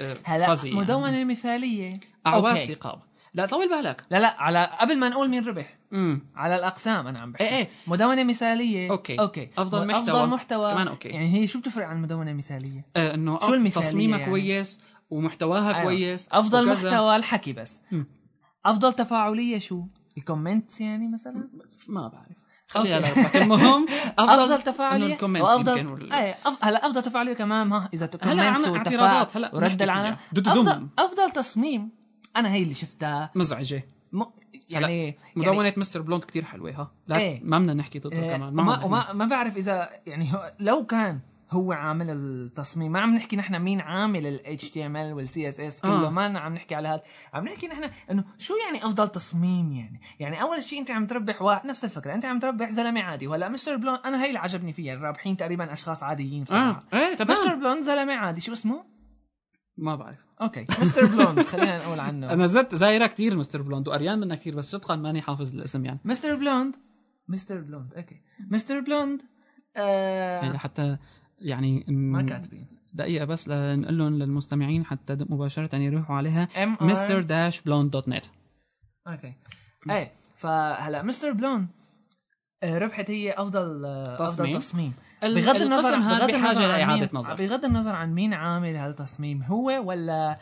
[0.00, 0.76] آه، هلا فuzzy يعني.
[0.76, 1.94] مدونة مثالية
[2.26, 2.62] أعواد.
[2.64, 2.98] ثقاب
[3.34, 7.20] لا طول بالك لا لا على قبل ما نقول مين ربح امم على الأقسام أنا
[7.20, 7.68] عم بحكي إيه إيه.
[7.86, 9.18] مدونة مثالية أوكي.
[9.20, 10.02] أوكي أفضل م- محتوى.
[10.20, 11.08] أفضل محتوى كمان أوكي.
[11.08, 14.80] يعني هي شو بتفرق عن مدونة مثالية آه إنه شو المثالية تصميمها يعني؟ كويس
[15.12, 15.82] ومحتواها أيوة.
[15.82, 16.90] كويس أفضل وكذا.
[16.90, 17.82] محتوى الحكي بس.
[17.92, 18.06] مم.
[18.66, 19.84] أفضل تفاعلية شو؟
[20.18, 21.48] ال comments يعني مثلا؟
[21.88, 22.36] ما بعرف.
[22.68, 22.98] خليها
[23.42, 23.86] المهم
[24.18, 26.64] أفضل, أفضل تفاعلية؟ وافضل إيه أف...
[26.64, 30.16] هلا أفضل تفاعلية كمان ما إذا comments عنا وتفاعل اعتراضات هلا ورد العالم.
[30.36, 31.90] افضل أفضل تصميم.
[32.36, 33.30] أنا هي اللي شفتها.
[33.34, 33.88] مزعجة.
[34.12, 34.22] م...
[34.68, 36.02] يعني يعني مدونة Mr.
[36.02, 36.92] Blonde كتير حلوة ها.
[37.08, 37.40] لا إيه.
[37.44, 40.28] ما بدنا نحكي ضده آه، كمان وما, معهم وما ما بعرف إذا يعني
[40.60, 41.20] لو كان
[41.52, 42.92] هو عامل التصميم.
[42.92, 46.10] ما عم نحكي نحن مين عامل ال HTML وال CSS كله آه.
[46.10, 50.42] ما عم نحكي على هذا عم نحكي نحن إنه شو يعني أفضل تصميم يعني؟ يعني
[50.42, 53.26] أول شيء أنت عم تربح واحد نفس الفكرة أنت عم تربح زلمة عادي.
[53.26, 53.76] وهلأ Mr.
[53.76, 56.78] Blonde أنا هي اللي عجبني فيها الرابحين تقريبا أشخاص عاديين بصراحة.
[56.94, 57.24] إيه Mr.
[57.24, 58.40] تمام Blonde زلمة عادي.
[58.40, 58.84] شو اسمه؟
[59.76, 60.18] ما بعرف.
[60.42, 61.06] okay Mr.
[61.06, 62.30] Blonde خلينا نقول عنه.
[62.32, 63.62] أنا زرت زايرة كتير Mr.
[63.62, 66.00] Blonde وقريان منها كتير بس صدقا ماني حافظ الاسم يعني.
[66.04, 66.34] Mr.
[66.36, 66.76] Blonde.
[67.28, 67.60] Mr.
[67.60, 68.20] Blonde okay.
[68.50, 68.80] Mr.
[68.80, 69.22] Blonde
[69.76, 70.96] يعني آه حتى
[71.42, 72.66] يعني ما كاتبين.
[72.94, 76.48] دقيقة بس لنقول لهم للمستمعين حتى مباشرة يروحوا عليها.
[76.62, 78.24] ام mr-blonde.net
[79.08, 79.34] okay.
[79.90, 81.32] إيه فهلا Mr.
[81.32, 81.68] Blonde
[82.62, 84.58] آه، ربحت هي أفضل آه، أفضل تصميم.
[84.58, 84.92] تصميم.
[85.22, 87.08] بغض النظر بغض النظر عن مين-.
[87.38, 90.38] بغض النظر عن مين عامل هالتصميم هو ولا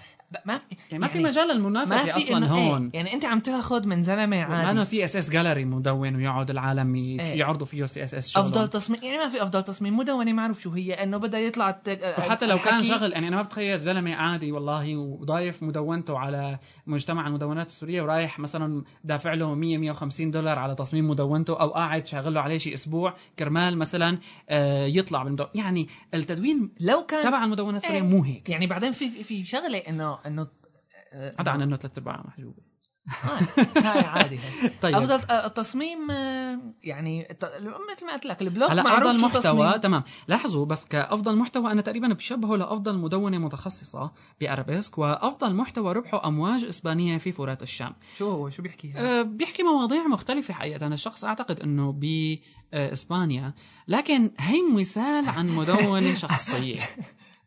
[0.47, 2.91] ما في يعني ما في مجال للمنافسة أصلا إنه إيه، هون.
[2.95, 4.71] يعني أنت عم تأخذ من زلمة ما عادي.
[4.71, 7.21] إنه سي اس اس جاليري مدون ويقعد العالم إيه.
[7.21, 11.17] يعرضوا فيه CSS أفضل تصميم يعني ما في أفضل تصميم مدونة معروف شو هي إنه
[11.17, 15.63] بدها يطلع الت- وحتى لو كان شغل يعني أنا ما بتخيل زلمة عادي والله وضايف
[15.63, 21.61] مدونته على مجتمع المدونات السورية ورايح مثلا دافع له 100 150 دولار على تصميم مدونته
[21.61, 24.19] أو قاعد شاغل له عليه شيء أسبوع كرمال مثلا
[24.49, 28.07] آه، يطلع بالمدون يعني التدوين لو كان تبع المدونات السورية إيه.
[28.09, 28.49] مو هيك.
[28.49, 30.47] يعني بعدين في في- في شغلة إنه إنه
[31.13, 32.71] عدا عن إنه ثلاث ارباعها محجوبة
[33.11, 34.39] آه، هاي عادي.
[34.83, 34.97] طيب.
[34.97, 37.29] أفضل آه، التصميم آه، يعني
[37.93, 39.79] مثل ما قلت لك البلوج هلا أفضل محتوى.
[39.79, 46.29] تمام لاحظوا بس كأفضل محتوى أنا تقريبا بشبهه لأفضل مدونة متخصصة بأرابيسك وأفضل محتوى ربحه
[46.29, 50.95] أمواج إسبانية في فرات الشام شو هو شو بيحكي؟ أه، بيحكي مواضيع مختلفة حقيقة أنا
[50.95, 51.93] الشخص أعتقد أنه
[52.73, 53.55] بإسبانيا
[53.89, 56.81] لكن هي مثال عن مدونة شخصية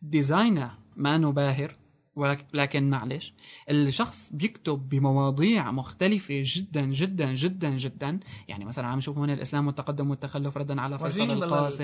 [0.02, 1.83] designer ما باهر
[2.16, 3.34] ولك- لكن معلش
[3.70, 10.10] الشخص بيكتب بمواضيع مختلفة جدا جدا جدا جدا يعني مثلا عم نشوف هون الإسلام والتقدم
[10.10, 11.84] والتخلف ردا على فيصل القاسم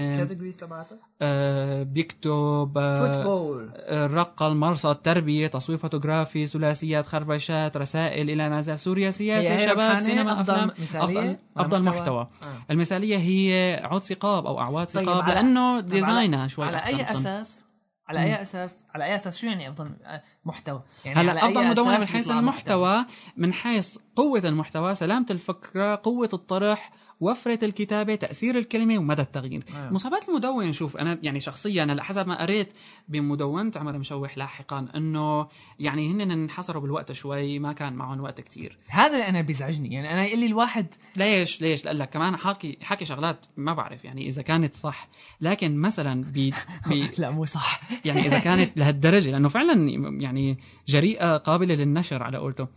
[1.22, 9.12] أه بيكتب football الرقة المرصد تربية تصوير فوتوغرافي ثلاثيات خربشات رسائل إلى ما زال سوريا
[9.12, 12.72] سياسة شباب سينما أفضل أفلام مثالية أفضل, أفضل محتوى؟ محتوى, آه.
[12.72, 16.82] المثالية هي عود ثقاب أو أعواد طيب، ثقاب على- لأنه طيب، design ها شوي على
[16.82, 17.14] بصراحة.
[17.14, 17.64] أساس
[18.10, 22.00] على أي أساس على أي أساس شو يعني أفضل آه، محتوى؟ يعني هلا أفضل مدونة
[22.00, 23.06] من حيث المحتوى
[23.38, 29.64] من حيث قوة المحتوى سلامة الفكرة قوة الطرح وفرة الكتابة، تأثير الكلمة ومدى التغيير.
[29.76, 29.90] آه.
[29.90, 32.74] مسابقات المدون شوف أنا يعني شخصيا هلا حسب ما قريت
[33.08, 35.48] بمدونة عمر مشوح لاحقا إنه
[35.80, 38.78] يعني هن انحصروا بالوقت شوي ما كان معهم وقت كتير.
[38.88, 42.78] هذا اللي أنا بيزعجني يعني أنا يقول لي الواحد ليش ليش لأقول لك كمان حاكي
[42.82, 45.10] حكي شغلات ما بعرف يعني إذا كانت صح
[45.42, 46.54] لكن مثلا بي
[46.90, 49.90] بي لا مو صح يعني إذا كانت لهالدرجة لأنه فعلا
[50.22, 50.58] يعني
[50.88, 52.68] جريئة قابلة للنشر على قولته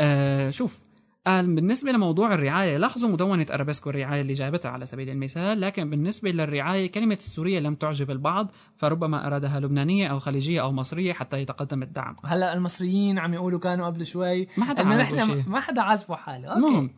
[0.00, 0.87] آه شوف
[1.28, 6.30] قال بالنسبة لموضوع الرعاية لاحظوا مدونة أرابيسكو الرعاية اللي جابتها على سبيل المثال لكن بالنسبة
[6.30, 11.82] للرعاية كلمة السورية لم تعجب البعض فربما أرادها لبنانية أو خليجية أو مصرية حتى يتقدم
[11.82, 15.44] الدعم هلأ المصريين عم يقولوا كانوا قبل شوي ما حدا نحن شيء.
[15.48, 16.58] ما حدا عاجبه حاله okay.
[16.58, 16.90] المهم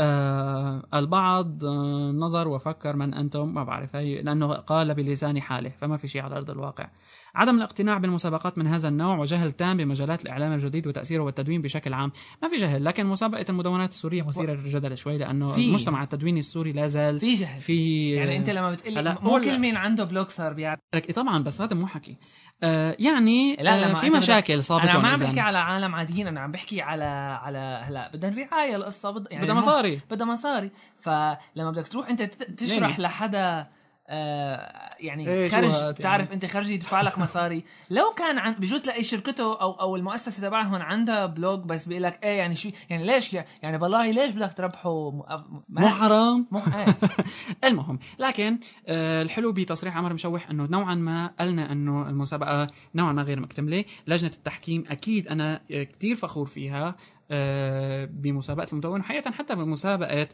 [0.00, 3.96] آه البعض آه نظر وفكر من أنتم؟ ما بعرف.
[3.96, 6.88] هي لأنه قال بلسان حاله فما في شيء على أرض الواقع.
[7.34, 12.12] عدم الاقتناع بالمسابقات من هذا النوع وجهل تام بمجالات الإعلام الجديد وتأثيره والتدوين بشكل عام.
[12.42, 15.68] ما في جهل لكن مسابقة المدونات السورية مثيرة للجدل شوي لأنه في.
[15.68, 17.60] المجتمع التدويني السوري لا زال في جهل.
[17.60, 20.80] في يعني أنت لما بتقلي هلا مو كل مين عنده بلوج صار بيعرف.
[20.94, 22.16] لك طبعا بس هذا مو حكي.
[22.62, 26.26] آه يعني لا لا آه في مشاكل أنا صابت ما عم بحكي على عالم عاديين
[26.26, 27.04] أنا عم بحكي على
[27.42, 29.28] على هلا بدها رعايه القصة بد...
[29.30, 30.00] يعني بدها مصاري.
[30.10, 33.00] بدها مصاري فلما بدك تروح أنت تشرح.
[33.00, 33.66] لحدا
[34.12, 37.64] آه يعني إيه، خرج هاد بتعرف يعني؟ أنت خرج يدفع لك مصاري.
[37.90, 42.24] لو كان عن بجوز تلاقي شركته أو أو المؤسسة تبعهم عندها بلوج بس بيقول لك
[42.24, 45.22] إيه يعني شو يعني ليش يعني بالله ليش بدك تربحوا م...
[45.68, 46.96] مو حرام؟ مو إيه.
[47.70, 53.22] المهم لكن آه، الحلو بتصريح عمر مشوح إنه نوعا ما قلنا إنه المسابقة نوعا ما
[53.22, 53.84] غير مكتملة.
[54.06, 56.96] لجنة التحكيم أكيد أنا كثير فخور فيها
[57.30, 60.28] آه، بمسابقة المدون حقيقه حتى بمسابقة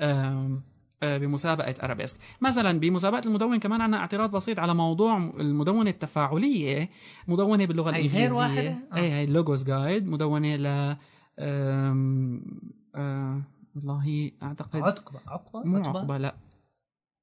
[0.00, 0.60] آه،
[1.04, 2.16] بمسابقة أرابيسك.
[2.40, 6.90] مثلا بمسابقة المدون كمان عنا اعتراض بسيط على موضوع المدونة التفاعلية
[7.28, 8.36] مدونة باللغة هي غير الإنجليزية.
[8.36, 8.96] واحدة؟ آه.
[8.96, 10.96] أي هي اللوجوز جايد مدونة ل
[11.38, 13.42] آه،
[13.76, 16.34] والله أعتقد عقبة عقبة؟ مو عقبة؟ لا.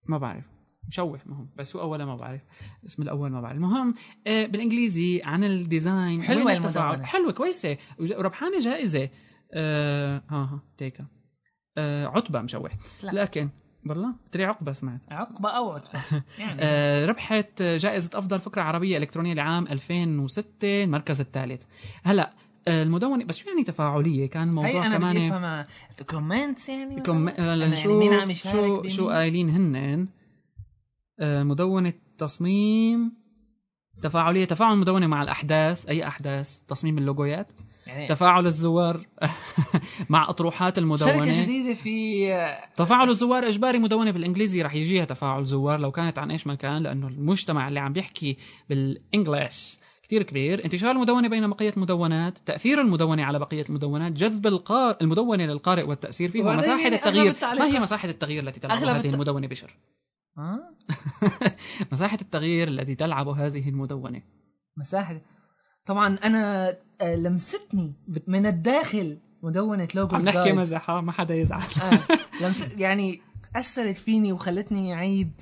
[0.10, 0.44] ما بعرف.
[0.88, 2.42] مشوح مهم بس هو اوله ما بعرف.
[2.86, 3.56] اسم الأول ما بعرف.
[3.58, 3.96] المهم
[4.28, 6.58] آه بالإنجليزي عن الديزاين التفاعل.
[6.58, 7.04] المدونة.
[7.06, 7.78] حلوة كويسة.
[8.00, 9.10] وربحانه جائزة.
[9.54, 11.06] آه ها ها تيكا
[11.78, 12.72] آه عتبه مشوح
[13.04, 13.12] لا.
[13.12, 13.50] لكن
[13.86, 15.02] والله تري عقبة سمعت.
[15.12, 16.00] عقبة أو عتبة.
[16.40, 16.60] يعني.
[16.62, 21.64] آه ربحت جائزة أفضل فكرة عربية إلكترونية لعام 2006 المركز الثالث.
[22.04, 22.34] هلأ
[22.68, 25.68] آه، المدونة بس شو يعني تفاعلية؟ كان هي الموضوع أنا بدي كمان افهمها
[26.10, 27.28] comments يعني؟ كم...
[27.28, 30.08] أنا هلا يعني مين شو؟ شو قايلين هن
[31.20, 33.12] آه، مدونة تصميم
[34.02, 37.52] تفاعلية تفاعل مدونة مع الأحداث أي أحداث؟ تصميم اللوجويات
[37.88, 39.06] يعني تفاعل الزوار
[40.10, 41.12] مع أطروحات المدونة.
[41.12, 42.28] شركة جديدة في
[42.76, 46.84] تفاعل الزوار إجباري مدونة بالإنجليزي رح يجيها تفاعل زوار لو كانت عن إيش ما كان
[46.84, 48.38] لأنه المجتمع اللي عم بيحكي
[48.70, 50.66] بال English كتير كبير.
[50.66, 54.98] انتشار المدونة بين بقية المدونات تأثير المدونة على بقية المدونات جذب القار...
[55.02, 56.30] المدونة للقارئ والتأثير.
[56.30, 57.36] فيه ومساحة يعني التغيير.
[57.44, 59.78] ما هي مساحة التغيير التي تلعب أغلب هذه الت- المدونة بشر؟
[60.38, 60.60] ها
[61.92, 64.22] مساحة التغيير الذي تلعب هذه المدونة.
[64.78, 65.22] مساحه
[65.86, 66.70] طبعا أنا
[67.02, 67.94] آه، لمستني
[68.28, 72.00] من الداخل مدونة لوجو عم نحكي مزح ها، ما حدا يزعل آه.
[72.42, 73.22] لمس يعني
[73.56, 75.42] أثرت فيني وخلتني أعيد عيد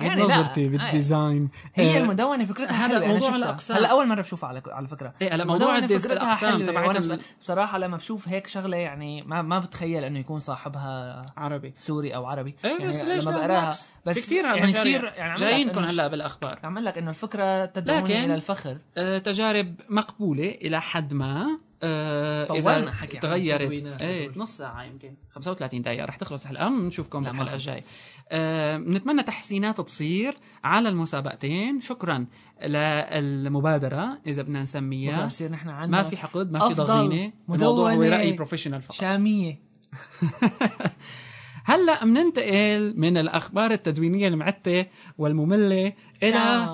[0.00, 0.68] يعني نظرتي آه.
[0.68, 1.48] بال design.
[1.74, 3.36] هي آه، المدونة فكرتها هذا موضوع شفتها.
[3.36, 3.76] الأقسام.
[3.76, 5.12] هلا أول مرة بشوفها على على فكرة.
[5.22, 7.96] إيه، هلا موضوع المدونة ال des- فكرتها الأقسام حلوة، تبعت وأنا ال- بص- بصراحة لما
[7.96, 11.74] بشوف هيك شغلة يعني ما ما بتخيل إنه يكون صاحبها عربي.
[11.76, 12.56] سوري أو عربي.
[12.64, 13.70] إيه يعني بس ليش لما بقراها.
[14.06, 16.58] بس في كثير يعني كثير يعني جايينكم هلأ بالأخبار.
[16.64, 18.78] عم لك إنه الفكرة تدعوني لكن- إلى الفخر.
[18.96, 21.58] آه، تجارب مقبولة إلى حد ما.
[21.82, 24.00] آه، طولنا حكي تغيرت.
[24.00, 24.30] إيه.
[24.36, 25.14] نص ساعة يمكن.
[25.30, 26.04] 35 دقيقة.
[26.04, 27.54] رح تخلص الحلقة بنشوفكم خلصت.
[27.54, 27.82] الجاية.
[28.30, 28.78] آه،
[29.22, 31.80] تحسينات تصير على المسابقتين.
[31.80, 32.26] شكرا
[32.66, 35.26] للمبادرة إذا بدنا نسميها.
[35.26, 37.32] بصير نحن عنا ما في حقد ما في ضغينة.
[37.48, 38.96] الموضوع هو رأي بروفيشنال فقط.
[38.96, 39.66] شامية.
[41.64, 44.86] هلأ بننتقل من الأخبار التدوينية المعتة
[45.18, 46.68] والمملة إلى.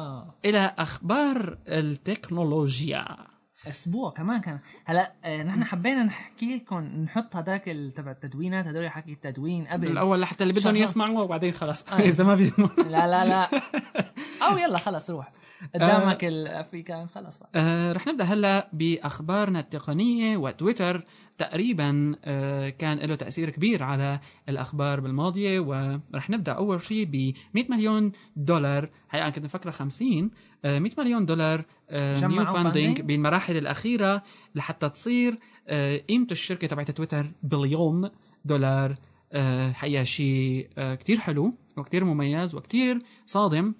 [0.44, 3.31] إلى أخبار التكنولوجيا.
[3.68, 4.58] أسبوع كمان كان.
[4.84, 9.90] هلا آه، نحن حبينا نحكي لكم نحط هداك ال- تبع التدوينات هدول حكي التدوين قبل
[9.90, 10.76] الأول لحتى اللي بدهم.
[10.76, 11.92] يسمعوا وبعدين خلص.
[11.92, 11.98] آه.
[12.10, 13.48] إذا ما بيهمهم لا لا لا.
[14.50, 15.32] أو يلا خلص روح.
[15.74, 17.40] قدامك الافريكان خلص.
[17.54, 21.04] آه رح نبدأ هلا بأخبارنا التقنية وتويتر.
[21.38, 27.64] تقريبا آه كان له تأثير كبير على الأخبار بالماضية ورح نبدأ أول شيء ب 100
[27.68, 28.90] مليون دولار.
[29.08, 30.30] حقيقه كنت مفكرة 50 آه
[30.64, 34.22] 100 مليون دولار آه new funding؟ بالمراحل الأخيرة
[34.54, 35.38] لحتى تصير
[35.68, 38.10] آه قيمة الشركة تبعت تويتر بليون
[38.44, 38.96] دولار.
[39.32, 43.74] آه حقيقة شيء آه كتير حلو وكتير مميز وكتير صادم.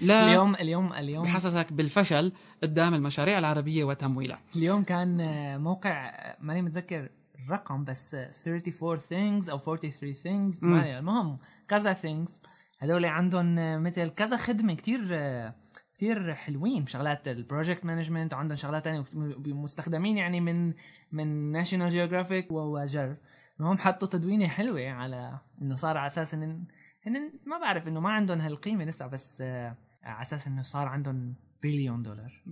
[0.00, 4.40] لا اليوم اليوم اليوم بحسسك بالفشل قدام المشاريع العربية وتمويلها.
[4.56, 7.08] اليوم كان آه، موقع آه، ماني متذكر
[7.44, 12.30] الرقم بس آه، 34 things أو 43 things المهم كذا things.
[12.78, 15.54] هذول عندهم آه، مثل كذا خدمة كتير آه،
[16.00, 16.86] كتير حلوين.
[16.86, 19.04] شغلات ال project management وعندهم شغلات تانية
[19.46, 20.74] مستخدمين يعني من
[21.12, 23.16] من ناشونال جيوغرافيك وجر
[23.60, 26.64] المهم حطوا تدوينة حلوة على إنه صار على أساس ان
[27.06, 31.34] هن ما بعرف إنه ما عندهم هالقيمة لسه بس آه، على أساس إنه صار عندهم
[31.62, 32.42] بليون دولار.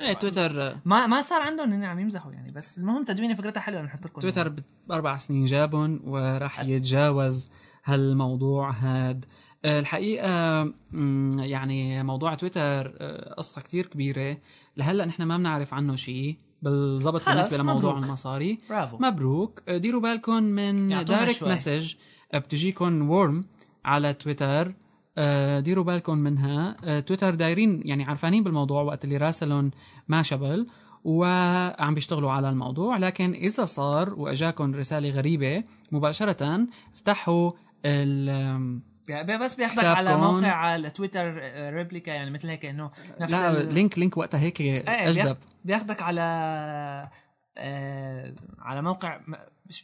[0.00, 3.82] إيه تويتر ما ما صار عندهم هن عم يمزحوا يعني بس المهم تدوينة فكرتها حلوة
[3.82, 4.54] نحط لكم تويتر
[4.86, 7.50] بأربع سنين جابهم وراح يتجاوز
[7.84, 9.24] هالموضوع هاد
[9.64, 14.36] آه، الحقيقة مم، يعني موضوع تويتر آه، قصة كتير كبيرة.
[14.76, 18.04] لهلأ نحن ما بنعرف عنه شيء بالضبط خلص، بالنسبة لموضوع مبروك.
[18.06, 18.58] المصاري.
[18.70, 18.98] برافو.
[19.00, 19.62] مبروك.
[19.68, 21.44] آه، ديروا بالكم من direct.
[21.44, 21.94] message
[22.34, 23.40] بتجيكم worm
[23.84, 24.74] على تويتر.
[25.60, 26.76] ديروا بالكم منها.
[27.00, 29.70] تويتر دايرين يعني عارفانين بالموضوع وقت اللي راسلهم
[30.08, 30.66] Mashable
[31.04, 32.96] وعم بيشتغلوا على الموضوع.
[32.98, 37.50] لكن إذا صار واجاكم رسالة غريبة مباشرة افتحوا
[37.84, 38.80] ال
[39.20, 39.96] بس بياخدك حسابكم.
[39.96, 42.90] على موقع التويتر آه، replica يعني مثل هيك إنه
[43.20, 46.22] نفس لا ال- link link وقتها هيك إيه أجدب بياخ- بياخدك على
[47.58, 49.20] آه على موقع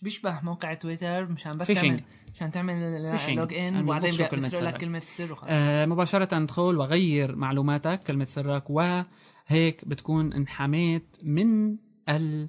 [0.02, 1.74] بيشبه موقع تويتر مشان بس Phishing.
[1.74, 2.00] تعمل
[2.34, 3.02] مشان تعمل.
[3.36, 4.76] log in يعني وبعدين بيسرق لك.
[4.76, 11.76] كلمة السر وخلص آه مباشرة ادخل وغير معلوماتك كلمة سرك وهيك بتكون انحميت من
[12.08, 12.48] لا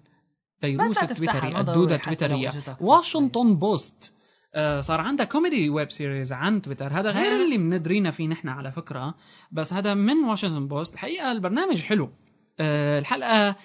[0.60, 2.52] تفتحها، التويتري الدودة التويترية
[2.82, 4.14] واشنطن بوست
[4.80, 7.44] صار عندها comedy web series عن تويتر هذا غير ها.
[7.46, 9.16] اللي مندرينا فيه نحن على فكرة
[9.52, 12.10] بس هذا من واشنطن بوست الحقيقة البرنامج حلو.
[12.60, 13.56] آه الحلقة ال...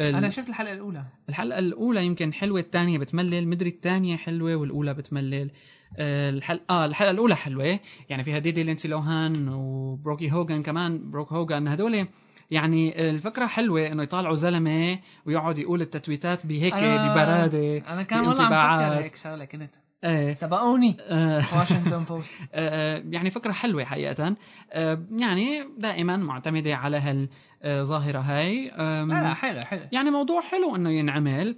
[0.00, 0.14] ال...
[0.14, 1.04] أنا شفت الحلقة الأولى.
[1.28, 5.50] الحلقة الأولى يمكن حلوة الثانية بتملل مدري الثانية حلوة والأولى بتملل.
[5.98, 7.80] آه، الحلقة آه الحلقة الأولى حلوة.
[8.08, 12.06] يعني فيها ديدي ليندسي لوهان وبروكي هوغان كمان بروك هوغان هدول
[12.52, 18.44] يعني الفكرة حلوة إنه يطالعوا زلمة ويقعد يقول التتويتات بهيك آه، ببرادة أنا كان والله
[18.44, 18.78] عم.
[18.78, 19.74] فكر هيك شغلة كنت.
[20.04, 20.34] إيه.
[20.34, 20.96] سبقوني.
[21.56, 24.36] واشنطن بوست آه، يعني فكرة حلوة حقيقة
[24.72, 27.26] آه، يعني دائما معتمدة على
[27.64, 28.68] هالظاهرة هاي.
[29.08, 29.82] لا حلو حلو.
[29.92, 31.56] يعني موضوع حلو إنه ينعمل.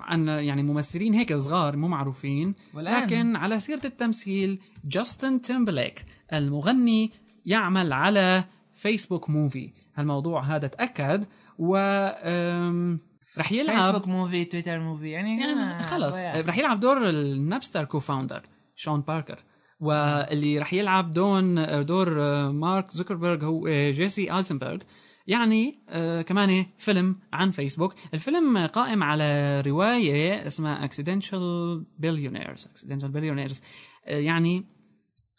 [0.00, 7.12] عن يعني ممثلين هيك صغار مو معروفين والآن؟ لكن على سيرة التمثيل جاستن تيمبرليك المغني
[7.44, 8.44] يعمل على
[8.78, 9.70] فيسبوك movie
[10.00, 11.24] هالموضوع هذا تأكد
[11.58, 11.76] و
[13.38, 16.16] رح يلعب فيسبوك movie تويتر movie يعني يعني آه، خلص.
[16.16, 18.42] رح يلعب دور ال Napster co-founder
[18.76, 19.38] شون باركر
[19.80, 22.10] واللي رح يلعب دون دور
[22.50, 24.78] مارك زوكربيرج هو جيسي آيزنبرغ.
[25.26, 33.62] يعني آه كمان فيلم عن فيسبوك الفيلم قائم على رواية اسمها Accidental Billionaires Accidental Billionaires.
[34.06, 34.64] آه يعني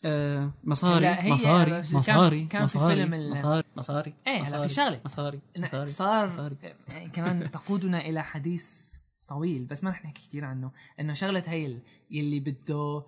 [0.06, 4.34] آه مصاري لا، هي مصاري كان- مصاري كان في مصاري فيلم ال- مصاري مصاري إيه،
[4.38, 5.02] هلا في مصاري، شغلة.
[5.06, 6.56] مصاري مصاري صار مصاري.
[6.95, 8.89] آه، كمان تقودنا إلى حديث
[9.28, 11.82] طويل بس ما رح نحكي كثير عنه إنه شغلة هي ال-
[12.12, 13.04] يلي بده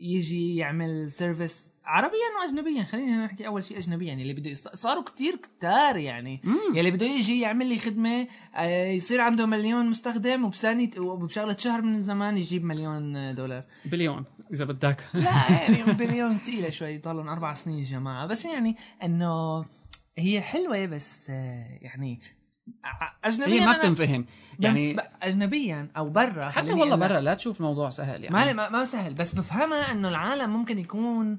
[0.00, 2.84] يجي يعمل service عربيا واجنبيا.
[2.84, 6.40] خلينا نحكي أول شيء اجنبيا يلي بده يص- صاروا كتير كتار يعني.
[6.74, 8.26] يلي بده يجي يعمل لي خدمة
[8.56, 13.64] آه، يصير عنده مليون مستخدم وبثانيه وبشغلة شهر من الزمان يجيب مليون دولار.
[13.84, 15.04] بليون إذا بدك.
[15.14, 18.26] لا يعني بليون ثقيله شوي ضلهم أربع سنين يا جماعة.
[18.26, 19.64] بس يعني إنه
[20.18, 22.20] هي حلوة بس آه، يعني
[23.24, 24.26] اجنبيا هي ما بتنفهم.
[24.58, 26.96] يعني اجنبيا أو برا حتى والله.
[26.96, 28.54] برا لا تشوف الموضوع سهل يعني.
[28.54, 29.14] ما ما سهل.
[29.14, 31.38] بس بفهمها إنه العالم ممكن يكون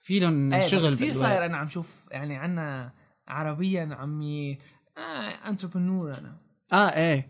[0.00, 1.12] في لهم إيه شغل كثير.
[1.12, 2.92] صاير أنا عم شوف يعني عنا
[3.28, 4.58] عربيا عمي
[4.98, 6.36] آه انتربرنور أنا.
[6.72, 7.28] آه إيه.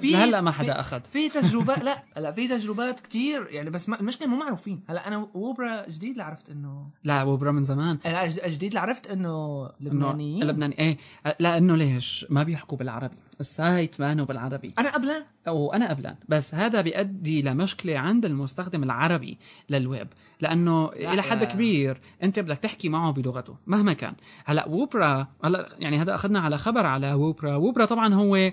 [0.00, 4.00] في هلا ما حدا اخذ في تجربات لا لا في تجربات كتير يعني بس ما
[4.00, 4.80] المشكلة مو معروفين.
[4.88, 7.98] هلا أنا وبرا جديد اللي عرفت إنه لا Woopra من زمان.
[8.04, 9.22] لا جد- جديد اللي عرفت إنه
[9.66, 10.44] إنه لبنانيين.
[10.44, 10.96] لبناني إيه.
[11.40, 13.16] لأنه ليش؟ ما بيحكوا بالعربي.
[13.40, 14.74] ال site مانو بالعربي.
[14.78, 16.16] أنا قبلا وأنا قبلان.
[16.28, 19.38] بس هذا بيؤدي لمشكلة عند المستخدم العربي
[19.70, 20.08] للويب.
[20.40, 21.44] لأنه لا، إلى حد لا.
[21.52, 24.14] كبير أنت بدك تحكي معه بلغته مهما كان.
[24.44, 28.52] هلا Woopra هلا يعني هذا أخذنا على خبر على Woopra Woopra طبعا هو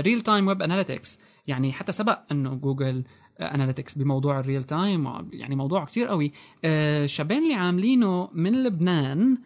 [0.00, 3.04] real time web analytics يعني حتى سبق انه جوجل
[3.40, 6.32] Analytics بموضوع ال real time يعني موضوع كتير قوي.
[6.64, 9.38] آه، الشباب اللي عاملينه من لبنان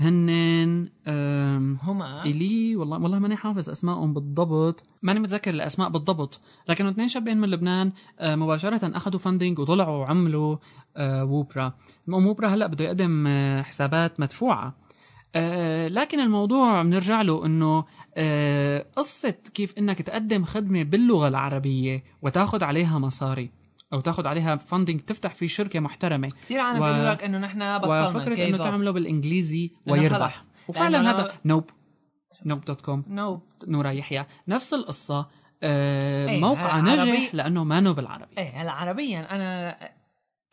[0.00, 0.88] هن
[1.82, 2.22] هما.
[2.24, 4.82] إلي والله والله ماني حافظ أسمائهم بالضبط.
[5.02, 6.40] ماني متذكر الأسماء بالضبط.
[6.68, 10.56] لكن اثنين شابين من لبنان آه، مباشرة أخذوا funding وطلعوا وعملوا
[10.96, 11.72] آه، Woopra.
[12.08, 14.76] Woopra هلأ بده يقدم آه، حسابات مدفوعة.
[15.34, 17.84] آه، لكن الموضوع بنرجع له إنه
[18.16, 23.50] آه، قصة كيف إنك تقدم خدمة باللغة العربية وتاخذ عليها مصاري
[23.92, 26.28] أو تاخذ عليها funding تفتح فيه شركة محترمة.
[26.44, 30.42] كثير عالم و- بيقولوا لك إنه نحن بطلنا وفكرة إنه تعمله بالإنجليزي ويربح.
[30.68, 31.70] وفعلا لأنه هذا نوب
[32.46, 34.26] نوب dot com نو نورا يحيى.
[34.48, 35.28] نفس القصة
[35.62, 38.38] آه إيه، موقع نجح لأنه ما بالعربي.
[38.38, 39.76] إيه هلا عربيا؟ أنا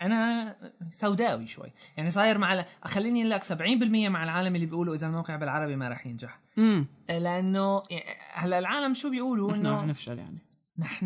[0.02, 0.56] أنا
[0.90, 1.74] سوداوي شوي.
[1.98, 5.90] يعني صاير مع ال- خليني لك 70% مع العالم اللي بيقولوا إذا الموقع بالعربي ما
[5.90, 6.40] راح ينجح.
[6.58, 10.40] امم لأنه يعني هلأ العالم شو بيقولوا؟ إنه رح انه نفشل يعني.
[10.78, 11.06] نحن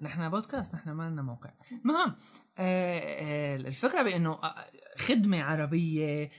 [0.00, 1.50] نحن بودكاست نحن ما لنا موقع.
[1.72, 2.14] المهم
[2.58, 4.54] آه، آه، الفكرة بإنه آه،
[4.98, 6.30] خدمة عربية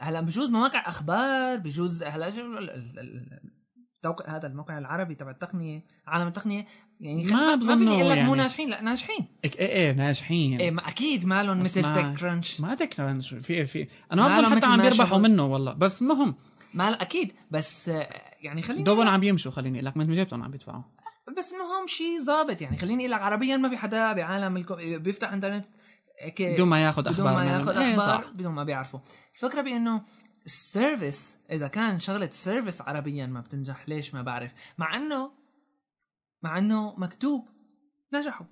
[0.00, 2.28] هلأ بجوز مواقع أخبار بجوز هلأ
[4.26, 6.66] هذا الموقع العربي تبع التقنية عالم التقنية
[7.02, 8.42] يعني ما ما بظنوا فيني أقول لك مو يعني.
[8.42, 9.26] ناجحين لا ناجحين.
[9.44, 10.60] إيه إيه, ناجحين.
[10.60, 13.34] إيه ما أكيد مالهم مثل ما- تك كرانش ما تكرنش.
[13.34, 15.22] في في أنا ما ما بظن حتى عم ما بيربحوا شغل.
[15.22, 15.72] منه والله.
[15.72, 16.34] بس المهم
[16.74, 17.32] مال أكيد.
[17.50, 18.08] بس آه،
[18.40, 19.96] يعني خليني دوبهم عم يمشوا خليني أقول لك.
[19.96, 20.82] من جيبتهم عم بيدفعوا
[21.38, 22.62] بس انهم شيء ظابط.
[22.62, 24.76] يعني خليني أقول لك عربيا ما في حدا بعالم الكو...
[24.80, 25.66] بيفتح إنترنت
[26.40, 27.58] بدون ما ياخذ بدون أخبار ما منهم.
[27.58, 28.30] ياخذ إيه، أخبار صح.
[28.30, 29.00] بدون ما بيعرفوا.
[29.34, 30.02] الفكرة بأنه
[30.46, 35.30] ال service إذا كان شغلة service عربيا ما بتنجح ليش ما بعرف؟ مع إنه
[36.42, 37.48] مع إنه مكتوب
[38.14, 38.46] نجحوا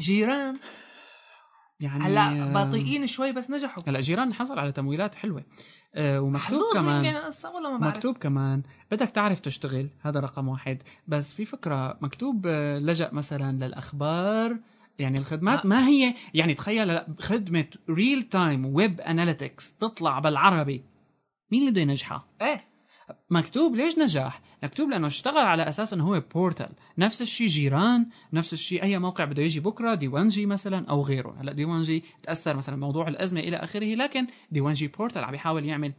[0.00, 0.58] جيران
[1.80, 3.82] يعني هلا بطيئين شوي بس نجحوا.
[3.86, 5.44] هلا جيران حصل على تمويلات حلوة.
[5.94, 7.04] آه ومكتوب كمان
[7.44, 7.96] والله ما بعرف.
[7.96, 10.82] مكتوب كمان بدك تعرف تشتغل هذا رقم واحد.
[11.08, 14.58] بس في فكرة مكتوب آه، لجأ مثلا للأخبار.
[14.98, 15.66] يعني الخدمات آه.
[15.66, 20.84] ما هي يعني تخيل خدمة real time web analytics تطلع بالعربي.
[21.52, 22.75] مين اللي بده ينجحها؟ إيه.
[23.30, 28.52] مكتوب ليش نجاح؟ مكتوب لأنه اشتغل على أساس إنه هو portal، نفس الشيء جيران، نفس
[28.52, 33.08] الشيء أي موقع بده يجي بكرة ديوانجي مثلا أو غيره، هلأ ديوانجي تأثر مثلا موضوع
[33.08, 35.92] الأزمة إلى آخره، لكن ديوانجي portal عم يحاول يعمل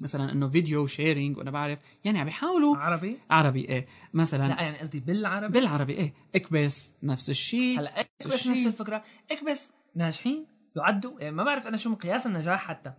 [0.00, 1.78] مثلا إنه video sharing وأنا بعرف.
[2.04, 3.86] يعني عم يحاولوا عربي؟ عربي إيه.
[4.14, 6.14] مثلا لا يعني قصدي بالعربي؟ بالعربي إيه.
[6.34, 7.80] إكبس نفس الشيء.
[7.80, 8.52] هلأ إكبس الشيء.
[8.52, 9.04] نفس الفكرة.
[9.30, 11.20] إكبس ناجحين؟ يعدوا.
[11.20, 12.92] يعني ما بعرف أنا شو مقياس النجاح حتى.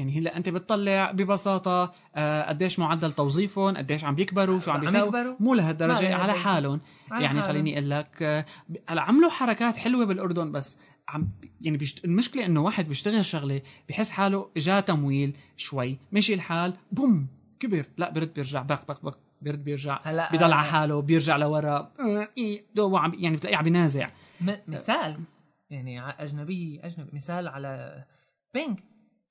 [0.00, 5.36] يعني هلا انت بتطلع ببساطة آه قديش معدل توظيفهم قديش عم بيكبروا شو عم بيساووا؟
[5.40, 6.32] مو لهالدرجة على.
[6.32, 6.80] حالهم.
[7.10, 7.52] على يعني حالهم.
[7.52, 8.46] خليني أقول لك آه،
[8.88, 10.78] هلا عملوا حركات حلوة بالأردن بس
[11.08, 11.28] عم
[11.60, 12.04] يعني بيشت...
[12.04, 17.26] المشكلة إنه واحد بيشتغل شغلة بحس حاله جاء تمويل شوي مشي الحال بوم
[17.60, 17.84] كبر.
[17.96, 20.00] لا برد بيرجع بق بق بق برد بيرجع.
[20.04, 24.08] هلا، بيضل آه، على حاله بيرجع لورا آه، إيه، دو عم يعني بتلاقيه عم بينازع.
[24.68, 25.16] مثال
[25.70, 28.04] يعني أجنبي أجنبي مثال على
[28.54, 28.78] بينج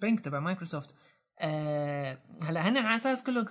[0.01, 0.95] بينج تبع مايكروسوفت
[1.39, 3.45] آه هلا هن على أساس كله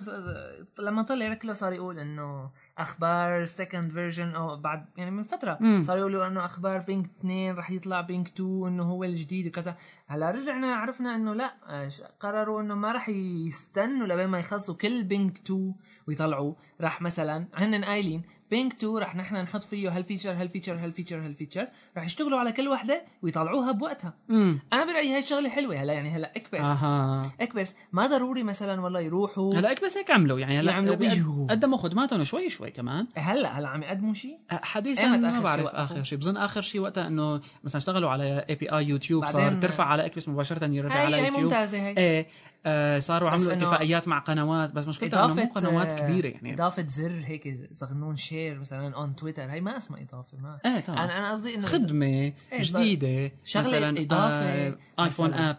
[0.79, 5.83] لما طلع كله صار يقول إنه أخبار second version أو بعد يعني من فترة مم.
[5.83, 9.77] صار يقولوا إنه أخبار بينك 2 رح يطلع بينك 2 إنه هو الجديد وكذا.
[10.07, 15.03] هلا رجعنا عرفنا إنه لا آه، قرروا إنه ما رح يستنوا لبين ما يخلصوا كل
[15.03, 15.73] بينك 2
[16.07, 18.21] ويطلعوه رح مثلا هن قايلين
[18.51, 23.03] بينك 2 رح نحن نحط فيه هالفيتشر هالفيتشر هالفيتشر هالفيتشر رح يشتغلوا على كل وحدة
[23.21, 24.13] ويطلعوها بوقتها.
[24.29, 25.75] امم أنا برأيي هاي شغله حلوة.
[25.75, 29.55] هلا يعني هلا اكبس أها اكبس ما ضروري مثلا والله يروحوا.
[29.55, 30.39] هلا بس هيك عملوا.
[30.39, 31.47] يعني هلا بيجوا.
[31.47, 33.07] قدموا خدماتهم شوي شوي كمان.
[33.15, 37.07] هلا هلا عم يقدموا شيء حديثا إيمت ما بعرف؟ آخر شيء بظن آخر شيء وقتها
[37.07, 41.43] إنه مثلا اشتغلوا على API يوتيوب صار ترفع على اكبس مباشرة يرفع على هي يوتيوب
[41.43, 42.27] ممتازة هي إيه.
[42.65, 46.53] آه صاروا عملوا اتفاقيات مع قنوات بس مشكلتها إنه مو قنوات آه، كبيرة يعني.
[46.53, 50.59] إضافة زر هيك صغنون share مثلا on تويتر هي ما اسمها إضافة ما.
[50.65, 51.03] إيه طبعا.
[51.03, 55.33] أنا أنا قصدي إنه خدمة إيه، جديدة شغلة مثلا إضافة آه ايفون.
[55.33, 55.57] app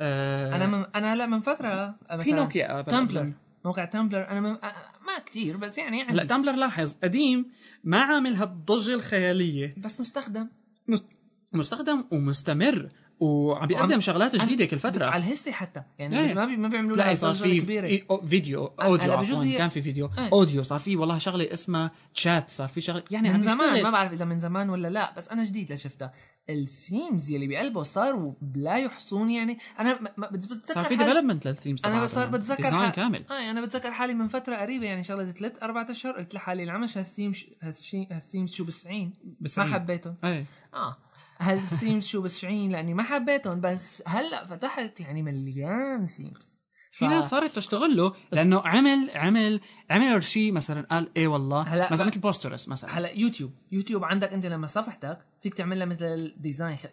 [0.00, 3.32] آه أنا من أنا هلأ من فترة في نوكيا تمبلر
[3.64, 4.72] موقع تمبلر أنا من آه،
[5.06, 7.50] ما كتير بس يعني عندي تامبلر لاحظ قديم
[7.84, 9.74] ما عامل هالضجة الخيالية.
[9.78, 10.48] بس مستخدم.
[10.88, 11.18] مست-
[11.52, 12.88] مستخدم ومستمر.
[13.20, 15.04] وعم بيقدم شغلات جديدة كل فترة.
[15.04, 15.82] على الهسة حتى.
[15.98, 16.34] يعني إيه.
[16.34, 18.00] ما بي ما بيعملوا لها صار في كبيرة.
[18.28, 19.56] فيديو audio عفوا.
[19.58, 20.10] كان في فيديو.
[20.18, 20.30] إيه.
[20.32, 23.82] audio صار في والله شغلة اسمها تشات صار في شغله يعني من زمان يشتغل.
[23.82, 26.12] ما بعرف إذا من زمان ولا لا بس أنا جديد لشفتها.
[26.50, 29.58] ال themes يلي بقلبه صاروا لا يحصون يعني.
[29.80, 33.24] أنا ما- ما بتذكر صار في development لل themes أنا صار بتذكر design كامل.
[33.30, 36.12] آه أنا بتذكر حالي من فترة قريبة يعني شغلة ثلاث أربع أشهر.
[36.12, 37.46] قلت لحالي العمش هالثيم ش...
[37.62, 38.06] هالشي...
[38.10, 39.72] هال themes شو بسعين ما بسعين.
[39.72, 40.44] حبيتهم إيه.
[40.74, 40.96] آه.
[41.40, 46.60] هال themes شو بسعين لأني ما حبيتهم؟ بس هلأ فتحت يعني مليان themes
[46.92, 49.60] في ناس صارت تشتغل له لأنه عمل عمل
[49.90, 51.62] عمل شيء مثلا قال إيه والله.
[51.62, 52.98] هلا- مثلا مثل بوسترس مثلا.
[52.98, 56.34] هلأ يوتيوب يوتيوب عندك أنت لما صفحتك فيك تعمل لها مثل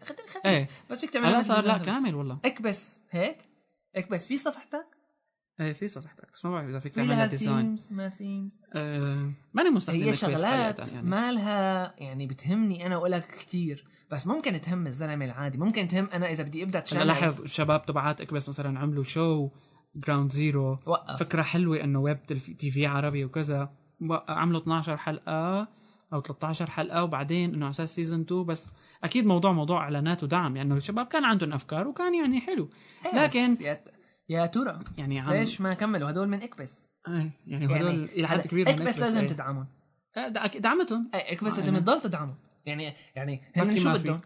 [0.03, 0.45] خدمه خفيف.
[0.45, 0.69] إيه.
[0.89, 1.81] بس فيك تعمل هلا صار لا design.
[1.81, 2.39] كامل والله.
[2.45, 3.37] اكبس هيك؟
[3.95, 4.85] اكبس في صفحتك؟
[5.59, 6.31] إيه في صفحتك.
[6.33, 10.01] بس ما بعرف إذا فيك في تعمل لها design themes ما themes آه ماني مستخدم
[10.01, 11.09] هي شغلات يعني.
[11.09, 16.09] ما لها يعني بتهمني أنا واقول لك كثير بس ممكن تهم الزلمة العادي ممكن تهم
[16.13, 19.49] أنا إذا بدي أبدأ channel لاحظ شباب تبعات اكبس مثلا عملوا show
[19.95, 21.19] Ground Zero وقف.
[21.19, 22.25] فكرة حلوة إنه web
[22.59, 23.69] TV عربي وكذا.
[24.27, 25.67] عملوا 12 حلقة
[26.13, 28.69] أو 13 حلقة وبعدين إنه على أساس season 2 بس
[29.03, 30.57] أكيد موضوع موضوع إعلانات ودعم.
[30.57, 32.69] يعني الشباب كان عندهم أفكار وكان يعني حلو.
[33.05, 33.83] إيه، لكن يا,
[34.29, 36.87] يا ترى يعني عم ليش ما كملوا؟ هدول من إكبس.
[37.07, 39.27] إيه، يعني هدول إلى حد كبير إكبس لازم إيه.
[39.27, 39.67] تدعمهم.
[40.17, 40.27] إيه،
[40.59, 41.09] دعمتهم.
[41.13, 41.85] إكبس آه، لازم يعني.
[41.85, 42.35] تضل تدعمهم.
[42.67, 43.93] يعني يعني هن شو.
[43.93, 44.21] بدهم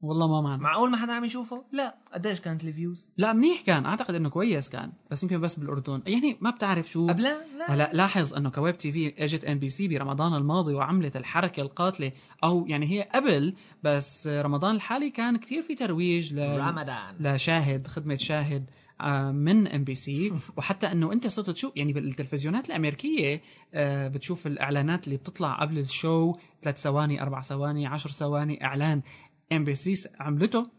[0.00, 0.62] والله ما معنا.
[0.62, 1.94] معقول ما حدا عم يشوفه؟ لا.
[2.14, 3.86] قديش كانت ال views؟ لا منيح كان.
[3.86, 6.02] أعتقد إنه كويس كان بس يمكن بس بالأردن.
[6.06, 7.74] يعني ما بتعرف شو؟ قبلها لا.
[7.74, 12.12] هلا لاحظ إنه ك web TV إجت ام بي سي برمضان الماضي وعملت الحركة القاتلة
[12.44, 16.58] أو يعني هي قبل بس رمضان الحالي كان كثير في ترويج ل...
[16.58, 17.16] رمضان.
[17.20, 18.70] لشاهد خدمة شاهد.
[19.32, 23.42] من ام بي سي وحتى إنه أنت صرت تشوف يعني بالتلفزيونات الأمريكية
[23.74, 29.02] آه، بتشوف الإعلانات اللي بتطلع قبل ال show ثلاث ثواني أربع ثواني عشر ثواني إعلان
[29.52, 30.70] ام بي سي عملته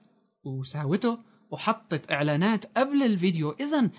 [0.43, 1.20] وساوته
[1.51, 3.55] وحطت إعلانات قبل الفيديو.
[3.59, 3.89] اذا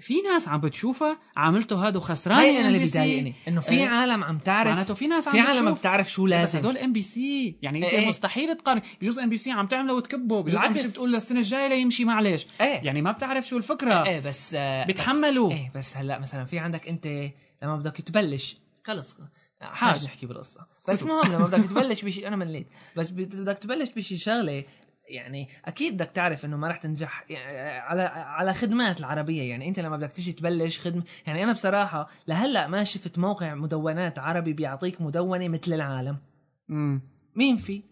[0.00, 2.84] في ناس عم بتشوفها عملته هذا وخسران هاي أنا اللي.
[2.84, 3.88] بضايقني إنه في إيه.
[3.88, 5.70] عالم عم تعرف معناته في ناس عم في عالم ما.
[5.70, 8.08] بتعرف شو بس لازم هدول ام بي سي يعني أنت إيه.
[8.08, 10.80] مستحيل تقارن بجوز ام بي سي عم تعمله وتكبه بجوز ام بي بالعكس.
[10.82, 12.66] سي بتقول للسنه الجاية ليمشي معلش إيه.
[12.84, 15.48] يعني ما بتعرف شو الفكرة إيه بس آه، بيتحملوا.
[15.48, 17.06] بس إيه بس هلا مثلا في عندك أنت
[17.62, 19.16] لما بدك تبلش خلص
[19.60, 24.18] حاج نحكي بالقصة بس المهم لما بدك تبلش بشيء أنا مليت بس بدك تبلش بشيء
[24.18, 24.64] شغلة
[25.08, 29.42] يعني أكيد بدك تعرف إنه ما رح تنجح يعني على على خدمات العربية.
[29.42, 34.18] يعني أنت لما بدك تيجي تبلش خدمه يعني أنا بصراحة لهلأ ما شفت موقع مدونات
[34.18, 36.16] عربي بيعطيك مدونة مثل العالم.
[36.70, 37.00] امم
[37.36, 37.82] مين في؟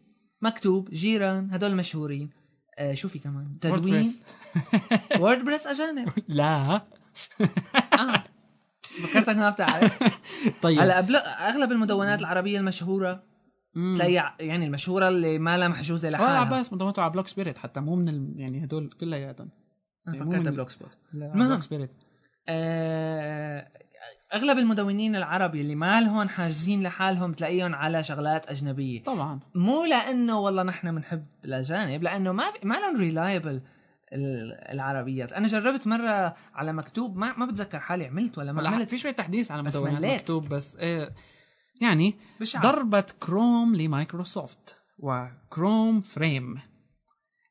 [0.42, 2.30] مكتوب جيران هدول مشهورين.
[2.78, 4.12] آه شو في كمان؟ تدوين؟
[5.20, 5.66] ووردبريس.
[5.72, 6.08] أجانب.
[6.28, 6.82] لا.
[7.92, 8.24] آه
[8.82, 9.98] فكرتك ما بتعرف.
[10.62, 10.78] طيب.
[10.78, 13.22] هلأ أغلب المدونات العربية المشهورة
[13.96, 16.38] تلاقي يعني المشهورة اللي ما لها محجوزه آه لحالها.
[16.38, 18.32] عباس مدونته على بلوك سبيريت حتى مو من ال...
[18.36, 19.48] يعني هدول كلياتهم
[20.08, 21.48] أنا مو فكرتها من- بلوك سبوت لا المهم.
[21.48, 21.90] بلوك سبيريت.
[22.48, 23.68] آه،
[24.34, 29.02] أغلب المدونين العربي اللي ما لهم حاجزين لحالهم تلاقيهم على شغلات أجنبية.
[29.02, 29.40] طبعا.
[29.54, 33.62] مو لأنه والله نحن بنحب الاجانب لأنه ما في ما لهم reliable
[34.72, 35.32] العربيات.
[35.32, 38.88] أنا جربت مرة على مكتوب ما ما بتذكر حالي عملت ولا ما عملت.
[38.88, 40.20] في شوية تحديث على بس مدونات.
[40.20, 41.10] مكتوب بس إيه
[41.80, 42.62] يعني بشعر.
[42.62, 46.60] ضربة كروم لمايكروسوفت و Chrome Frame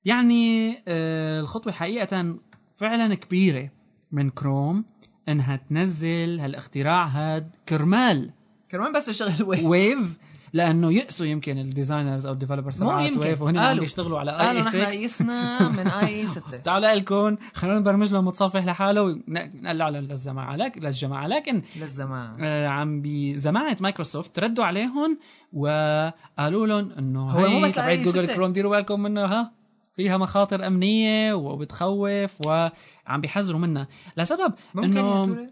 [0.06, 2.36] يعني آه الخطوة حقيقة
[2.74, 3.72] فعلا كبيرة
[4.12, 4.86] من كروم
[5.30, 8.34] إنها تنزل هالاختراع هاد كرمال.
[8.70, 10.18] كمان بس اشتغل Wave
[10.56, 13.18] لأنه يأسوا يمكن ال designers أو ال developers تبعات.
[13.18, 13.84] Wave وهن عم قالوا.
[13.84, 18.12] بيشتغلوا على آي قالوا اي نحن 6 قيسنا من IE 6 تعالوا لكم خلونا نبرمج
[18.12, 21.28] له متصفح لحاله ونقلع للجماعه لك للجماعة.
[21.28, 25.20] لكن للزمان آه، عم بجماعه مايكروسوفت ردوا عليهم
[25.54, 28.28] وقالوا لهم إنه هو مو بس تبعت جوجل.
[28.28, 29.52] كروم ديروا بالكم منها
[29.96, 33.88] فيها مخاطر أمنية وبتخوف وعم بيحذروا منها.
[34.18, 35.50] لسبب ممكن إنه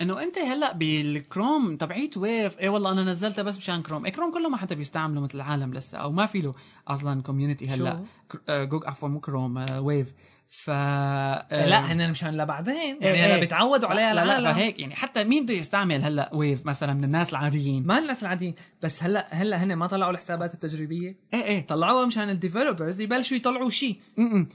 [0.00, 4.04] انه انت هلا بالكروم تبعيت Wave اي والله أنا نزلتها بس مشان كروم.
[4.04, 6.54] اي كروم كله ما حتى بيستعمله مثل العالم لسه أو ما في له
[6.88, 8.04] أصلا community هلا.
[8.48, 10.12] آه، جوج عفوا مو كروم آه، Wave.
[10.48, 13.40] ف آه، لا هن مشان لبعدين إيه، يعني هلا إيه.
[13.40, 14.94] بيتعودوا عليها لا لا العالم فهيك يعني.
[14.94, 18.54] حتى مين بده يستعمل هلا Wave مثلا من الناس العاديين؟ ما الناس العاديين.
[18.82, 21.16] بس هلا هلا هن ما طلعوا الحسابات التجريبية.
[21.34, 21.66] إيه إيه.
[21.66, 23.96] طلعوها مشان ال developers يبلشوا يطلعوا شيء.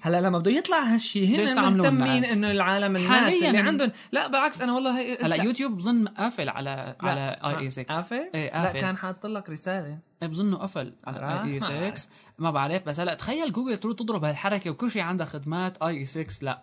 [0.02, 2.26] هلا لما بده يطلع هالشيء هن مهتمين.
[2.26, 3.92] إنه العالم الناس حالياً اللي ال- عندهم.
[4.12, 8.30] لا بالعكس أنا والله هي هلا يوتيوب بظن قافل على لا، على IE 6 قافل؟
[8.36, 8.80] إيه لا قافل.
[8.82, 10.11] كان حاط لك رسالة.
[10.28, 10.94] بظنه قفل.
[11.08, 12.10] على؟ اي ما IE 6
[12.40, 16.46] ما بعرف بس هلا تخيل جوجل تروح تضرب هالحركة وكل شيء عندها خدمات IE 6
[16.46, 16.62] لا.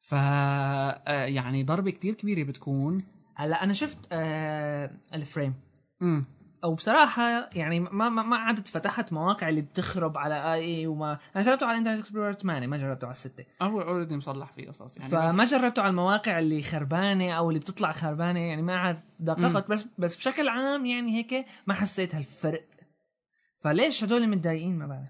[0.00, 2.98] ف آه، يعني ضربة كتير كبيرة بتكون.
[3.34, 5.54] هلا أنا شفت آه ال frame.
[6.02, 6.24] امم
[6.64, 11.44] أو بصراحة يعني ما ما, ما عدت فتحت مواقع اللي بتخرب على IE وما أنا
[11.44, 15.08] جربته على Internet Explorer 8 ما جربته على الستة هو already مصلح فيه قصص يعني
[15.08, 19.70] بس فما جربته على المواقع اللي خربانة أو اللي بتطلع خربانة يعني ما عاد دققت.
[19.70, 22.64] بس بس بشكل عام يعني هيك ما حسيت هالفرق.
[23.58, 25.08] فليش هدول متضايقين؟ ما بعرف.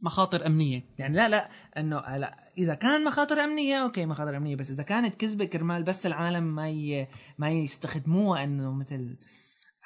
[0.00, 0.84] مخاطر أمنية.
[0.98, 5.14] يعني لا لا إنه لا إذا كان مخاطر أمنية okay مخاطر أمنية بس إذا كانت
[5.14, 7.08] كذبة كرمال بس العالم ما ي...
[7.38, 9.16] ما يستخدموها إنه مثل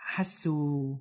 [0.06, 0.96] حسوا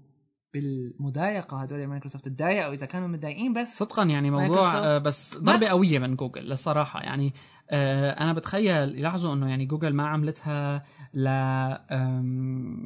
[0.53, 4.77] بالمضايقة هدول مايكروسوفت تضايقوا إذا كانوا متضايقين بس صدقا يعني موضوع.
[4.77, 7.33] آه، بس ضربة قوية من جوجل للصراحه يعني
[7.69, 10.83] آه، أنا بتخيل يلاحظوا إنه يعني جوجل ما عملتها
[11.13, 11.27] ل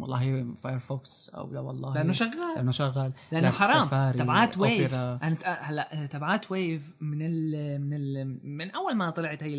[0.01, 1.93] والله فايرفوكس أو لا والله.
[1.93, 2.55] لأنه شغال.
[2.55, 3.11] لأنه شغال.
[3.31, 4.11] لأنه لا، حرام.
[4.11, 4.93] تبعات Wave.
[4.93, 9.55] أنا تق- هلا تبعات Wave من ال من ال من أول ما طلعت هي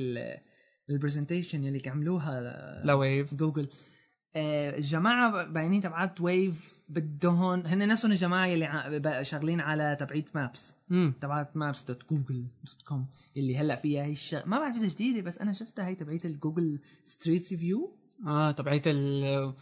[0.90, 2.40] ال presentation اللي عملوها
[2.84, 3.34] لا Wave.
[3.34, 3.62] جوجل.
[3.62, 3.97] آه،
[4.36, 10.76] الجماعة باينين تبعات Wave بدهم هن نفسهم الجماعة اللي شغالين على تبعيت Maps.
[11.20, 13.06] تبعت maps dot google dot com
[13.36, 14.46] اللي هلا فيها هي الشغ...
[14.46, 17.96] ما بعرف إذا جديدة بس أنا شفتها هي تبعيت ال Google Street View
[18.26, 19.54] آه تبعيت ال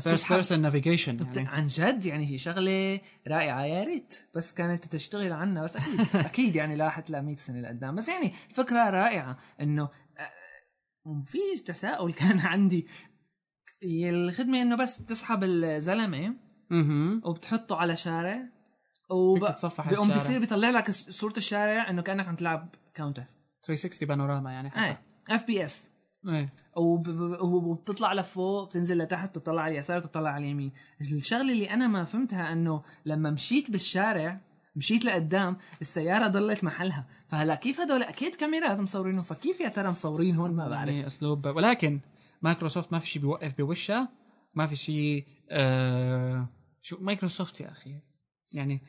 [0.00, 1.48] first person navigation يعني.
[1.48, 4.14] عن جد؟ يعني هي شغلة رائعة يا ريت.
[4.34, 7.94] بس كانت تشتغل عنا بس أكيد أكيد يعني لاحت ل 100 سنة لقدام.
[7.94, 12.86] بس يعني فكرة رائعة إنه آه، في تساؤل كان عندي
[13.84, 16.34] الخدمة إنه بس تسحب الزلمة
[16.72, 18.42] أها وبتحطه على شارع
[19.10, 19.48] وب...
[19.48, 20.22] تتصفح بيقوم الشارع.
[20.22, 23.24] بيصير بيطلع لك صورة الشارع إنه كأنك عم تلعب Counter
[23.66, 25.90] 360 بانوراما يعني إيه حتى FPS
[26.28, 26.52] إيه
[27.42, 30.72] وبتطلع لفوق بتنزل لتحت بتطلع على اليسار بتطلع على اليمين.
[31.00, 34.40] الشغلة اللي أنا ما فهمتها إنه لما مشيت بالشارع
[34.76, 37.06] مشيت لقدام السيارة ضلت محلها.
[37.28, 39.22] فهلا كيف هدول؟ أكيد كاميرات مصورينهم.
[39.22, 40.88] فكيف يا ترى مصورين هون؟ ما بعرف.
[40.88, 41.46] يعني أسلوب.
[41.46, 42.00] ولكن
[42.42, 44.08] مايكروسوفت ما في شيء بيوقف بوشها
[44.54, 46.48] ما في شيء آه
[46.82, 48.00] شو مايكروسوفت يا أخي
[48.52, 48.82] يعني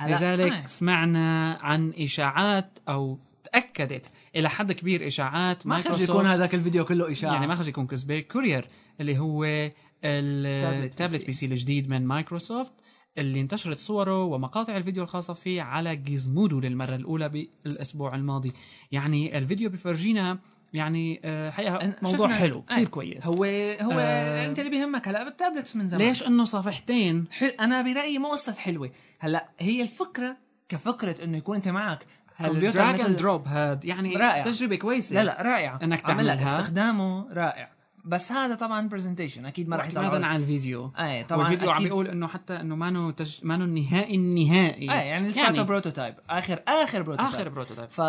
[0.00, 0.66] لذلك آه.
[0.66, 3.18] سمعنا عن إشاعات أو
[3.52, 7.68] تأكدت إلى حد كبير إشاعات ما خرج يكون هذاك الفيديو كله إشاعة يعني ما خرج
[7.68, 8.66] يكون كذبه Courier
[9.00, 11.32] اللي هو tablet ال tablet.
[11.32, 12.72] PC الجديد من مايكروسوفت
[13.18, 18.52] اللي انتشرت صوره ومقاطع الفيديو الخاصة فيه على Gizmodo للمرة الأولى بالأسبوع الماضي
[18.92, 20.38] يعني الفيديو بفرجينا
[20.72, 22.74] يعني آه، حقيقة أنا- موضوع شفنا- حلو آه.
[22.74, 23.26] كثير كويس.
[23.26, 24.46] هو هو آه.
[24.46, 26.08] أنت اللي بيهمك هلا بالتابلت من زمان.
[26.08, 27.46] ليش إنه صفحتين؟ حل...
[27.46, 28.90] أنا برأيي مو قصة حلوة.
[29.18, 30.36] هلا هي الفكرة
[30.68, 32.06] كفكرة إنه يكون أنت معك
[32.38, 34.42] كمبيوتر ال drag and drop هاد يعني رائع.
[34.42, 35.14] تجربة كويسة.
[35.14, 36.60] لا لا رائعه لك تعملها.
[36.60, 37.72] استخدامه رائع.
[38.04, 40.92] بس هذا طبعا presentation أكيد ما راح يطلع على الفيديو.
[40.98, 41.82] أي طبعا والفيديو عم.
[41.82, 43.38] بيقول إنه حتى إنه مانو تج...
[43.42, 44.92] مانو النهائي النهائي.
[44.92, 48.00] أي يعني لساته prototype آخر آخر prototype آخر prototype ف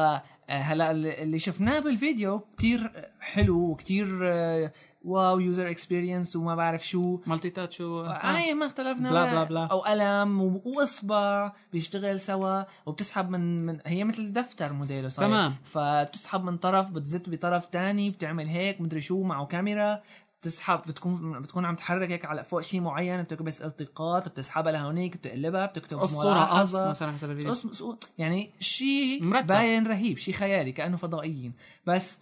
[0.49, 4.71] هلا اللي شفناه بالفيديو كتير حلو وكتير آه،
[5.03, 7.19] wow user experience وما بعرف شو.
[7.27, 8.05] multi-touch و...
[8.05, 9.09] اي ما اختلفنا.
[9.09, 9.65] blah blah blah.
[9.65, 15.29] أو قلم وإصبع بيشتغل سوا وبتسحب من من هي مثل دفتر موديله صاير.
[15.29, 15.55] تمام.
[15.63, 20.01] فبتسحب من طرف بتزت بطرف تاني بتعمل هيك مدري شو معه كاميرا.
[20.43, 25.17] بتسحب بتكون بتكون عم تحرك هيك على فوق شيء معين بتكتب بس التقاط بتسحبها لهونيك
[25.17, 26.75] بتقلبها بتكتب الصورة قص.
[26.75, 27.83] مثلا حسب الفيديو قص
[28.17, 29.41] يعني شيء.
[29.41, 31.53] باين رهيب شيء خيالي كأنه فضائيين
[31.87, 32.19] بس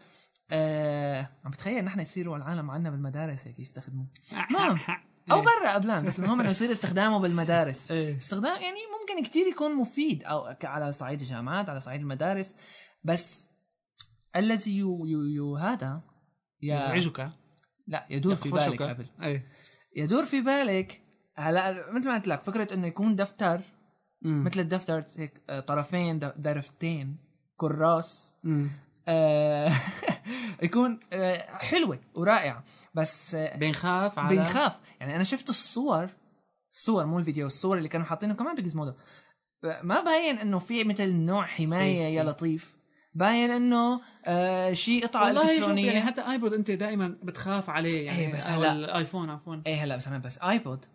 [0.52, 4.06] آه عم بتخيل نحن يصيروا العالم عنا بالمدارس هيك يستخدموه
[5.32, 5.42] أو.
[5.62, 8.18] برا قبلان بس المهم إنه يصير استخدامه بالمدارس إيه.
[8.18, 12.56] استخدام يعني ممكن كتير يكون مفيد أو على صعيد الجامعات على صعيد المدارس
[13.04, 13.48] بس
[14.36, 16.02] الذي يو, يو, يو هذا
[16.62, 17.32] يزعجك
[17.88, 18.82] لا يدور في بالك.
[18.82, 19.46] قبل إيه
[19.96, 21.02] يدور في بالك
[21.36, 23.62] هلا مثل ما قلت لك فكرة إنه يكون دفتر
[24.22, 24.44] مم.
[24.44, 27.18] مثل الدفتر هيك آه، طرفين درفتين
[27.58, 28.34] كراس.
[29.08, 29.72] آه
[30.64, 32.64] يكون آه حلوة ورائعة
[32.94, 36.10] بس آه بنخاف على بنخاف يعني أنا شفت الصور
[36.74, 38.94] الصور مو الفيديو الصور اللي كانوا حاطينه كمان بجزمودو
[39.84, 42.26] ما باين إنه في مثل نوع حماية يا safety.
[42.28, 42.76] لطيف
[43.14, 45.86] باين إنه آه شيء قطعة إلكترونية.
[45.86, 49.56] يعني حتى iPod أنت دائما بتخاف عليه يعني إيه، بس هلا- ال iPhone عفوا.
[49.68, 50.86] إيه هلا بس أنا بس iPod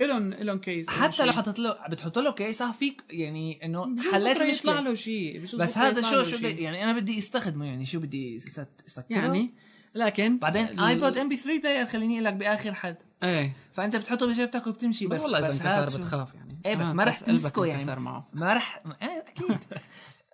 [0.00, 1.32] إلهم إلهم كيس حتى لو.
[1.32, 6.22] حطيت له بتحط له كيس فيك يعني إنه حليت يطلع له شيء بس هذا شو
[6.22, 9.54] شو يعني أنا بدي أستخدمه يعني شو بدي اسكره يعني
[9.94, 12.96] لكن بعدين iPod MP3 player خليني أقول لك بآخر حد.
[13.22, 13.56] إيه.
[13.72, 16.60] فأنت بتحطه بجيبتك وبتمشي بس والله إذا انكسر بتخاف يعني.
[16.66, 18.00] إيه بس آه، ما رح تمسكه يعني.
[18.00, 18.28] معه.
[18.32, 19.58] ما رح إيه أكيد.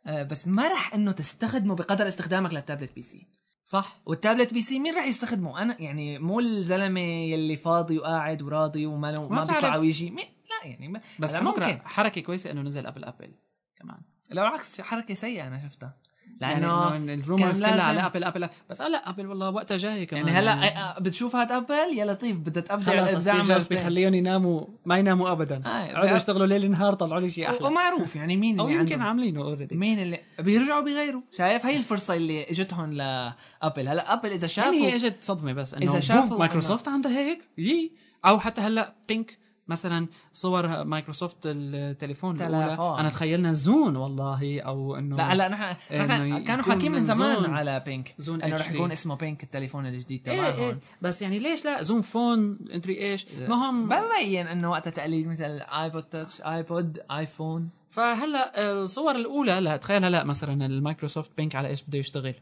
[0.06, 3.26] بس ما رح إنه تستخدمه بقدر استخدامك لل tablet PC.
[3.64, 3.96] صح.
[4.06, 9.28] وال tablet PC مين رح يستخدمه؟ أنا يعني مو الزلمة يلي فاضي وقاعد وراضي وما
[9.28, 9.76] ما بيطلع.
[9.76, 10.10] ويجي.
[10.10, 11.80] مين؟ لا يعني ما بس ممكن.
[11.84, 13.34] حركة كويسة إنه نزل أبل أبل
[13.76, 14.00] كمان.
[14.30, 16.01] لو العكس حركة سيئة أنا شفتها.
[16.48, 20.06] لأنه إنه ال rumors كان كلها على ابل ابل بس لا ابل والله وقتها جاي
[20.06, 20.28] كمان.
[20.28, 23.66] يعني هلأ آه، بتشوف هاد ابل يا لطيف بدها تبدع خلص جوبز.
[23.66, 25.62] بيخليهم يناموا ما يناموا ابدا.
[25.66, 27.66] آه، يقعدوا بقى- يشتغلوا ليل نهار طلعوا لي شيء أحلى.
[27.66, 31.22] ومعروف يعني مين أو اللي يمكن عنده عاملينه اوريدي مين اللي بيرجعوا بيغيروا.
[31.32, 35.74] شايف؟ هي الفرصة اللي اجتهم لابل هلأ ابل إذا شافوا يعني هي إجت صدمة بس
[35.74, 37.92] إنه إذا شافوا مايكروسوفت عندها هيك يي.
[38.24, 39.38] أو حتى هلأ بينك
[39.68, 43.00] مثلا صور مايكروسوفت التليفون الأولى.
[43.00, 47.50] أنا تخيلنا زون والله أو إنه لا هلا نحن نحن كانوا حاكين من زمان زون-
[47.54, 48.72] على بينك زون إنه رح.
[48.72, 50.58] يكون اسمه بينك التليفون الجديد إيه تبعهم.
[50.60, 50.78] إيه.
[51.02, 55.44] بس يعني ليش لا؟ زوم فون ادري إيش ما هم ببين إنه وقتها تقليد مثل
[55.60, 61.82] ايبود تاتش ايبود ايفون فهلا الصور الأولى لا تخيل هلا مثلا المايكروسوفت Pink على إيش
[61.82, 62.34] بده يشتغل.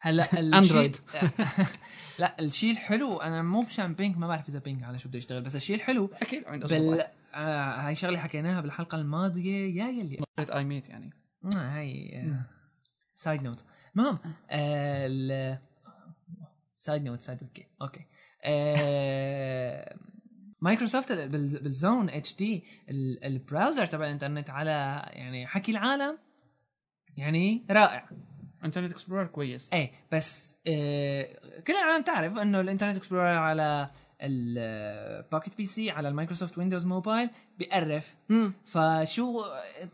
[0.00, 0.96] هلا الشيء- أندرويد.
[2.18, 5.42] لا الشيء الحلو أنا مو مشان Pink ما بعرف إذا Pink على شو بده يشتغل
[5.42, 7.00] بس الشيء الحلو أكيد بال
[7.34, 9.74] آه هاي شغلة حكيناها بالحلقة الماضية.
[9.82, 11.10] يا يلي اي ميت يعني.
[11.44, 12.20] آه هاي
[13.14, 13.64] side note
[13.96, 14.18] المهم
[16.74, 18.06] side note side okay okay
[18.44, 19.96] آه،
[20.60, 22.64] مايكروسوفت ال- بال- بال Zune HD
[23.24, 24.70] ال browser تبع الإنترنت على
[25.12, 26.18] يعني حكي العالم
[27.16, 28.08] يعني رائع.
[28.64, 29.70] Internet Explorer كويس.
[29.72, 31.28] إيه بس آه
[31.66, 33.90] كل العالم تعرف إنه ال Internet Explorer على
[34.22, 38.14] ال Pocket PC على المايكروسوفت Windows Mobile بيقرف.
[38.28, 38.52] مم.
[38.64, 39.44] فشو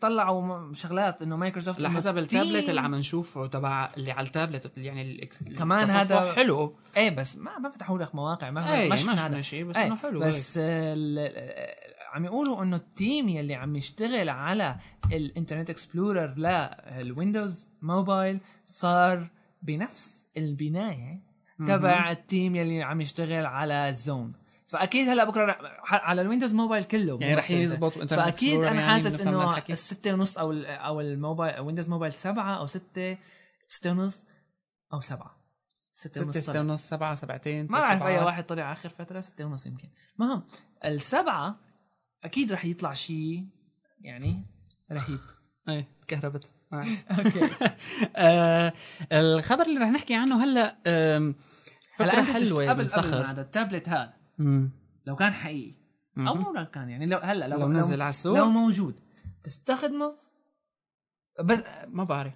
[0.01, 5.91] طلعوا شغلات إنه مايكروسوفت لحسب التابلت اللي عم نشوفه تبع اللي على التابلت يعني كمان
[5.91, 6.75] هذا- حلو.
[6.97, 9.41] إيه بس ما ما فتحوا لك مواقع ما إيه ما شفنا هذا.
[9.41, 14.29] شيء بس إيه، انه حلو بس ال- عم يقولوا إنه ال team يلي عم يشتغل
[14.29, 14.77] على
[15.13, 19.31] ال Internet Explorer لل Windows Mobile صار
[19.63, 21.21] بنفس البناية
[21.67, 24.33] تبع ال team يلي عم يشتغل على ال Zune
[24.67, 25.57] فأكيد هلأ بكرة
[25.91, 27.93] على ال Windows Mobile كله يعني رح يزبط.
[27.95, 29.59] Internet فأكيد أنا يعني حاسس إنه.
[29.71, 33.19] الستة ونص أو ال- أو الموبايل Windows Mobile سبعة أو ستة
[33.67, 34.27] ستة ونص
[34.93, 35.37] أو سبعة
[35.95, 36.61] ستة ونص ستة.
[36.61, 38.19] ونص سبعة سبعتين ما بعرف أي.
[38.25, 39.89] واحد طلع آخر فترة ستة ونص يمكن
[40.21, 40.43] المهم
[40.85, 41.57] السبعة
[42.25, 43.47] أكيد رح يطلع شيء
[44.01, 44.43] يعني
[44.93, 45.19] رهيب
[45.69, 46.55] إيه تكهربت.
[47.19, 47.51] أوكي.
[48.17, 48.73] آه
[49.13, 51.35] الخبر اللي رح نحكي عنه هلا أنت
[52.03, 54.13] بتشت- حلوة قبل قبل هذا التابلت هذا.
[55.07, 55.75] لو كان حقيقي.
[56.19, 59.01] أو مو لو كان يعني لو هلا لو لو نزل على السوق؟ لو موجود.
[59.45, 60.17] تستخدمه؟
[61.45, 62.33] بس ما بعرف.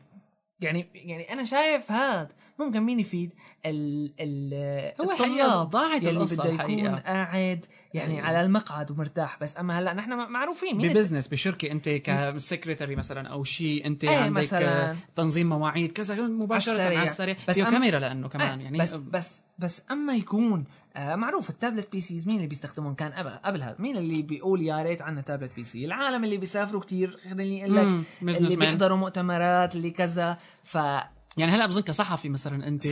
[0.60, 2.28] يعني يعني أنا شايف هاد
[2.58, 3.32] ممكن مين يفيد
[3.66, 4.54] ال ال
[5.00, 6.96] هو الطلاب ضاعت يلي القصة بده يكون.
[6.96, 8.26] قاعد يعني أيوة.
[8.26, 12.96] على المقعد ومرتاح بس أما هلأ نحن معروفين مين ب business بشركة أنت ك secretary
[12.96, 14.96] مثلا أو شيء أنت إيه عندك مثلاً.
[15.16, 17.02] تنظيم مواعيد كذا مباشرة على.
[17.02, 20.64] السريع بس أم- كاميرا لأنه كمان آه، يعني بس بس بس أما يكون
[20.96, 23.12] آه معروف ال tablet PCs مين اللي بيستخدمون كان
[23.44, 27.64] قبل هذا مين اللي بيقول يا ريت عندنا tablet PC العالم اللي بيسافروا كثير خليني
[27.64, 28.56] أقول لك اللي.
[28.56, 32.86] بيحضروا مؤتمرات اللي كذا فصعب يعني هلا بظن كصحفي مثلا أنت؟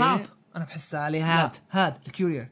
[0.56, 1.44] أنا بحسها عليه.
[1.44, 2.48] هاد هاد ال Courier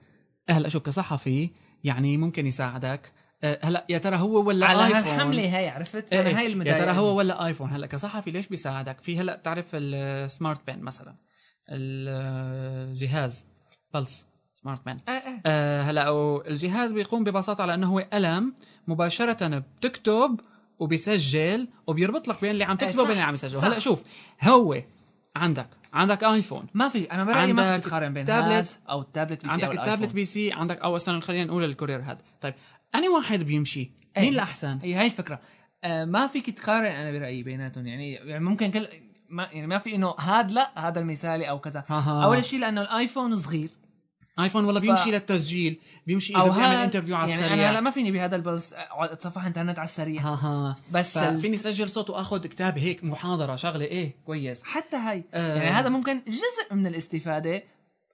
[0.50, 1.50] هلا شوف كصحفي
[1.84, 3.12] يعني ممكن يساعدك.
[3.44, 6.48] آه، هلا يا ترى هو ولا على iPhone؟ هالحمله هاي عرفت؟ إيه، أنا هاي يا
[6.48, 10.80] المدايق ترى هو ولا iPhone؟ هلا كصحفي ليش بيساعدك؟ في هلا تعرف ال smart pen
[10.80, 11.16] مثلا؟
[11.68, 13.46] الجهاز
[13.94, 15.22] Pulse smart pen آه.
[15.46, 18.54] آه هلا أو الجهاز بيقوم ببساطة على إنه هو قلم
[18.88, 20.40] مباشرة بتكتب
[20.78, 23.66] وبيسجل وبيربط لك بين اللي عم إيه، تكتبه وبين اللي عم يسجله.
[23.66, 24.02] هلا شوف
[24.42, 24.82] هو
[25.36, 29.48] عندك عندك iPhone ما في أنا برايي ما في تقارن بين تابلت، أو التابلت بي
[29.48, 30.12] سي عندك التابلت.
[30.12, 32.54] بي سي عندك أو أصلا خلينا نقول ال Courier هذا طيب
[32.94, 34.22] أني واحد بيمشي إيه.
[34.22, 35.40] مين الأحسن هي هاي الفكرة
[35.84, 38.88] آه ما فيك تقارن أنا برأيي بيناتهم يعني يعني ممكن كل
[39.28, 41.84] ما يعني ما في إنه هاد لا هذا المثالي أو كذا.
[41.90, 43.70] أول شيء لأنه ال iPhone صغير
[44.38, 47.54] iPhone والله ف- بيمشي للتسجيل؟ بيمشي إذا بيعمل interview على يعني السريع.
[47.64, 50.22] أنا هلا ما فيني بهذا ال Pulse أتصفح إنترنت على السريع.
[50.22, 50.76] ها ها.
[50.92, 54.62] بس ال- فيني أسجل صوت وأخذ كتاب هيك محاضرة شغلة إيه كويس.
[54.64, 55.24] حتى هاي.
[55.34, 55.56] آه.
[55.56, 57.62] يعني هذا ممكن جزء من الاستفادة.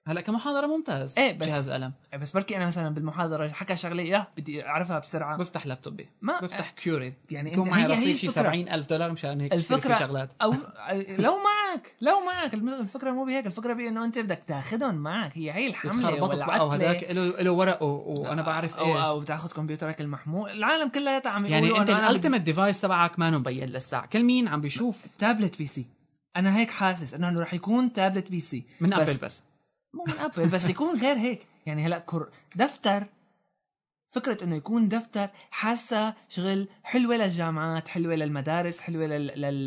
[0.07, 1.19] هلأ كمحاضرة ممتاز.
[1.19, 5.37] إيه، بس- جهاز قلم بس بركي أنا مثلا بالمحاضرة حكى شغلة يا بدي أعرفها بسرعة.
[5.37, 6.09] بفتح لابتوبي.
[6.21, 7.13] ما- بفتح Courier ي.
[7.29, 8.43] يعني يكون معي رصيد شي الفكرة.
[8.43, 10.33] 70000 دولار مشان هيك الفكرة شغلات.
[10.41, 10.53] أو
[11.25, 11.37] لو
[11.71, 12.53] معك لو معك.
[12.53, 15.37] الفكرة مو بهيك الفكرة بانه أنت بدك تاخذهم معك.
[15.37, 19.05] هي هي الحملة والعتله له له ورقه وأنا بعرف أو إيش.
[19.05, 20.49] أو بتاخذ كمبيوترك المحمول.
[20.49, 24.47] العالم كلها عم يقولوا يعني انت ال ultimate device تبعك ما مبين لسه كل مين
[24.47, 25.85] عم بيشوف tablet PC.
[26.35, 28.65] أنا هيك حاسس إنه رح يكون tablet PC.
[28.81, 29.43] من أبل بس.
[29.93, 31.47] مو من أبل بس يكون غير هيك.
[31.65, 33.03] يعني هلأ كر دفتر
[34.11, 39.65] فكرة إنه يكون دفتر حاسة شغل حلوة للجامعات حلوة للمدارس حلوة لل, لل...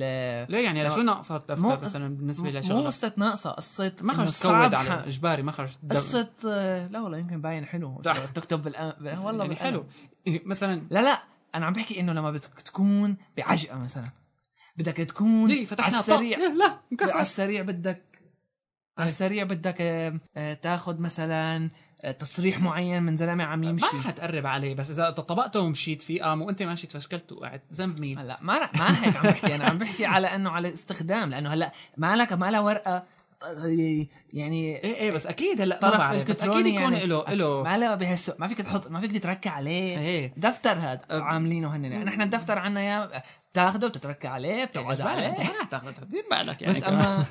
[0.51, 0.95] ليه يعني هلا لا.
[0.95, 5.07] شو ناقصة الدفتر مو- مثلا بالنسبة مو لشغله قصة ناقصة قصة ما خرج تكود على
[5.07, 8.03] إجباري ما خرج تد- قصة آه، لا والله يمكن باين حلو.
[8.35, 8.97] تكتب بالأ...
[9.25, 9.57] والله يعني.
[9.57, 9.87] حلو
[10.27, 11.23] مثلا لا لا
[11.55, 14.05] أنا عم بحكي إنه لما بدك تكون بعجقة مثلا
[14.77, 16.39] بدك تكون ليه فتحنا على السريع.
[16.39, 18.03] إيه، لا على انكسر السريع بدك
[18.99, 19.13] على إيه.
[19.13, 21.71] السريع بدك آه، آه، تاخذ مثلا
[22.11, 23.97] تصريح معين من زلمة عم يمشي.
[23.97, 28.19] ما حتقرب عليه بس إذا طبقته ومشيت فيه قام وانت ماشي تفشكلت وقعت ذنب مين؟
[28.19, 31.53] هلا ما رح- ما هيك عم بحكي أنا عم بحكي على إنه على استخدام لأنه
[31.55, 33.05] هلا ما لك ما لها ورقة
[34.33, 37.07] يعني إيه إيه بس أكيد هلا ما طرف الكتروني أكيد يكون يعني.
[37.07, 39.99] له له ما لها بهالسوق ما فيك تحط ما فيك تتركى عليه.
[39.99, 40.33] إيه.
[40.37, 43.23] دفتر هذا عاملينه هن يعني نحن الدفتر عنا يا
[43.53, 45.29] بتاخده بتتركى عليه بتقعد عليه.
[45.29, 46.79] أنت ما تاخذ دير بالك يعني.
[46.79, 46.85] بس.
[46.89, 47.25] اما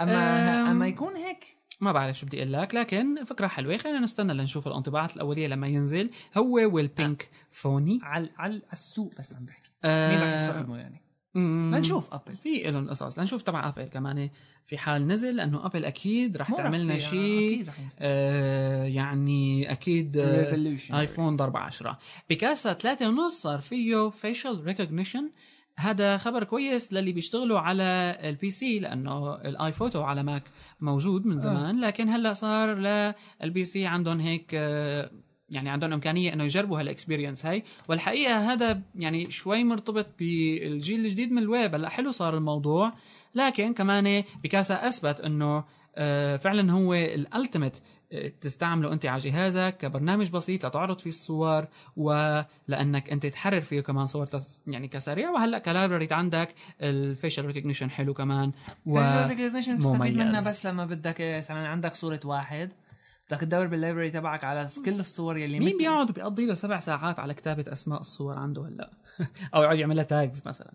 [0.00, 0.70] أما.
[0.70, 3.76] اما يكون هيك ما بعرف شو بدي أقول لك لكن فكرة حلوة.
[3.76, 6.10] خلينا نستنى لنشوف الانطباعات الأولية لما ينزل.
[6.36, 9.70] هو وال Pink Phone ي على على السوق بس عم بحكي.
[9.84, 11.02] آه، مين رح يستخدمه يعني.
[11.34, 13.18] لنشوف ابل في لهم قصص.
[13.18, 14.30] لنشوف تبع ابل كمان.
[14.64, 17.66] في حال نزل لأنه ابل أكيد رح تعمل لنا آه، شيء.
[17.98, 21.00] آه يعني أكيد آه،.
[21.00, 21.98] iPhoto ضرب 10
[22.28, 25.30] Picasa 3 ونص صار فيه facial recognition
[25.78, 30.42] هذا خبر كويس للي بيشتغلوا على ال PC لأنه ال iPhoto على Mac
[30.80, 35.10] موجود من زمان لكن هلأ صار لل PC عندهم هيك آه،
[35.48, 37.64] يعني عندهم إمكانية إنه يجربوا هال experience هاي.
[37.88, 42.92] والحقيقة هذا يعني شوي مرتبط بالجيل الجديد من الويب هلأ حلو صار الموضوع
[43.34, 45.64] لكن كمان Picasa أثبت إنه آه،
[46.38, 47.78] فعلا هو ال ultimate
[48.40, 51.66] تستعمله أنت على جهازك كبرنامج بسيط لتعرض فيه الصور
[51.96, 54.28] ولأنك أنت تحرر فيه كمان صور
[54.66, 55.30] يعني كسريع.
[55.30, 58.52] وهلأ ك library عندك ال facial recognition حلو كمان
[58.86, 58.98] و
[59.28, 60.16] recognition بتستفيد.
[60.16, 62.72] منها بس لما بدك مثلا عندك صورة واحد
[63.30, 67.18] بدك تدور بال library تبعك على كل الصور يلي مين بيقعد بيقضي له سبع ساعات
[67.18, 68.90] على كتابة أسماء الصور عنده هلأ؟
[69.54, 70.72] أو يقعد يعمل لها تاجز مثلا.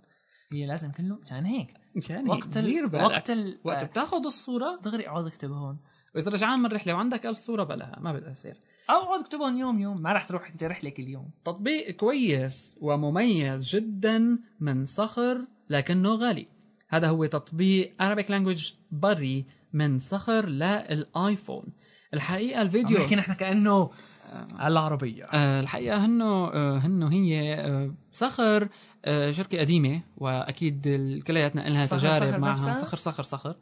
[0.54, 1.74] هي لازم كله مشان هيك.
[1.96, 2.64] مشان وقت ال...
[2.64, 3.04] دير بالك.
[3.04, 3.60] وقت ال...
[3.64, 5.78] وقت بتاخذ الصورة دغري اقعد اكتب هون.
[6.16, 8.58] وإذا رجعان من رحلة وعندك ألف صورة بلاها ما بدها تصير
[8.90, 11.30] أو اقعد اكتبهم يوم يوم ما رح تروح أنت رحلة كل يوم.
[11.46, 16.48] تطبيق كويس ومميز جدا من صخر لكنه غالي.
[16.90, 18.74] هذا هو تطبيق Arabic Language
[19.06, 21.66] Buddy من صخر للايفون
[22.14, 23.90] الحقيقة الفيديو نحكي نحن كأنه
[24.32, 25.24] على العربية.
[25.26, 28.70] آه الحقيقة هنو آه هنو هي آه صخر
[29.06, 30.88] آه شركة قديمة وأكيد
[31.28, 32.52] كلياتنا لها صخر- تجارب صخر معها.
[32.52, 33.56] نفسها؟ صخر صخر صخر.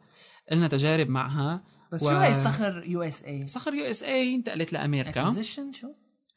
[0.52, 1.62] لنا تجارب معها.
[1.92, 5.22] بس و- شو هي صخر يو إس اي صخر يو إس اي انتقلت لأمريكا.
[5.22, 5.88] acquisition شو؟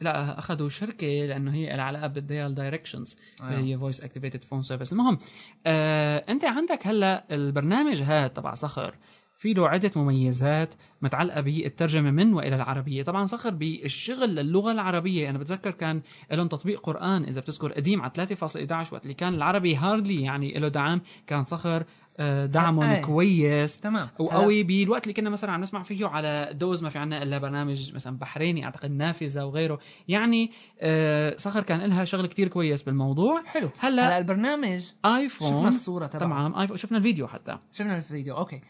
[0.01, 3.17] لا أخذوا شركة لأنه هي لها علاقة بال Dial Directions.
[3.43, 5.17] اللي هي voice activated phone service المهم
[5.65, 8.95] آه أنت عندك هلأ البرنامج هذا تبع صخر.
[9.43, 13.03] في له عدة مميزات متعلقة بالترجمة من وإلى العربية.
[13.03, 15.29] طبعا صخر بالشغل للغة العربية.
[15.29, 16.01] أنا بتذكر كان
[16.31, 20.67] لهم تطبيق قرآن إذا بتذكر قديم على 3.11 وقت اللي كان العربي hardly يعني له
[20.67, 21.83] دعم كان صخر
[22.17, 23.01] آه، دعمهم أي.
[23.01, 23.79] كويس.
[23.79, 24.09] تمام.
[24.19, 27.95] وقوي بالوقت اللي كنا مثلا عم نسمع فيه على DOS ما في عنا إلا برنامج
[27.95, 29.79] مثلا بحريني أعتقد نافذة وغيره.
[30.07, 30.51] يعني
[30.81, 33.43] آه صخر كان لها شغل كتير كويس بالموضوع.
[33.45, 33.69] حلو.
[33.79, 36.19] هلا هلا البرنامج ايفون شفنا الصورة تبعه.
[36.19, 37.57] تمام iPhone شفنا الفيديو حتى.
[37.71, 38.61] شفنا الفيديو okay.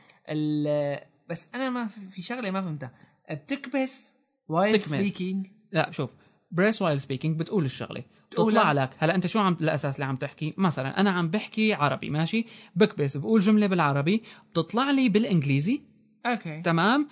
[1.29, 2.91] بس أنا ما في شغلة ما فهمتها.
[3.31, 4.15] بتكبس
[4.47, 4.81] while.
[4.81, 6.15] speaking لا شوف
[6.51, 8.03] press while speaking بتقول الشغلة.
[8.31, 8.89] بتطلع لك.
[8.97, 12.45] هلا أنت شو عم الاساس اللي عم تحكي؟ مثلا أنا عم بحكي عربي ماشي؟
[12.75, 14.23] بكبس بقول جملة بالعربي.
[14.51, 15.81] بتطلع لي بالإنجليزي.
[16.25, 16.61] okay.
[16.61, 17.07] تمام؟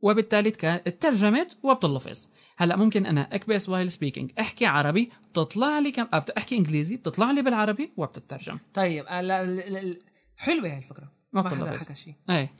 [0.00, 6.06] وبالتالي اترجمت وبتلفظ هلا ممكن أنا أكبس while speaking أحكي عربي بتطلع لي كم
[6.38, 8.58] أحكي إنجليزي بتطلع لي بالعربي وبتترجم.
[8.74, 9.98] طيب ال-
[10.36, 11.12] حلوة هاي الفكرة.
[11.32, 11.78] ما حدا.
[11.78, 12.14] حكى شيء.
[12.30, 12.52] إيه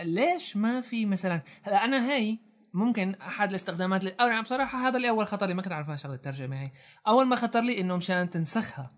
[0.00, 2.38] ليش ما في مثلا هلا أنا هي
[2.74, 6.00] ممكن أحد الاستخدامات اللي أو يعني بصراحة هذا اللي أول خطر لي ما كنت أعرف
[6.00, 6.70] شغلة الترجمة هي
[7.06, 8.90] أول ما خطر لي إنه مشان تنسخها.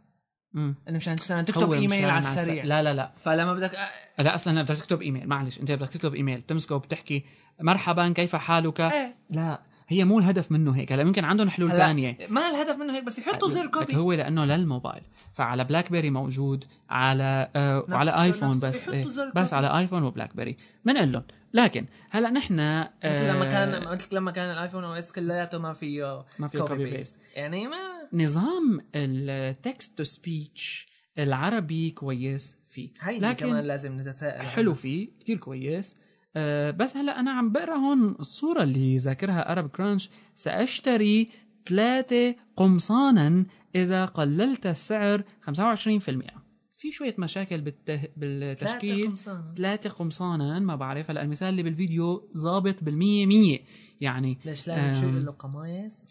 [0.52, 0.74] مم.
[0.88, 2.64] إنه مشان مثلا تكتب إيميل على السريع.
[2.64, 3.12] لا لا لا.
[3.16, 3.72] فلما بدك
[4.18, 7.24] لا أصلا بدك تكتب إيميل معلش أنت بدك تكتب إيميل بتمسكه وبتحكي
[7.60, 9.14] مرحبا كيف حالك؟ إيه.
[9.30, 9.69] لا.
[9.90, 13.18] هي مو الهدف منه هيك هلا يمكن عندهم حلول ثانية ما الهدف منه هيك بس
[13.18, 15.02] يحطوا زر كوبي هو لأنه للموبايل
[15.34, 18.60] فعلى BlackBerry موجود على آه وعلى iPhone.
[18.60, 19.48] بس إيه بس copy.
[19.52, 21.22] على iPhone و BlackBerry بنقول لهم.
[21.54, 25.72] لكن هلا نحن آه مثل لما كان مثل لما كان ال iPhone OS كلياته ما
[25.72, 27.16] فيه ما فيه copy paste.
[27.34, 27.76] يعني ما
[28.12, 30.86] نظام ال text to speech
[31.18, 32.90] العربي كويس فيه.
[33.00, 35.94] هيدي لكن كمان لازم نتساءل حلو فيه كتير كويس.
[36.36, 40.10] أه بس هلا أنا عم بقرأ هون الصورة اللي ذاكرها ArabCrunch.
[40.34, 41.28] سأشتري
[41.68, 46.40] ثلاثة قمصانا إذا قللت السعر 25%
[46.80, 48.08] في شوية مشاكل بالته...
[48.16, 49.06] بالتشكيل.
[49.06, 49.54] قمصان.
[49.56, 51.10] ثلاثة قمصانا ما بعرف.
[51.10, 53.58] هلا المثال اللي بالفيديو ظابط بالمية مية.
[54.00, 55.10] يعني ليش لازم شو أم.
[55.12, 56.06] يقول له قمايص؟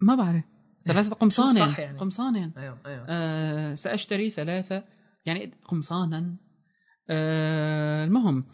[0.00, 0.44] ما بعرف.
[0.84, 3.06] ثلاثة قمصان الصح يعني؟ قمصان أيوه أيوه.
[3.08, 4.82] آه سأشتري ثلاثة.
[5.26, 6.36] يعني قمصانا.
[7.10, 8.44] آه المهم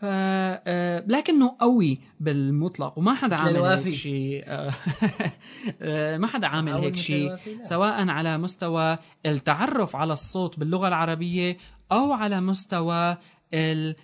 [0.00, 3.56] ف آه لكنه قوي بالمطلق وما حدا عامل.
[3.86, 4.70] هيك شيء آه
[5.82, 7.36] آه ما حدا عامل هيك شيء.
[7.62, 11.56] سواء على مستوى التعرف على الصوت باللغة العربية
[11.92, 13.16] أو على مستوى
[13.54, 13.96] ال-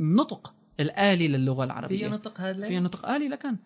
[0.00, 3.56] النطق الآلي للغة العربية في نطق هذا في نطق آلي لكن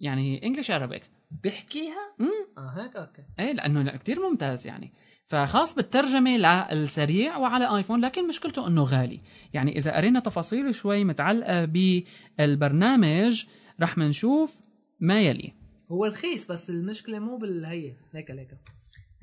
[0.00, 1.10] يعني إنجلش عربيك
[1.42, 2.28] بيحكيها؟ مم.
[2.58, 4.92] آه هيك أوكي إيه لأنه كتير ممتاز يعني
[5.28, 9.20] فخاص بالترجمة للسريع وعلى آيفون لكن مشكلته إنه غالي
[9.54, 13.44] يعني إذا قرينا تفاصيل شوي متعلقة بالبرنامج
[13.80, 14.60] رح منشوف
[15.00, 15.52] ما يلي
[15.92, 18.58] هو رخيص بس المشكلة مو بالهي هيك هيك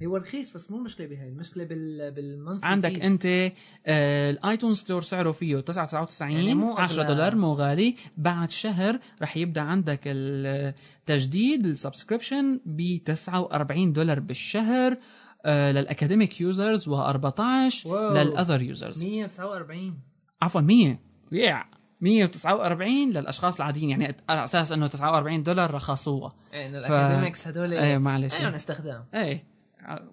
[0.03, 3.03] هو رخيص بس مو مشكلة بهي المشكلة بال بال monthly عندك fees.
[3.03, 3.26] أنت
[3.86, 7.14] آه ال iTunes Store سعره فيه 9.99 يعني مو 10 أغلى.
[7.14, 14.91] دولار مو غالي بعد شهر رح يبدأ عندك التجديد ال subscription ب 49 دولار بالشهر
[14.91, 14.98] آه
[15.45, 18.14] لل academic users و14 wow.
[18.14, 19.06] لل other users.
[19.05, 19.99] 149
[20.41, 20.99] عفوا 100
[21.31, 21.65] يع
[22.01, 23.89] 149 للأشخاص العاديين.
[23.89, 28.35] يعني على أساس إنه 49 دولار رخصوها إيه ال academics هدول إيه معلش.
[28.35, 29.43] ايهم استخدام إيه.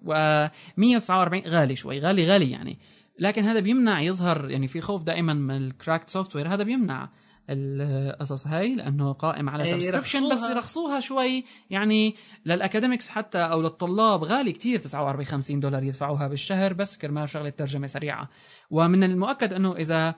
[0.05, 0.47] و
[0.77, 2.79] 149 غالي شوي غالي غالي يعني.
[3.19, 7.09] لكن هذا بيمنع يظهر يعني في خوف دائما من ال cracked software هذا بيمنع.
[7.49, 10.99] القصص هاي لأنه قائم على subscription بس يرخصوها.
[10.99, 12.15] شوي يعني
[12.45, 17.49] لل academics حتى أو للطلاب غالي كتير 49 50 دولار يدفعوها بالشهر بس كرمال شغلة
[17.49, 18.29] ترجمة سريعة
[18.71, 20.15] ومن المؤكد إنه إذا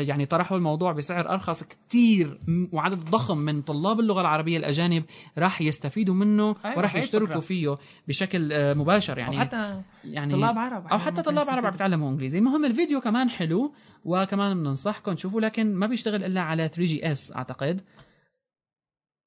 [0.00, 2.40] يعني طرحوا الموضوع بسعر أرخص كتير.
[2.72, 5.04] وعدد ضخم من طلاب اللغة العربية الأجانب
[5.38, 7.40] راح يستفيدوا منه أيوة، وراح يشتركوا الفكرة.
[7.40, 7.76] فيه
[8.08, 9.18] بشكل آه، مباشر.
[9.18, 12.38] يعني يعني حتى يعني طلاب عرب أو حتى طلاب عرب عم بيتعلموا إنجليزي.
[12.38, 13.74] المهم الفيديو كمان حلو
[14.04, 17.80] وكمان بننصحكم تشوفوا لكن ما بيشتغل إلا على 3GS أعتقد.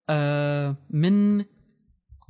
[0.10, 1.40] آه من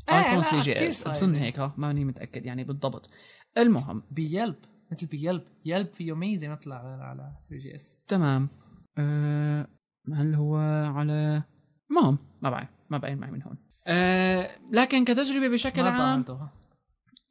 [0.09, 1.07] ايفون لا، 3 جي اس.
[1.07, 3.09] بظن هيك ماني متأكد يعني بالضبط.
[3.57, 4.55] المهم بيلب.
[4.91, 8.49] مثل بيلب يلب فيه ميزه ما طلع على على 3 جي اس تمام.
[8.97, 9.67] آه
[10.13, 10.57] هل هو
[10.95, 11.43] على
[11.91, 12.69] المهم ما بعرف.
[12.89, 13.57] ما باين معي من هون.
[13.87, 16.25] آه لكن كتجربة بشكل ما عام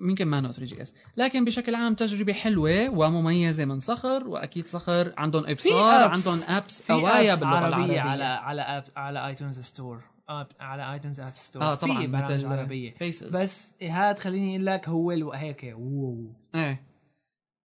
[0.00, 4.66] يمكن ما نو 3 جي اس لكن بشكل عام تجربة حلوة ومميزة من صخر وأكيد
[4.66, 6.08] صخر عندهم ابصار.
[6.10, 8.00] عندهم ابس قوايا apps باللغة العربية.
[8.00, 10.04] على على app على iTunes Store
[10.60, 12.94] على iTunes App Store آه طبعا في برامج عربية.
[12.94, 15.32] Faces بس هاد خليني أقول لك هو.
[15.32, 15.64] هيك
[16.54, 16.82] إيه.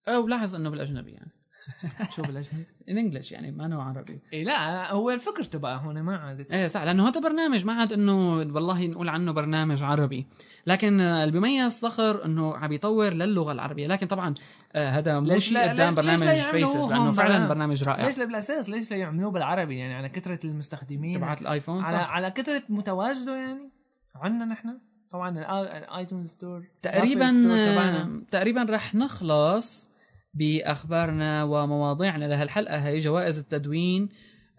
[0.08, 1.32] أو لاحظ إنه بالأجنبي يعني.
[2.16, 4.20] شو بالأجنبي؟ in English يعني ما نوع عربي.
[4.34, 6.54] إيه لا هو فكرته بقى هون ما عادت.
[6.54, 10.28] إيه صح لأنه هذا برنامج ما عاد إنه والله نقول عنه برنامج عربي.
[10.68, 13.88] لكن آه، اللي بيميز صخر إنه عم يطور للغة العربية.
[13.88, 14.34] لكن طبعا
[14.74, 18.06] آه، هذا مو شيء قدام ليش- برنامج Faces لأنه فعلا برنامج؟ رائع.
[18.06, 21.98] ليش لا بالأساس ليش لا يعملوه بالعربي؟ يعني على كثرة المستخدمين تبعت ال iPhone على
[21.98, 23.70] صح؟ على كثرة متواجده يعني
[24.16, 24.78] عندنا نحن.
[25.10, 25.30] طبعا
[25.78, 29.93] ال iTunes Store تقريبا آه، تقريبا رح نخلص
[30.34, 32.78] بأخبارنا ومواضيعنا لهالحلقة.
[32.88, 34.10] هي جوائز التدوين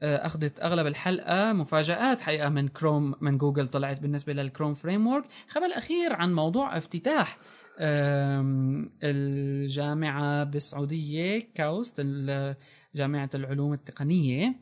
[0.03, 2.21] آه، أخذت أغلب الحلقة مفاجآت.
[2.21, 7.39] حقيقة من كروم من جوجل طلعت بالنسبة لل Chrome framework خبر الأخير عن موضوع افتتاح
[9.03, 12.01] الجامعة بالسعوديه KAUST
[12.95, 14.55] جامعة العلوم التقنية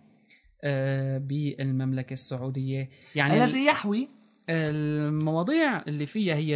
[0.64, 2.90] آه، بالمملكة السعودية.
[3.14, 4.08] يعني الذي يحوي
[4.52, 6.50] المواضيع اللي فيها هي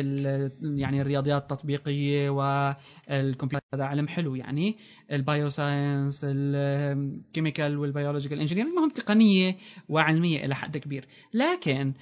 [0.63, 4.77] يعني الرياضيات التطبيقية والكمبيوتر هذا علم حلو يعني
[5.13, 9.57] ال bioscience ال chemical وال biological engineering المهم تقنية
[9.89, 11.07] وعلمية إلى حد كبير.
[11.35, 11.93] لكن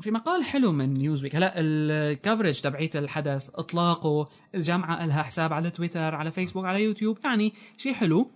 [0.00, 5.70] في مقال حلو من Newsweek هلا ال coverage تبعيت الحدث إطلاقه الجامعة لها حساب على
[5.70, 8.30] تويتر على فيسبوك على يوتيوب يعني شيء حلو.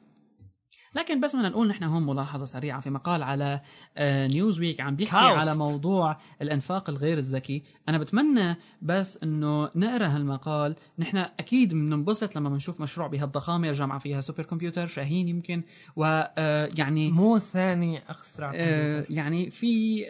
[0.95, 3.61] لكن بس بدنا نقول نحن هون ملاحظة سريعة في مقال على
[4.01, 5.49] Newsweek عم بيحكي KAUST.
[5.49, 12.49] على موضوع الإنفاق الغير الذكي أنا بتمنى بس إنه نقرأ هالمقال نحن أكيد بننبسط لما
[12.49, 15.63] بنشوف مشروع بهالضخامة جامعه فيها supercomputer شاهين يمكن
[15.97, 19.07] ويعني مو ثاني اسرع آه،.
[19.11, 20.05] يعني في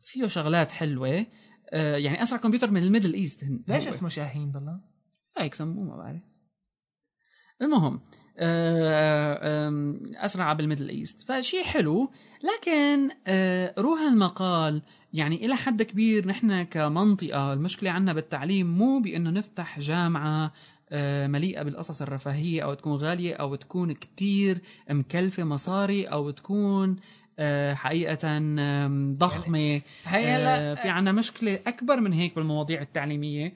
[0.00, 1.26] فيه شغلات حلوة
[1.70, 3.88] آه، يعني أسرع كمبيوتر من ال Middle East ليش.
[3.88, 4.80] اسمه شاهين بالله؟
[5.38, 6.20] هيك سموه ما بعرف
[7.62, 8.00] المهم آه،
[10.24, 11.32] أسرع بال Middle East.
[11.32, 12.10] فشيء حلو.
[12.42, 14.82] لكن آه، روح المقال
[15.12, 20.52] يعني إلى حد كبير نحن كمنطقة المشكلة عنا بالتعليم مو بإنه نفتح جامعة
[20.90, 24.58] آه، مليئة بالقصص الرفاهية أو تكون غالية أو تكون كتير
[24.90, 26.96] مكلفة مصاري أو تكون
[27.38, 27.76] آه،
[29.18, 29.80] ضخمة.
[30.04, 33.54] هي آه، هلا في عنا مشكلة أكبر من هيك بالمواضيع التعليمية.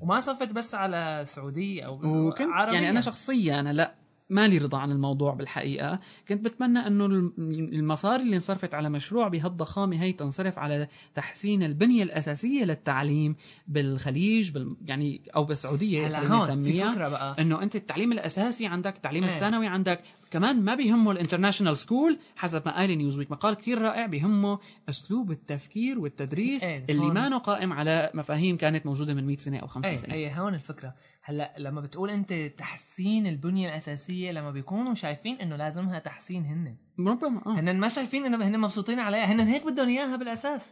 [0.00, 2.74] وما صفت بس على سعودية أو وكنت عربية.
[2.74, 3.99] يعني أنا شخصيا أنا لا.
[4.30, 6.00] مالي رضا عن الموضوع بالحقيقة.
[6.28, 7.32] كنت بتمنى أنه الم-
[7.72, 13.36] المصاري اللي انصرفت على مشروع بهالضخامة هي تنصرف على تحسين البنية الأساسية للتعليم
[13.68, 17.36] بالخليج بال يعني أو بالسعودية هلا هون في فكرة بقى.
[17.38, 19.32] إنه أنت التعليم الأساسي عندك التعليم إيه.
[19.32, 20.00] الثانوي عندك.
[20.30, 23.30] كمان ما بيهمه ال international school حسب ما قال Newsweek.
[23.30, 24.58] مقال كتير رائع بيهمه
[24.88, 27.06] أسلوب التفكير والتدريس إيه، اللي.
[27.06, 30.14] ما قائم على مفاهيم كانت موجودة من 100 سنة أو 50 اي سنة.
[30.14, 30.94] اي هون الفكرة.
[31.22, 36.76] هلأ لما بتقول أنت تحسين البنية الأساسية لما بيكونوا شايفين إنه لازمها تحسين هن.
[37.08, 37.60] ربما آه.
[37.60, 39.24] هن ما شايفين إنه هن مبسوطين عليها.
[39.24, 40.66] هن هيك بدهم إياها بالأساس.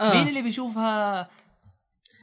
[0.00, 0.18] آه.
[0.18, 1.28] مين اللي بيشوفها؟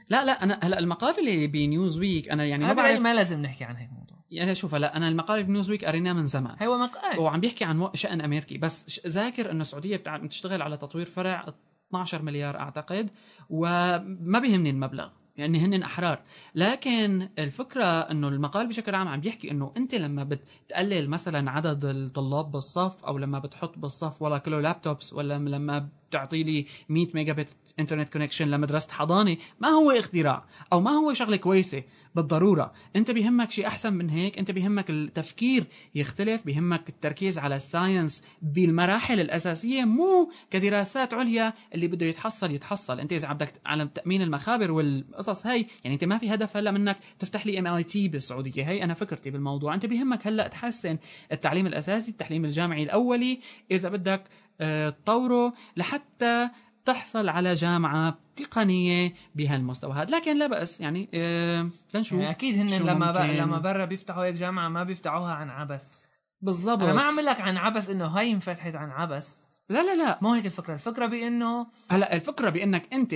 [0.08, 3.00] لا لا أنا هلأ المقال اللي ب Newsweek أنا يعني أنا ما بعرف.
[3.00, 3.90] ما لازم نحكي عن هيك
[4.34, 6.56] يعني شوف هلا أنا المقال اللي ب Newsweek قريناه من زمان.
[6.62, 7.18] هو مقال.
[7.18, 8.58] وعم بيحكي عن شأن أمريكي.
[8.58, 11.54] بس ذاكر إنه السعودية بتشتغل على تطوير فرع
[11.88, 13.10] 12 مليار أعتقد
[13.50, 16.22] وما بيهمني المبلغ يعني هن أحرار.
[16.54, 22.50] لكن الفكرة إنه المقال بشكل عام عم بيحكي إنه أنت لما بتقلل مثلا عدد الطلاب
[22.50, 27.48] بالصف أو لما بتحط بالصف ولا كيلو laptops ولا لما بتعطي لي 100 megabit
[27.78, 31.82] internet connection لمدرسة حضانة؟ ما هو اختراع؟ أو ما هو شغلة كويسة؟
[32.14, 32.72] بالضرورة.
[32.96, 35.64] أنت بيهمك شيء أحسن من هيك؟ أنت بيهمك التفكير
[35.94, 43.00] يختلف بيهمك التركيز على ال science بالمراحل الأساسية مو كدراسات عليا اللي بده يتحصل يتحصل.
[43.00, 46.96] أنت إذا بدك على تأمين المخابر والقصص هي يعني أنت ما في هدف هلا منك
[47.18, 48.68] تفتح لي MIT بالسعودية.
[48.68, 49.74] هي أنا فكرتي بالموضوع.
[49.74, 50.98] أنت بيهمك هلا تحسن
[51.32, 53.38] التعليم الأساسي التعليم الجامعي الأولي.
[53.70, 54.24] إذا بدك
[54.58, 56.48] تطوره لحتى
[56.84, 60.16] تحصل على جامعة تقنية بهالمستوى هذا.
[60.16, 63.16] لكن لا بأس يعني آه لنشوف يعني أكيد هن لما ب...
[63.16, 63.36] ممكن.
[63.36, 65.84] لما برا بيفتحوا هيك جامعة ما بيفتحوها عن عبث.
[66.40, 66.82] بالضبط.
[66.82, 69.38] أنا ما عم لك عن عبث إنه هاي انفتحت عن عبث.
[69.68, 70.18] لا لا لا.
[70.22, 70.74] مو هيك الفكرة.
[70.74, 73.14] الفكرة بإنه هلا الفكرة بإنك أنت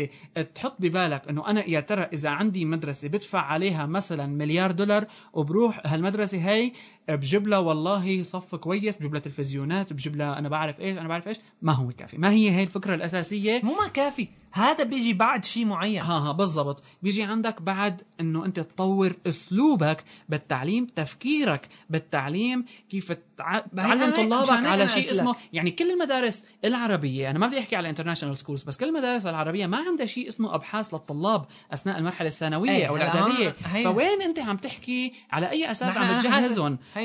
[0.54, 5.80] تحط ببالك إنه أنا يا ترى إذا عندي مدرسة بدفع عليها مثلا مليار دولار وبروح
[5.84, 6.72] هالمدرسة هي
[7.08, 11.28] بجيب لها والله صف كويس بجيب لها تلفزيونات بجيب لها أنا بعرف إيش أنا بعرف
[11.28, 11.36] إيش.
[11.62, 12.18] ما هو كافي.
[12.18, 14.28] ما هي هي الفكرة الأساسية؟ مو ما كافي.
[14.52, 16.02] هذا بيجي بعد شيء معين.
[16.02, 16.82] ها ها بالضبط.
[17.02, 24.88] بيجي عندك بعد إنه أنت تطور أسلوبك بالتعليم تفكيرك بالتعليم كيف تع- تعلم طلابك على
[24.88, 25.10] شيء.
[25.10, 29.26] اسمه يعني كل المدارس العربية أنا ما بدي أحكي على international schools بس كل المدارس
[29.26, 33.50] العربية ما عندها شيء اسمه أبحاث للطلاب أثناء المرحلة الثانوية أي، أو الإعدادية.
[33.84, 36.48] فوين أنت عم تحكي على أي أساس عم على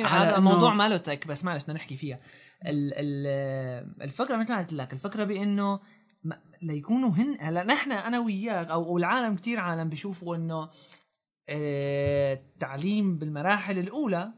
[0.02, 2.20] هذا إنه- موضوع ماله تك بس معلش بدنا نحكي فيها.
[2.66, 3.28] ال ال
[4.02, 5.80] الفكرة مثل ما قلت لك الفكرة بإنه
[6.62, 10.70] ليكونوا هن هلا نحن أنا وياك أو والعالم كتير عالم بيشوفوا إنه
[11.50, 14.34] آه، التعليم بالمراحل الأولى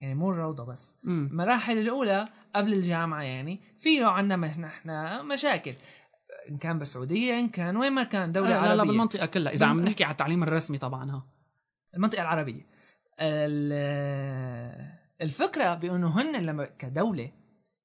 [0.00, 1.28] يعني مو الروضة بس مم.
[1.30, 4.90] المراحل الأولى قبل الجامعة يعني فيه عندنا نحن
[5.26, 5.74] مشاكل.
[6.50, 9.52] إن كان بالسعودية إن كان وين ما كان دولة لا, عربيه لا لا بالمنطقة كلها.
[9.52, 11.26] إذا عم نحكي على التعليم الرسمي طبعا ها.
[11.94, 12.69] المنطقة العربية.
[13.20, 14.92] ال-
[15.22, 17.32] الفكرة بأنه هن لما كدولة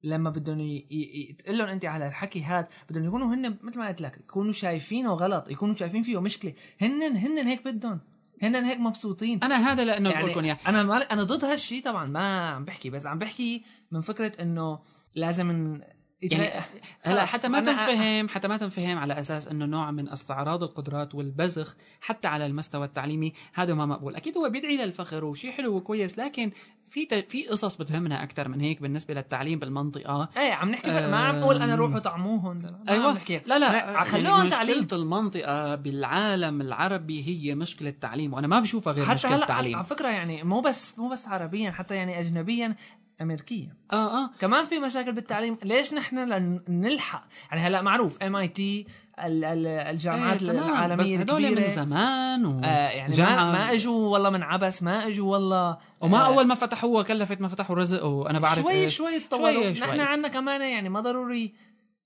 [0.04, 3.88] لما بدهم ي- ي- تقول لهم أنت على الحكي هذا بدهم يكونوا هن مثل ما
[3.88, 6.52] قلت لك يكونوا شايفينه غلط يكونوا شايفين فيه مشكلة.
[6.80, 8.00] هن هن هيك بدهم
[8.42, 9.44] هن هيك مبسوطين.
[9.44, 12.64] أنا هذا لأنه بقول يعني لكم اياه أنا ما أنا ضد هالشيء طبعا ما عم
[12.64, 14.78] بحكي بس عم بحكي من فكرة إنه
[15.16, 15.80] لازم
[16.22, 16.64] يعني
[17.02, 21.74] هلا حتى ما تنفهم حتى ما تنفهم على أساس إنه نوع من استعراض القدرات والبذخ
[22.00, 24.16] حتى على المستوى التعليمي هذا ما مقبول.
[24.16, 26.50] أكيد هو بيدعي للفخر وشيء حلو وكويس لكن
[26.86, 30.28] في في قصص بتهمنا أكثر من هيك بالنسبة للتعليم بالمنطقة.
[30.36, 33.40] إيه عم نحكي ما عم بقول أنا روحوا طعموهم أيوه عم نحكي.
[33.46, 38.92] لا لا خلوهم يعني تعليم مشكلة المنطقة بالعالم العربي هي مشكلة تعليم وأنا ما بشوفها
[38.92, 42.20] غير حتى مشكلة هلا تعليم على فكرة يعني مو بس مو بس عربيا حتى يعني
[42.20, 42.76] اجنبيا
[43.22, 44.30] امريكيا آه آه.
[44.38, 45.58] كمان في مشاكل بالتعليم.
[45.64, 48.86] ليش نحن لنلحق يعني هلا معروف ام اي تي
[49.24, 50.70] ال- ال- الجامعات تمام.
[50.70, 52.60] العالمية بس هدول من زمان و...
[52.64, 55.78] آه يعني جامعة- ما, ما اجوا والله من عبس ما اجوا والله.
[56.00, 58.88] وما آه، أول ما فتحوا كلفت ما فتحوا رزق وأنا بعرف شوي.
[58.88, 59.70] شوي تطوروا.
[59.70, 61.52] نحن عندنا كمان يعني ما ضروري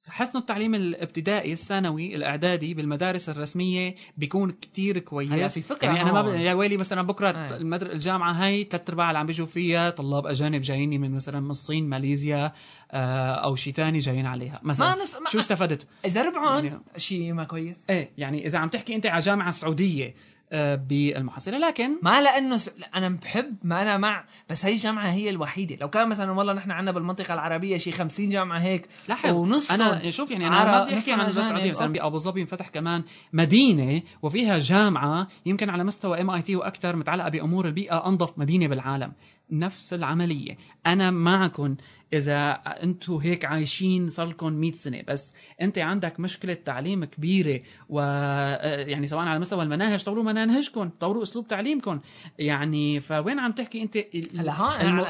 [0.08, 5.32] حسن التعليم الابتدائي الثانوي الإعدادي بالمدارس الرسمية بيكون كتير كويس.
[5.32, 6.28] هلا في فكرة يعني أنا ما ب...
[6.28, 7.30] يا ويلي مثلا بكرة.
[7.30, 7.92] المدر...
[7.92, 11.88] الجامعة هاي ثلاث أرباع اللي عم بيجوا فيها طلاب أجانب جاييني من مثلا من الصين
[11.88, 12.52] ماليزيا
[12.90, 14.60] آه أو شيء ثاني جايين عليها.
[14.62, 17.84] مثلا ما نس- ما- شو استفدت؟ إذا ربعهم يعني- شيء ما كويس.
[17.90, 20.14] إيه يعني إذا عم تحكي أنت على جامعة سعودية
[20.52, 22.70] بالمحصله لكن ما لأنه س...
[22.94, 25.76] أنا بحب ما أنا مع بس هي الجامعة هي الوحيدة.
[25.80, 30.10] لو كان مثلا والله نحن عندنا بالمنطقة العربية شي 50 جامعة هيك لاحظ ونص أنا
[30.10, 33.02] شوف يعني أنا ما بدي أحكي عن بس السعوديه مثلا بأبو ظبي انفتح كمان
[33.32, 39.12] مدينة وفيها جامعة يمكن على مستوى MIT وأكثر متعلقة بأمور البيئة أنظف مدينة بالعالم.
[39.52, 40.56] نفس العملية.
[40.86, 41.76] أنا معكم
[42.12, 48.00] إذا أنتم هيك عايشين صار لكم 100 سنة بس أنت عندك مشكلة تعليم كبيرة و
[48.00, 52.00] آه، يعني سواء على مستوى المناهج طوروا مناهجكم طوروا أسلوب تعليمكم
[52.38, 53.82] يعني فوين عم تحكي
[54.14, 55.08] ال- هلا هون الم- على-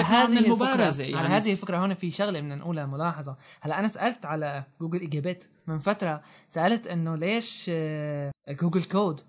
[0.00, 1.16] هذه المبارزة يعني.
[1.16, 3.36] على هذه الفكرة هون في شغلة بدنا نقولها ملاحظة.
[3.60, 6.22] هلا أنا سألت على جوجل إجابات من فترة.
[6.48, 9.20] سألت إنه ليش آه، Google Code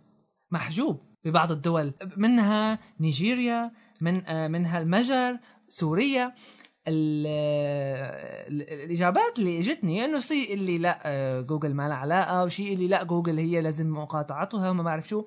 [0.52, 3.72] محجوب ببعض الدول؟ منها نيجيريا
[4.04, 5.38] من آه، منها المجر
[5.70, 6.34] سوريا.
[6.88, 7.28] ال-
[8.84, 13.04] الإجابات اللي إجتني إنه شيء اللي لا آه، جوجل ما لها علاقة وشيء اللي لا
[13.04, 15.26] جوجل هي لازم مقاطعتها وما بعرف شو.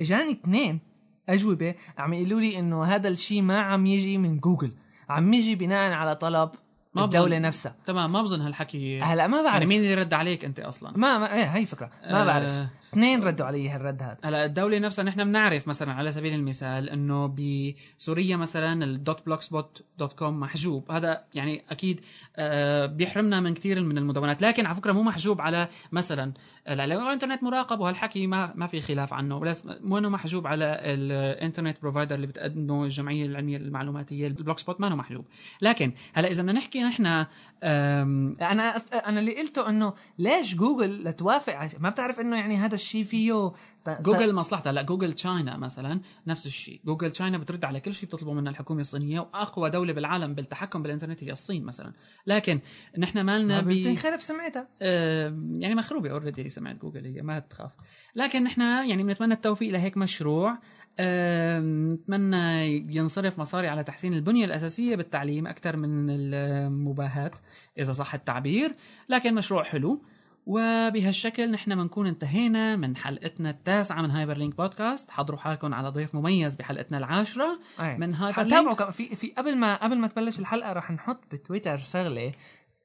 [0.00, 0.80] إجاني اثنين
[1.28, 4.72] أجوبة عم يقولوا لي إنه هذا الشيء ما عم يجي من جوجل
[5.08, 6.50] عم يجي بناء على طلب
[6.94, 7.38] ما الدولة.
[7.38, 7.76] نفسها.
[7.86, 9.00] تمام ما بظن هالحكي.
[9.00, 9.52] هلا ما بعرف.
[9.52, 11.90] يعني مين اللي رد عليك أنت أصلا؟ ما, ما إيه هي فكرة.
[12.10, 12.26] ما آه.
[12.26, 12.68] بعرف.
[12.92, 14.18] اثنين ردوا علي هالرد هذا.
[14.24, 19.84] هلا الدولة نفسها نحن بنعرف مثلا على سبيل المثال إنه بسوريا مثلا ال dot blogspot
[19.98, 20.90] dot com محجوب.
[20.90, 22.00] هذا يعني أكيد
[22.36, 24.42] آه، بيحرمنا من كثير من المدونات.
[24.42, 26.32] لكن على فكرة مو محجوب على مثلا
[26.68, 29.38] الإنترنت مراقب وهالحكي ما ما في خلاف عنه.
[29.38, 34.80] بس مو إنه محجوب على ال internet provider اللي بتقدمه الجمعية العلمية المعلوماتيه ال Blogspot
[34.80, 35.24] ما محجوب.
[35.62, 38.76] لكن هلا إذا بدنا نحكي نحن أنا.
[39.06, 41.68] أنا اللي قلته إنه ليش جوجل لتوافق.
[41.78, 43.52] ما بتعرف إنه يعني هذا الشيء فيه.
[43.84, 43.90] ت...
[43.90, 44.72] جوجل مصلحتها.
[44.72, 46.80] لا Google China مثلا نفس الشيء.
[46.84, 51.24] Google China بترد على كل شيء بتطلبه منها الحكومة الصينية وأقوى دولة بالعالم بالتحكم بالإنترنت
[51.24, 51.92] هي الصين مثلا.
[52.26, 52.60] لكن
[52.98, 54.68] نحن مالنا ب بتنخرب سمعتها.
[54.82, 57.70] آه، يعني مخروبة already سمعة جوجل هي ما تخاف.
[58.14, 60.58] لكن نحن يعني بنتمنى التوفيق لهيك مشروع.
[60.98, 67.30] آه، نتمنى ينصرف مصاري على تحسين البنية الأساسية بالتعليم أكثر من المباهاة
[67.78, 68.72] إذا صح التعبير.
[69.08, 70.02] لكن مشروع حلو.
[70.46, 75.10] وبهالشكل نحن بنكون انتهينا من حلقتنا التاسعة من Hyperlink Podcast.
[75.10, 77.96] حضروا حالكم على ضيف مميز بحلقتنا العاشرة أي.
[77.98, 82.32] من Hyperlink كمان في في قبل ما قبل ما تبلش الحلقة رح نحط بتويتر شغلة.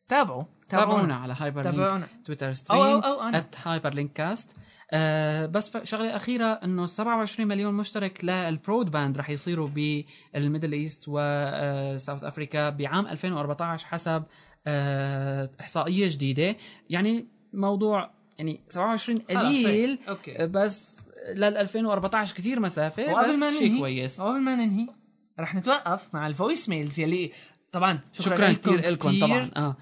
[0.07, 0.43] تابعوا.
[0.69, 1.15] تابعونا.
[1.15, 2.07] على Hyperlink تابعونا.
[2.25, 3.37] تويتر أو- stream أو- أو أنا.
[3.37, 4.55] at hyperlinkcast
[4.91, 11.03] آه بس شغلة أخيرة إنه 27 مليون مشترك لل broadband رح يصيروا بال Middle East
[11.07, 14.23] و South Africa بعام 2014 حسب
[14.67, 16.55] آه إحصائية جديدة.
[16.89, 19.99] يعني موضوع يعني 27 خلص، قليل.
[20.09, 20.47] أوكي.
[20.47, 20.97] بس
[21.35, 24.87] لل 2014 كثير مسافه بس وقبل ما ننهي كويس قبل ما ننهي
[25.39, 27.31] رح نتوقف مع ال voice mails يلي
[27.71, 29.77] طبعا شكرا كثير لكم طبعا آه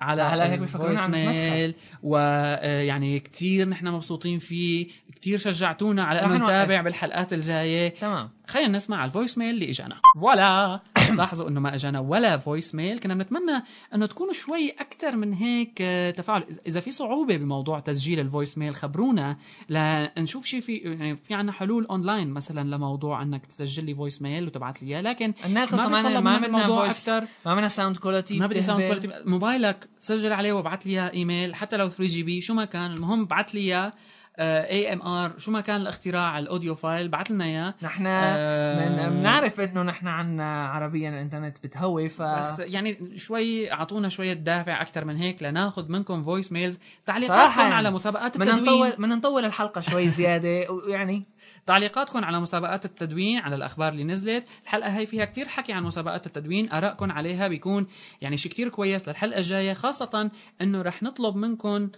[0.00, 4.88] على هلا هيك بيفكرونا عم ميل ويعني كثير نحن مبسوطين فيه
[5.20, 6.44] كثير شجعتونا على إنه.
[6.44, 10.00] نتابع بالحلقات الجاية تمام خلينا نسمع على ال voice mail اللي إجانا.
[10.20, 10.80] voilà!
[11.18, 12.98] لاحظوا إنه ما إجانا ولا voice mail.
[12.98, 13.62] كنا بنتمنى
[13.94, 16.44] إنه تكونوا شوي أكثر من هيك آه، تفاعل.
[16.66, 19.36] اذا في صعوبة بموضوع تسجيل ال voice mail خبرونا
[19.68, 24.46] لنشوف شيء في يعني في عنا حلول أونلاين مثلا لموضوع إنك تسجل لي voice mail
[24.46, 25.00] وتبعت لي إياه.
[25.00, 27.26] لكن ما كمان بيتطلب ما بدنا voice أكتر.
[27.46, 31.54] ما بدنا sound quality ما بدي sound quality موبايلك سجل عليه وابعث لي إياه ايميل
[31.54, 32.90] حتى لو 3 GP شو ما كان.
[32.90, 33.92] المهم ابعث لي إياه.
[34.40, 37.74] AMR شو ما كان الاختراع ال audio file بعث لنا إياه.
[37.82, 44.32] نحن آه، بنعرف إنه نحن عنا عربيا الإنترنت بتهوي ف بس يعني شوي أعطونا شوية
[44.32, 47.74] دافع أكثر من هيك لناخذ منكم voice mails تعليقاتكم يعني.
[47.74, 48.80] على مسابقات بدنا التدوين.
[48.80, 50.70] نطول بدنا نطول الحلقة شوي زيادة.
[50.70, 51.24] ويعني
[51.66, 54.44] تعليقاتكم على مسابقات التدوين على الأخبار اللي نزلت.
[54.64, 56.72] الحلقة هاي فيها كتير حكي عن مسابقات التدوين.
[56.72, 57.86] آرائكم عليها بيكون
[58.20, 60.30] يعني شيء كتير كويس للحلقة الجاية خاصة
[60.60, 61.90] إنه رح نطلب منكم آه،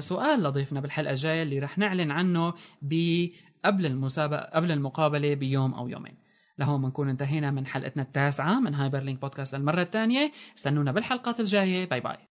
[0.00, 2.54] سؤال لضيفنا بالحلقة الجاية اللي رح نعلن عنه
[3.64, 6.14] قبل المسابقه قبل المقابلة بيوم أو يومين.
[6.58, 10.32] لهون بنكون انتهينا من حلقتنا التاسعة من هايبر لينك بودكاست للمرة الثانية.
[10.56, 11.88] استنونا بالحلقات الجاية.
[11.88, 12.16] bye bye.